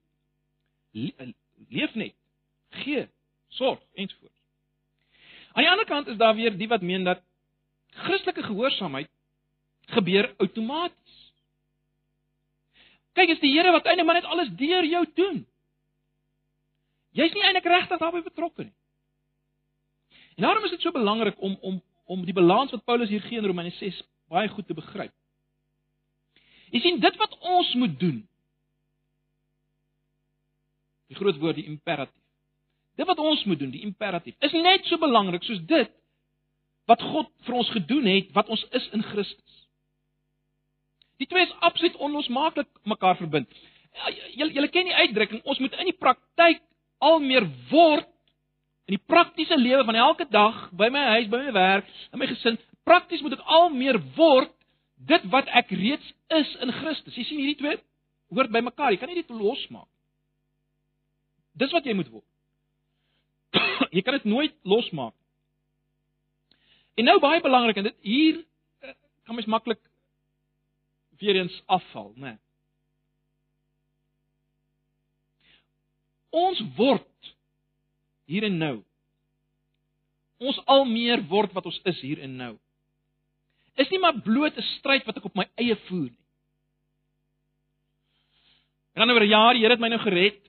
Le 0.98 1.34
leef 1.70 1.94
net 1.94 2.16
gee, 2.82 3.06
sorg 3.60 3.80
ensovoorts. 3.94 4.42
Aan 5.54 5.64
die 5.64 5.72
ander 5.72 5.86
kant 5.86 6.08
is 6.08 6.18
daar 6.18 6.36
weer 6.36 6.58
die 6.58 6.68
wat 6.68 6.82
meen 6.82 7.04
dat 7.04 7.22
Christelike 8.08 8.44
gehoorsaamheid 8.44 9.10
gebeur 9.96 10.34
outomaties. 10.38 11.20
Kyk, 13.18 13.34
is 13.34 13.42
die 13.42 13.54
Here 13.56 13.72
wat 13.74 13.88
eintlik 13.88 14.06
maar 14.06 14.20
net 14.20 14.30
alles 14.30 14.50
deur 14.60 14.86
jou 14.86 15.04
doen. 15.16 15.46
Jy's 17.18 17.34
nie 17.34 17.46
eintlik 17.48 17.66
regtig 17.66 18.02
daarbey 18.02 18.22
betrokke 18.26 18.68
nie. 18.68 18.76
En 20.38 20.46
daarom 20.46 20.66
is 20.68 20.76
dit 20.76 20.82
so 20.82 20.94
belangrik 20.94 21.40
om 21.42 21.58
om 21.62 21.82
om 22.08 22.24
die 22.24 22.34
balans 22.34 22.72
wat 22.72 22.86
Paulus 22.86 23.10
hier 23.10 23.22
gee 23.22 23.38
in 23.38 23.46
Romeine 23.46 23.74
6 23.76 23.98
baie 24.32 24.48
goed 24.48 24.68
te 24.68 24.76
begryp. 24.76 25.12
Jy 26.72 26.80
sien 26.84 27.00
dit 27.04 27.18
wat 27.20 27.34
ons 27.40 27.74
moet 27.80 28.00
doen. 28.00 28.22
Die 31.08 31.16
groot 31.16 31.40
woord 31.40 31.60
die 31.60 31.68
imperatief. 31.68 32.24
Dit 32.98 33.08
wat 33.08 33.20
ons 33.20 33.44
moet 33.46 33.60
doen, 33.60 33.72
die 33.72 33.84
imperatief, 33.86 34.36
is 34.40 34.56
net 34.56 34.88
so 34.90 34.98
belangrik 34.98 35.44
soos 35.46 35.60
dit 35.70 35.92
wat 36.88 37.04
God 37.04 37.30
vir 37.46 37.58
ons 37.60 37.70
gedoen 37.76 38.08
het 38.10 38.32
wat 38.36 38.50
ons 38.54 38.64
is 38.78 38.88
in 38.96 39.04
Christus. 39.04 39.57
Die 41.18 41.28
twee 41.28 41.46
is 41.48 41.56
absoluut 41.66 41.96
onlosmaaklik 41.96 42.70
mekaar 42.84 43.18
verbind. 43.18 43.50
Ja, 43.98 44.12
julle 44.38 44.54
julle 44.54 44.70
ken 44.70 44.90
die 44.90 44.96
uitdrukking, 44.96 45.42
ons 45.44 45.60
moet 45.60 45.74
in 45.82 45.90
die 45.90 45.98
praktyk 45.98 46.62
al 47.02 47.20
meer 47.24 47.48
word 47.72 48.06
in 48.88 48.96
die 48.96 49.04
praktiese 49.04 49.58
lewe 49.60 49.84
van 49.84 49.98
elke 50.00 50.26
dag, 50.32 50.70
by 50.72 50.88
my 50.94 51.02
huis, 51.18 51.28
by 51.28 51.42
my 51.44 51.52
werk, 51.52 51.90
in 52.14 52.22
my 52.22 52.28
gesin, 52.30 52.56
prakties 52.88 53.20
moet 53.24 53.36
ek 53.36 53.44
al 53.44 53.68
meer 53.74 54.00
word 54.16 54.54
dit 55.10 55.26
wat 55.34 55.50
ek 55.60 55.74
reeds 55.76 56.14
is 56.38 56.54
in 56.64 56.72
Christus. 56.80 57.18
Jy 57.18 57.26
sien 57.28 57.42
hierdie 57.42 57.60
twee 57.60 57.76
hoort 58.34 58.52
by 58.52 58.62
mekaar. 58.64 58.94
Jy 58.94 59.02
kan 59.02 59.12
nie 59.12 59.20
dit 59.20 59.36
losmaak. 59.36 59.90
Dis 61.58 61.74
wat 61.76 61.86
jy 61.88 61.96
moet 61.98 62.10
word. 62.14 62.26
jy 63.96 64.04
kan 64.06 64.18
dit 64.18 64.28
nooit 64.30 64.56
losmaak. 64.68 65.16
En 66.98 67.06
nou 67.12 67.20
baie 67.22 67.44
belangrik 67.44 67.78
en 67.78 67.90
dit 67.90 67.98
hier 68.08 68.40
eh, 68.82 68.96
kan 69.28 69.38
mens 69.38 69.50
maklik 69.52 69.82
weer 71.20 71.36
eens 71.36 71.64
afval, 71.66 72.14
né? 72.16 72.22
Nee. 72.22 72.38
Ons 76.30 76.62
word 76.76 77.34
hier 78.28 78.44
en 78.44 78.58
nou. 78.60 78.76
Ons 80.38 80.60
al 80.70 80.86
meer 80.86 81.24
word 81.32 81.54
wat 81.56 81.66
ons 81.70 81.80
is 81.90 82.00
hier 82.04 82.22
en 82.22 82.36
nou. 82.38 82.54
Is 83.78 83.90
nie 83.94 84.02
maar 84.02 84.20
bloot 84.22 84.58
'n 84.58 84.68
stryd 84.78 85.06
wat 85.06 85.18
ek 85.18 85.26
op 85.26 85.36
my 85.36 85.48
eie 85.56 85.76
voer 85.88 86.10
nie. 86.10 86.26
En 88.94 89.06
dan 89.06 89.16
oor 89.16 89.24
'n 89.24 89.30
jaar, 89.30 89.54
die 89.54 89.62
Here 89.62 89.74
het 89.74 89.80
my 89.80 89.90
nou 89.90 90.00
gered. 90.00 90.42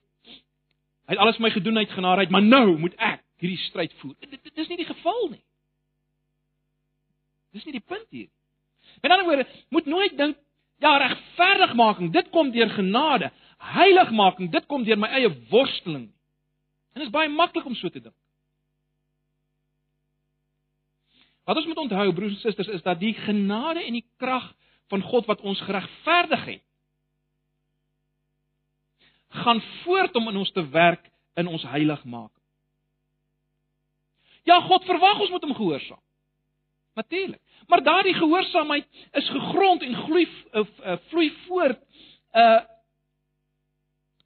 Hy 1.07 1.14
het 1.14 1.19
alles 1.19 1.37
vir 1.37 1.43
my 1.43 1.51
gedoen 1.51 1.79
uit 1.79 1.91
genadeheid, 1.91 2.31
maar 2.31 2.43
nou 2.43 2.79
moet 2.79 2.95
ek 2.97 3.23
hierdie 3.37 3.59
stryd 3.69 3.93
voer. 3.93 4.14
Dit, 4.21 4.31
dit, 4.31 4.43
dit 4.43 4.59
is 4.59 4.69
nie 4.69 4.77
die 4.77 4.87
geval 4.95 5.29
nie. 5.29 5.43
Dis 7.53 7.64
nie 7.64 7.73
die 7.73 7.87
punt 7.87 8.07
hier. 8.11 8.29
Met 9.03 9.11
ander 9.11 9.27
woorde, 9.27 9.47
moet 9.69 9.87
nooit 9.87 10.16
dink 10.16 10.37
ja, 10.79 10.95
regverdigmaking, 11.03 12.12
dit 12.14 12.31
kom 12.31 12.53
deur 12.55 12.70
genade. 12.70 13.33
Heiligmaking, 13.59 14.51
dit 14.53 14.66
kom 14.70 14.85
deur 14.87 14.99
my 14.99 15.11
eie 15.18 15.31
worsteling. 15.51 16.09
En 16.95 17.03
dit 17.03 17.09
is 17.09 17.14
baie 17.14 17.31
maklik 17.31 17.66
om 17.66 17.74
so 17.74 17.91
te 17.91 18.01
dink. 18.01 18.14
Wat 21.49 21.57
ons 21.57 21.66
moet 21.66 21.81
onthou 21.87 22.12
broers 22.12 22.37
en 22.37 22.41
susters 22.41 22.68
is 22.68 22.85
dat 22.85 23.01
die 23.01 23.14
genade 23.24 23.83
en 23.85 23.97
die 23.97 24.07
krag 24.20 24.51
van 24.93 25.03
God 25.03 25.26
wat 25.26 25.41
ons 25.41 25.61
geregverdig 25.64 26.45
het 26.45 26.64
gaan 29.29 29.61
voort 29.85 30.14
om 30.16 30.29
in 30.29 30.37
ons 30.37 30.53
te 30.53 30.68
werk 30.68 31.11
in 31.35 31.47
ons 31.47 31.62
heiligmaking. 31.62 32.45
Ja, 34.43 34.61
God 34.61 34.85
verwag 34.85 35.20
ons 35.20 35.31
moet 35.31 35.45
hom 35.45 35.55
gehoorsaam. 35.55 36.01
Natuurlik. 36.99 37.41
Maar 37.67 37.83
daardie 37.83 38.15
gehoorsaamheid 38.15 38.87
is 39.13 39.29
gegrond 39.29 39.83
en 39.83 39.95
gloei 39.95 40.29
uh, 40.53 40.65
uh, 40.85 40.97
vloei 41.09 41.33
voort 41.47 41.79
uh 42.33 42.61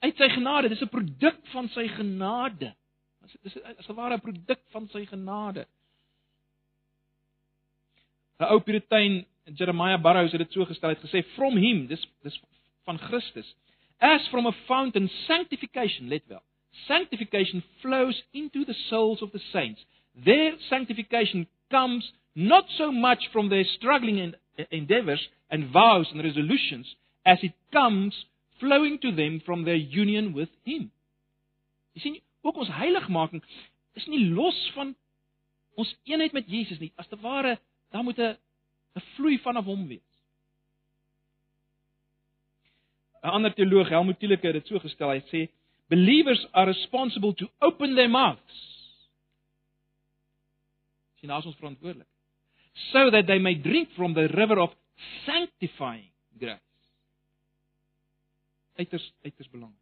uit 0.03 0.17
sy 0.17 0.29
genade. 0.29 0.69
Dis 0.69 0.81
'n 0.83 0.89
produk 0.89 1.37
van 1.53 1.69
sy 1.69 1.85
genade. 1.89 2.73
Dis 3.43 3.57
is 3.57 3.89
'n 3.89 3.95
ware 3.95 4.19
produk 4.19 4.61
van 4.73 4.89
sy 4.89 5.05
genade. 5.07 5.67
'n 8.39 8.49
Ou 8.51 8.61
Puritein, 8.61 9.27
Jeremiah 9.45 10.01
Burroughs 10.01 10.33
het 10.33 10.41
dit 10.41 10.53
so 10.53 10.65
gestel, 10.65 10.89
het 10.89 11.05
gesê 11.05 11.23
from 11.35 11.57
him, 11.57 11.87
dis 11.87 12.09
dis 12.23 12.41
van 12.85 12.99
Christus. 12.99 13.55
As 13.99 14.29
from 14.29 14.47
a 14.47 14.53
fountain 14.53 15.09
sanctification, 15.09 16.09
let 16.09 16.27
wel. 16.27 16.43
Sanctification 16.71 17.63
flows 17.81 18.25
into 18.31 18.65
the 18.65 18.75
souls 18.89 19.23
of 19.23 19.31
the 19.31 19.39
saints. 19.39 19.87
Their 20.25 20.59
sanctification 20.59 21.49
comes 21.69 22.13
not 22.35 22.65
so 22.77 22.91
much 22.93 23.29
from 23.33 23.49
their 23.49 23.65
struggling 23.77 24.35
endeavors 24.71 25.29
and 25.51 25.73
vows 25.73 26.09
and 26.13 26.23
resolutions 26.23 26.87
as 27.25 27.39
it 27.43 27.53
comes 27.73 28.15
flowing 28.61 28.99
to 29.01 29.13
them 29.13 29.43
from 29.45 29.65
their 29.65 29.77
union 29.77 30.33
with 30.35 30.49
him. 30.65 30.91
Jy 31.95 32.01
sien, 32.01 32.21
ook 32.47 32.57
ons 32.63 32.71
heiligmaking 32.73 33.43
is 33.99 34.07
nie 34.09 34.23
los 34.33 34.59
van 34.77 34.95
ons 35.77 35.91
eenheid 36.09 36.33
met 36.37 36.49
Jesus 36.49 36.81
nie. 36.81 36.93
As 36.97 37.09
te 37.11 37.19
ware, 37.21 37.59
daar 37.93 38.05
moet 38.05 38.19
'n 38.19 38.37
'n 38.97 39.03
vloei 39.17 39.39
vanaf 39.39 39.65
hom 39.65 39.87
wees. 39.89 40.09
'n 43.23 43.29
Ander 43.29 43.55
teoloog, 43.55 43.89
Helmut 43.89 44.19
Tielike, 44.19 44.47
het 44.47 44.55
dit 44.55 44.67
so 44.67 44.79
gestel. 44.79 45.11
Hy 45.11 45.23
sê, 45.33 45.49
"Believers 45.89 46.47
are 46.53 46.67
responsible 46.67 47.35
to 47.35 47.51
open 47.61 47.95
their 47.95 48.11
mouths." 48.11 48.59
Sien, 51.21 51.29
nou 51.29 51.39
is 51.39 51.47
ons 51.47 51.57
verantwoordelik. 51.57 52.12
So 52.93 53.11
that 53.11 53.27
they 53.27 53.39
may 53.39 53.55
drink 53.55 53.89
from 53.97 54.15
the 54.15 54.29
river 54.29 54.59
of 54.59 54.71
sanctifying 55.27 56.11
grace 56.39 56.61
uiters 58.79 59.13
uiters 59.25 59.51
belangrik. 59.51 59.79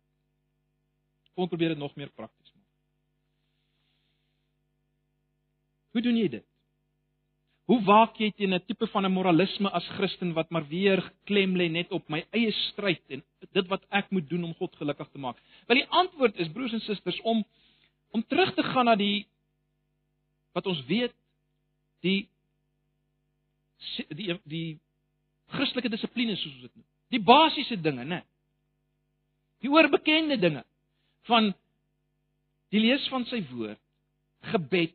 Kom 1.34 1.48
probeer 1.48 1.74
dit 1.74 1.78
nog 1.78 1.94
meer 1.94 2.10
prakties 2.14 2.52
maak. 2.54 2.66
Hoe 5.94 6.02
doen 6.02 6.18
jy 6.18 6.28
dit? 6.28 6.46
Hoe 7.70 7.78
waak 7.86 8.18
jy 8.18 8.32
teen 8.34 8.54
'n 8.54 8.64
tipe 8.66 8.86
van 8.86 9.06
'n 9.06 9.12
moralisme 9.12 9.70
as 9.70 9.86
Christen 9.96 10.32
wat 10.32 10.50
maar 10.50 10.66
weer 10.66 11.12
klem 11.24 11.54
lê 11.56 11.70
net 11.70 11.92
op 11.92 12.08
my 12.08 12.26
eie 12.32 12.52
stryd 12.52 13.02
en 13.08 13.22
dit 13.52 13.66
wat 13.68 13.84
ek 13.90 14.10
moet 14.10 14.28
doen 14.28 14.44
om 14.44 14.54
God 14.54 14.76
gelukkig 14.76 15.08
te 15.10 15.18
maak? 15.18 15.36
Wel 15.66 15.76
die 15.76 15.88
antwoord 15.88 16.36
is 16.36 16.48
broers 16.48 16.72
en 16.72 16.80
susters 16.80 17.20
om 17.20 17.44
om 18.12 18.26
terug 18.26 18.54
te 18.54 18.62
gaan 18.62 18.84
na 18.84 18.96
die 18.96 19.26
wat 20.52 20.66
ons 20.66 20.84
weet 20.86 21.14
die 22.00 22.28
die 24.16 24.36
die 24.44 24.78
Christelike 25.50 25.90
dissipline 25.90 26.36
soos 26.38 26.52
ons 26.54 26.66
dit 26.68 26.74
noem. 26.76 26.86
Die 27.10 27.22
basiese 27.26 27.76
dinge, 27.82 28.04
né? 28.06 28.20
Die 29.60 29.70
oorbekende 29.70 30.38
dinge 30.40 30.62
van 31.28 31.50
die 32.70 32.80
lees 32.84 33.06
van 33.10 33.26
sy 33.28 33.40
woord, 33.50 33.80
gebed, 34.52 34.94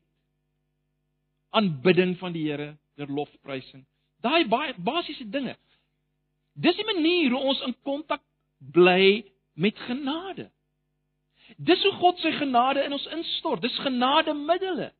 aanbidding 1.56 2.16
van 2.20 2.34
die 2.36 2.46
Here, 2.48 2.74
der 2.96 3.12
lofprysing. 3.12 3.84
Daai 4.24 4.48
baie 4.50 4.74
basiese 4.80 5.28
dinge. 5.30 5.58
Dis 6.56 6.78
die 6.80 6.88
manier 6.88 7.36
hoe 7.36 7.52
ons 7.52 7.62
in 7.68 7.76
kontak 7.84 8.24
bly 8.74 9.26
met 9.60 9.80
genade. 9.88 10.48
Dis 11.58 11.84
hoe 11.84 11.94
God 12.00 12.20
sy 12.24 12.32
genade 12.40 12.84
in 12.88 12.96
ons 12.96 13.06
instort. 13.14 13.62
Dis 13.62 13.76
genademiddels. 13.84 14.94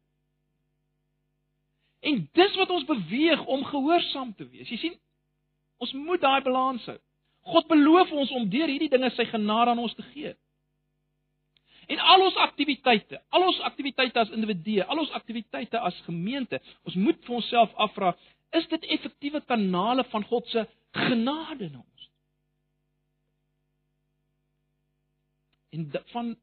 En 2.06 2.22
dis 2.38 2.56
wat 2.60 2.70
ons 2.70 2.86
beweeg 2.86 3.46
om 3.50 3.64
gehoorsaam 3.66 4.34
te 4.38 4.46
wees. 4.50 4.70
Jy 4.70 4.78
sien, 4.78 4.98
ons 5.82 5.94
moet 5.98 6.22
daai 6.22 6.42
balans 6.46 6.86
hou. 6.92 6.98
God 7.46 7.68
beloof 7.70 8.12
ons 8.14 8.34
om 8.38 8.46
deur 8.50 8.70
hierdie 8.70 8.92
dinge 8.94 9.10
sy 9.14 9.26
genade 9.30 9.74
aan 9.74 9.82
ons 9.82 9.96
te 9.98 10.06
gee. 10.14 10.34
En 11.90 12.02
al 12.14 12.24
ons 12.26 12.38
aktiwiteite, 12.42 13.20
al 13.30 13.46
ons 13.46 13.60
aktiwiteite 13.68 14.22
as 14.22 14.32
individue, 14.34 14.86
al 14.86 15.02
ons 15.04 15.12
aktiwiteite 15.18 15.82
as 15.86 15.98
gemeente, 16.08 16.62
ons 16.86 16.98
moet 16.98 17.20
vir 17.26 17.36
onsself 17.38 17.74
afvra, 17.88 18.16
is 18.58 18.66
dit 18.72 18.88
effektiewe 18.98 19.42
kanale 19.46 20.06
van 20.10 20.26
God 20.30 20.50
se 20.50 20.66
genade 20.98 21.70
in 21.70 21.78
ons? 21.82 22.10
En 25.76 25.90
van 26.14 26.34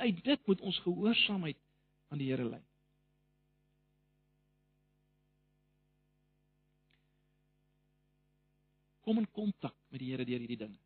uit 0.00 0.24
dit 0.24 0.46
moet 0.46 0.60
ons 0.60 0.82
gehoorsaamheid 0.84 1.60
aan 2.10 2.20
die 2.20 2.32
Here 2.32 2.44
lei. 2.44 2.60
Kom 9.10 9.18
in 9.18 9.26
kontak 9.34 9.74
met 9.90 9.98
die 9.98 10.12
Here 10.12 10.24
deur 10.24 10.38
hierdie 10.38 10.60
ding. 10.60 10.78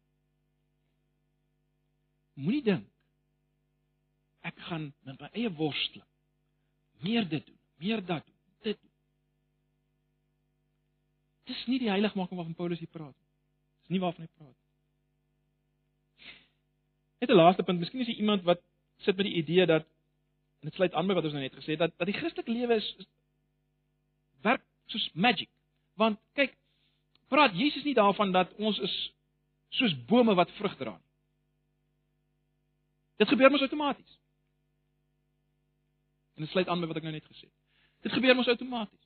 Moenie 2.40 2.64
dink 2.64 2.88
ek 4.44 4.56
gaan 4.68 4.90
met 5.04 5.20
my 5.20 5.28
eie 5.36 5.52
worsteling 5.56 6.08
meer 7.04 7.28
dit 7.28 7.44
doen, 7.44 7.60
meer 7.80 8.00
dat 8.00 8.24
doen, 8.24 8.36
dit. 8.64 8.80
Dis 11.48 11.64
nie 11.68 11.78
die 11.82 11.90
heiligmaking 11.92 12.38
waarvan 12.38 12.56
Paulus 12.56 12.80
hier 12.80 12.92
praat 12.92 13.12
nie. 13.12 13.30
Dis 13.84 13.92
nie 13.92 14.00
waarvan 14.00 14.24
hy 14.24 14.30
praat 14.38 14.54
nie. 14.54 16.30
Net 17.20 17.30
'n 17.30 17.40
laaste 17.40 17.62
punt, 17.62 17.80
miskien 17.80 18.00
is 18.00 18.08
jy 18.08 18.20
iemand 18.24 18.44
wat 18.48 18.60
sit 19.04 19.16
met 19.16 19.28
die 19.28 19.36
idee 19.42 19.66
dat 19.66 19.84
en 20.60 20.70
dit 20.70 20.74
sluit 20.74 20.94
aan 20.94 21.06
by 21.06 21.14
wat 21.14 21.24
ons 21.24 21.36
nou 21.36 21.42
net 21.42 21.56
gesê 21.60 21.76
het 21.76 21.84
dat 21.84 21.92
dat 21.98 22.08
die 22.08 22.16
Christelike 22.16 22.52
lewe 22.52 22.74
is, 22.80 22.94
is 22.98 23.06
werk 24.40 24.64
soos 24.86 25.10
magic. 25.12 25.50
Want 26.00 26.20
kyk, 26.32 26.56
praat 27.28 27.54
Jesus 27.56 27.84
nie 27.84 27.94
daarvan 27.94 28.32
dat 28.32 28.52
ons 28.56 28.78
is 28.78 28.94
soos 29.68 29.94
bome 30.06 30.34
wat 30.34 30.50
vrug 30.58 30.76
dra 30.76 30.94
nie. 30.96 31.10
Dit 33.22 33.28
gebeur 33.28 33.50
mos 33.50 33.62
outomaties. 33.62 34.18
En 36.34 36.42
dit 36.42 36.50
sluit 36.50 36.68
aan 36.68 36.80
by 36.82 36.90
wat 36.90 36.98
ek 36.98 37.06
nou 37.06 37.14
net 37.14 37.26
gesê 37.30 37.46
het. 37.46 37.58
Dit 38.06 38.12
gebeur 38.12 38.36
mos 38.36 38.50
outomaties. 38.50 39.04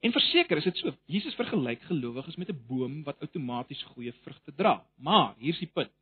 En 0.00 0.12
verseker 0.12 0.56
is 0.56 0.64
dit 0.64 0.80
so. 0.80 0.92
Jesus 1.12 1.36
vergelyk 1.36 1.82
gelowiges 1.88 2.36
met 2.36 2.48
'n 2.48 2.64
boom 2.66 3.02
wat 3.04 3.20
outomaties 3.20 3.82
goeie 3.82 4.12
vrugte 4.12 4.54
dra. 4.54 4.86
Maar 4.96 5.34
hier's 5.38 5.58
die 5.58 5.68
punt 5.68 5.92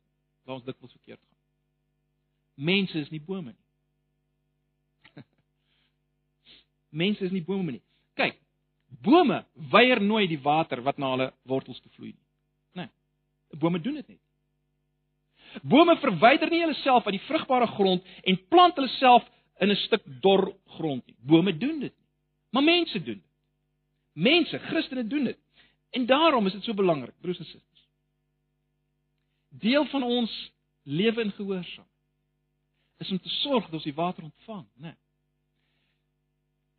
waar 0.43 0.55
ons 0.55 0.63
dikwels 0.65 0.91
verkeerd 0.91 1.19
gaan. 1.19 1.37
Mense 2.55 2.99
is 2.99 3.09
nie 3.09 3.21
bome 3.21 3.51
nie. 3.51 5.23
Mense 7.01 7.23
is 7.23 7.31
nie 7.31 7.43
bome 7.43 7.71
nie. 7.71 7.83
Bome 9.01 9.45
weier 9.71 10.01
nooit 10.01 10.29
die 10.29 10.41
water 10.43 10.81
wat 10.83 10.97
na 10.97 11.11
hulle 11.13 11.29
wortels 11.47 11.79
toe 11.79 11.91
vloei 11.95 12.11
nie. 12.11 12.25
Nee. 12.83 12.89
Bome 13.59 13.79
doen 13.81 13.99
dit 14.01 14.07
nie. 14.07 14.19
Bome 15.63 15.95
verwyder 16.01 16.51
nie 16.51 16.61
hulle 16.61 16.77
self 16.83 17.07
uit 17.07 17.15
die 17.17 17.27
vrugbare 17.27 17.67
grond 17.77 18.05
en 18.23 18.39
plant 18.51 18.77
hulle 18.77 18.91
self 18.99 19.25
in 19.59 19.71
'n 19.71 19.75
stuk 19.85 20.03
dor 20.21 20.53
grond 20.77 21.05
nie. 21.07 21.15
Bome 21.19 21.57
doen 21.57 21.79
dit 21.79 21.93
nie. 21.95 22.07
Maar 22.51 22.63
mense 22.63 23.03
doen 23.03 23.21
dit. 23.21 23.27
Mense, 24.13 24.59
Christene 24.59 25.07
doen 25.07 25.23
dit. 25.23 25.39
En 25.89 26.05
daarom 26.05 26.45
is 26.45 26.53
dit 26.53 26.63
so 26.63 26.73
belangrik, 26.73 27.13
broers 27.21 27.39
en 27.39 27.45
susters. 27.45 27.87
Deel 29.49 29.85
van 29.85 30.03
ons 30.03 30.51
lewe 30.83 31.21
in 31.21 31.31
gehoorsaam 31.31 31.87
is 32.97 33.11
om 33.11 33.19
te 33.19 33.29
sorg 33.29 33.63
dat 33.63 33.73
ons 33.73 33.83
die 33.83 33.93
water 33.93 34.23
ontvang, 34.23 34.65
né? 34.75 34.81
Nee 34.81 34.95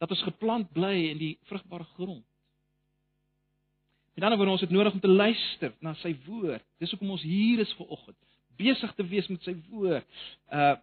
dat 0.00 0.10
ons 0.10 0.24
geplant 0.24 0.68
bly 0.72 0.94
in 1.10 1.18
die 1.20 1.34
vrugbare 1.50 1.84
grond. 1.96 2.24
En 4.16 4.24
dan 4.24 4.36
word 4.40 4.54
ons 4.54 4.64
dit 4.64 4.72
nodig 4.72 4.96
om 4.96 5.00
te 5.00 5.08
luister 5.08 5.74
na 5.84 5.92
sy 6.00 6.14
woord. 6.26 6.64
Dis 6.80 6.92
hoekom 6.92 7.12
ons 7.16 7.24
hier 7.24 7.60
is 7.62 7.72
ver 7.78 7.92
oggend, 7.92 8.16
besig 8.60 8.94
te 8.96 9.06
wees 9.06 9.28
met 9.32 9.44
sy 9.48 9.56
woord. 9.72 10.22
Uh 10.52 10.76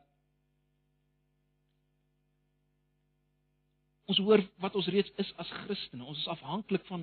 Ons 4.08 4.22
hoor 4.24 4.40
wat 4.64 4.76
ons 4.80 4.88
reeds 4.88 5.12
is 5.20 5.34
as 5.36 5.50
Christene. 5.66 6.06
Ons 6.08 6.22
is 6.22 6.30
afhanklik 6.32 6.86
van 6.88 7.02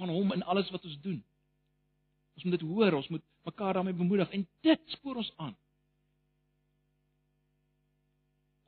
van 0.00 0.10
hom 0.10 0.32
in 0.34 0.42
alles 0.42 0.66
wat 0.74 0.82
ons 0.82 0.96
doen. 1.04 1.20
Ons 2.34 2.44
moet 2.46 2.56
dit 2.58 2.64
hoor, 2.66 2.96
ons 2.98 3.08
moet 3.14 3.22
mekaar 3.46 3.78
daarmee 3.78 3.94
bemoedig 3.94 4.34
en 4.34 4.42
dit 4.66 4.96
spoor 4.96 5.22
ons 5.22 5.30
aan 5.36 5.54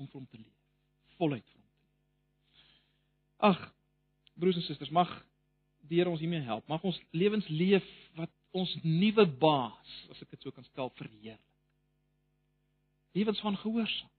om 0.00 0.08
vir 0.08 0.20
hom 0.20 0.28
te 0.30 0.40
leef. 0.40 0.56
Voluit 1.20 1.44
vir 1.44 1.58
hom 1.58 1.66
te 1.66 1.84
leef. 1.84 2.64
Ag, 3.50 3.60
broers 4.40 4.58
en 4.60 4.66
susters, 4.66 4.92
mag 4.94 5.12
die 5.88 6.00
Here 6.00 6.10
ons 6.10 6.22
hiermee 6.22 6.44
help. 6.46 6.66
Mag 6.70 6.84
ons 6.86 6.98
lewens 7.16 7.48
leef 7.48 7.86
wat 8.18 8.32
ons 8.56 8.72
nuwe 8.82 9.26
baas, 9.40 9.96
as 10.10 10.20
ek 10.22 10.34
dit 10.34 10.44
so 10.46 10.54
kan 10.54 10.66
stel, 10.66 10.90
verheerlik. 10.98 11.46
Lewens 13.16 13.40
van 13.42 13.56
gehoorsaam. 13.58 14.10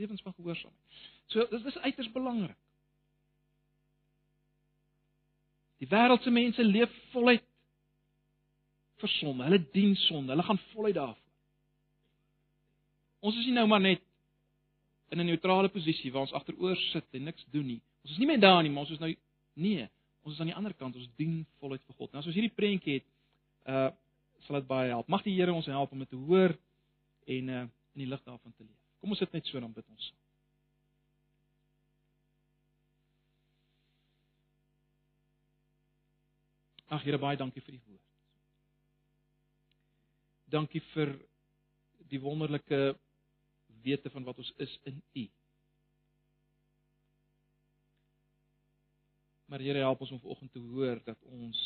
Lewens 0.00 0.22
van 0.26 0.34
gehoorsaam. 0.34 0.74
So 1.30 1.46
dis 1.52 1.62
dis 1.62 1.78
uiters 1.84 2.10
belangrik. 2.12 2.58
Die 5.80 5.88
wêreldse 5.88 6.32
mense 6.34 6.64
leef 6.66 6.92
voluit 7.14 7.44
vir 9.00 9.12
sonde. 9.16 9.46
Hulle 9.46 9.60
dien 9.72 9.94
sonde. 9.96 10.34
Hulle 10.34 10.44
gaan 10.44 10.60
voluit 10.74 10.96
daarvoor. 10.98 11.26
Ons 13.20 13.38
is 13.40 13.46
nie 13.48 13.56
nou 13.56 13.66
maar 13.68 13.82
net 13.84 14.02
in 15.10 15.20
'n 15.20 15.26
neutrale 15.26 15.68
posisie 15.68 16.12
waar 16.12 16.22
ons 16.22 16.32
agteroor 16.32 16.76
sit 16.76 17.04
en 17.10 17.24
niks 17.24 17.44
doen 17.50 17.66
nie. 17.66 17.80
Ons 18.02 18.12
is 18.12 18.18
nie 18.18 18.26
meer 18.26 18.40
daar 18.40 18.62
nie, 18.62 18.70
maar 18.70 18.82
ons 18.86 18.90
is 18.90 18.98
nou 18.98 19.16
nee, 19.54 19.88
ons 20.22 20.34
is 20.34 20.40
aan 20.40 20.46
die 20.46 20.54
ander 20.54 20.74
kant. 20.74 20.96
Ons 20.96 21.10
dien 21.16 21.46
voluit 21.58 21.82
vir 21.84 21.94
God. 21.94 22.12
Nou 22.12 22.20
as 22.20 22.26
ons 22.26 22.34
hierdie 22.34 22.54
prentjie 22.54 22.94
het, 22.94 23.04
uh 23.66 23.90
sal 24.40 24.56
dit 24.56 24.66
baie 24.66 24.88
help. 24.88 25.08
Mag 25.08 25.22
die 25.22 25.34
Here 25.34 25.52
ons 25.52 25.66
help 25.66 25.92
om 25.92 25.98
dit 25.98 26.08
te 26.08 26.16
hoor 26.16 26.56
en 27.26 27.48
uh 27.48 27.66
in 27.94 28.04
die 28.04 28.06
lig 28.06 28.22
daarvan 28.22 28.52
te 28.56 28.62
leef. 28.62 28.78
Kom 29.00 29.10
ons 29.10 29.18
sit 29.18 29.32
net 29.32 29.46
so 29.46 29.60
dan 29.60 29.72
bid 29.72 29.84
ons. 29.88 30.12
Ag 36.90 37.02
Here, 37.02 37.18
baie 37.18 37.36
dankie 37.36 37.62
vir 37.62 37.76
die 37.76 37.82
woord. 37.86 38.06
Dankie 40.50 40.80
vir 40.94 41.12
die 42.10 42.18
wonderlike 42.18 42.96
wete 43.82 44.10
van 44.10 44.24
wat 44.24 44.38
ons 44.38 44.52
is 44.56 44.78
in 44.88 45.02
U. 45.12 45.28
Maar 49.50 49.60
Here, 49.60 49.78
help 49.78 50.00
ons 50.00 50.10
om 50.14 50.20
vanoggend 50.20 50.52
te 50.52 50.62
hoor 50.62 51.00
dat 51.04 51.22
ons 51.26 51.60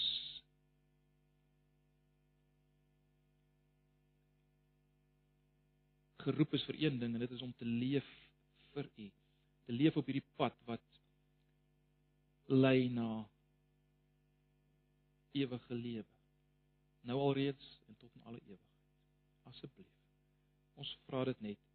geroep 6.24 6.54
is 6.56 6.64
vir 6.64 6.80
een 6.86 6.98
ding 6.98 7.14
en 7.14 7.20
dit 7.26 7.36
is 7.36 7.44
om 7.44 7.52
te 7.58 7.68
leef 7.68 8.08
vir 8.72 8.88
U. 8.96 9.10
Te 9.68 9.72
leef 9.72 9.96
op 10.00 10.08
hierdie 10.08 10.24
pad 10.40 10.56
wat 10.68 10.84
lei 12.48 12.88
na 12.88 13.24
ewige 15.36 15.74
lewe. 15.74 16.08
Nou 17.04 17.18
alreeds 17.20 17.68
en 17.88 17.96
tot 18.00 18.14
in 18.14 18.24
alle 18.24 18.40
ewigheid. 18.46 18.80
Asseblief. 19.50 19.92
Ons 20.80 20.96
vra 21.06 21.24
dit 21.28 21.40
net 21.50 21.60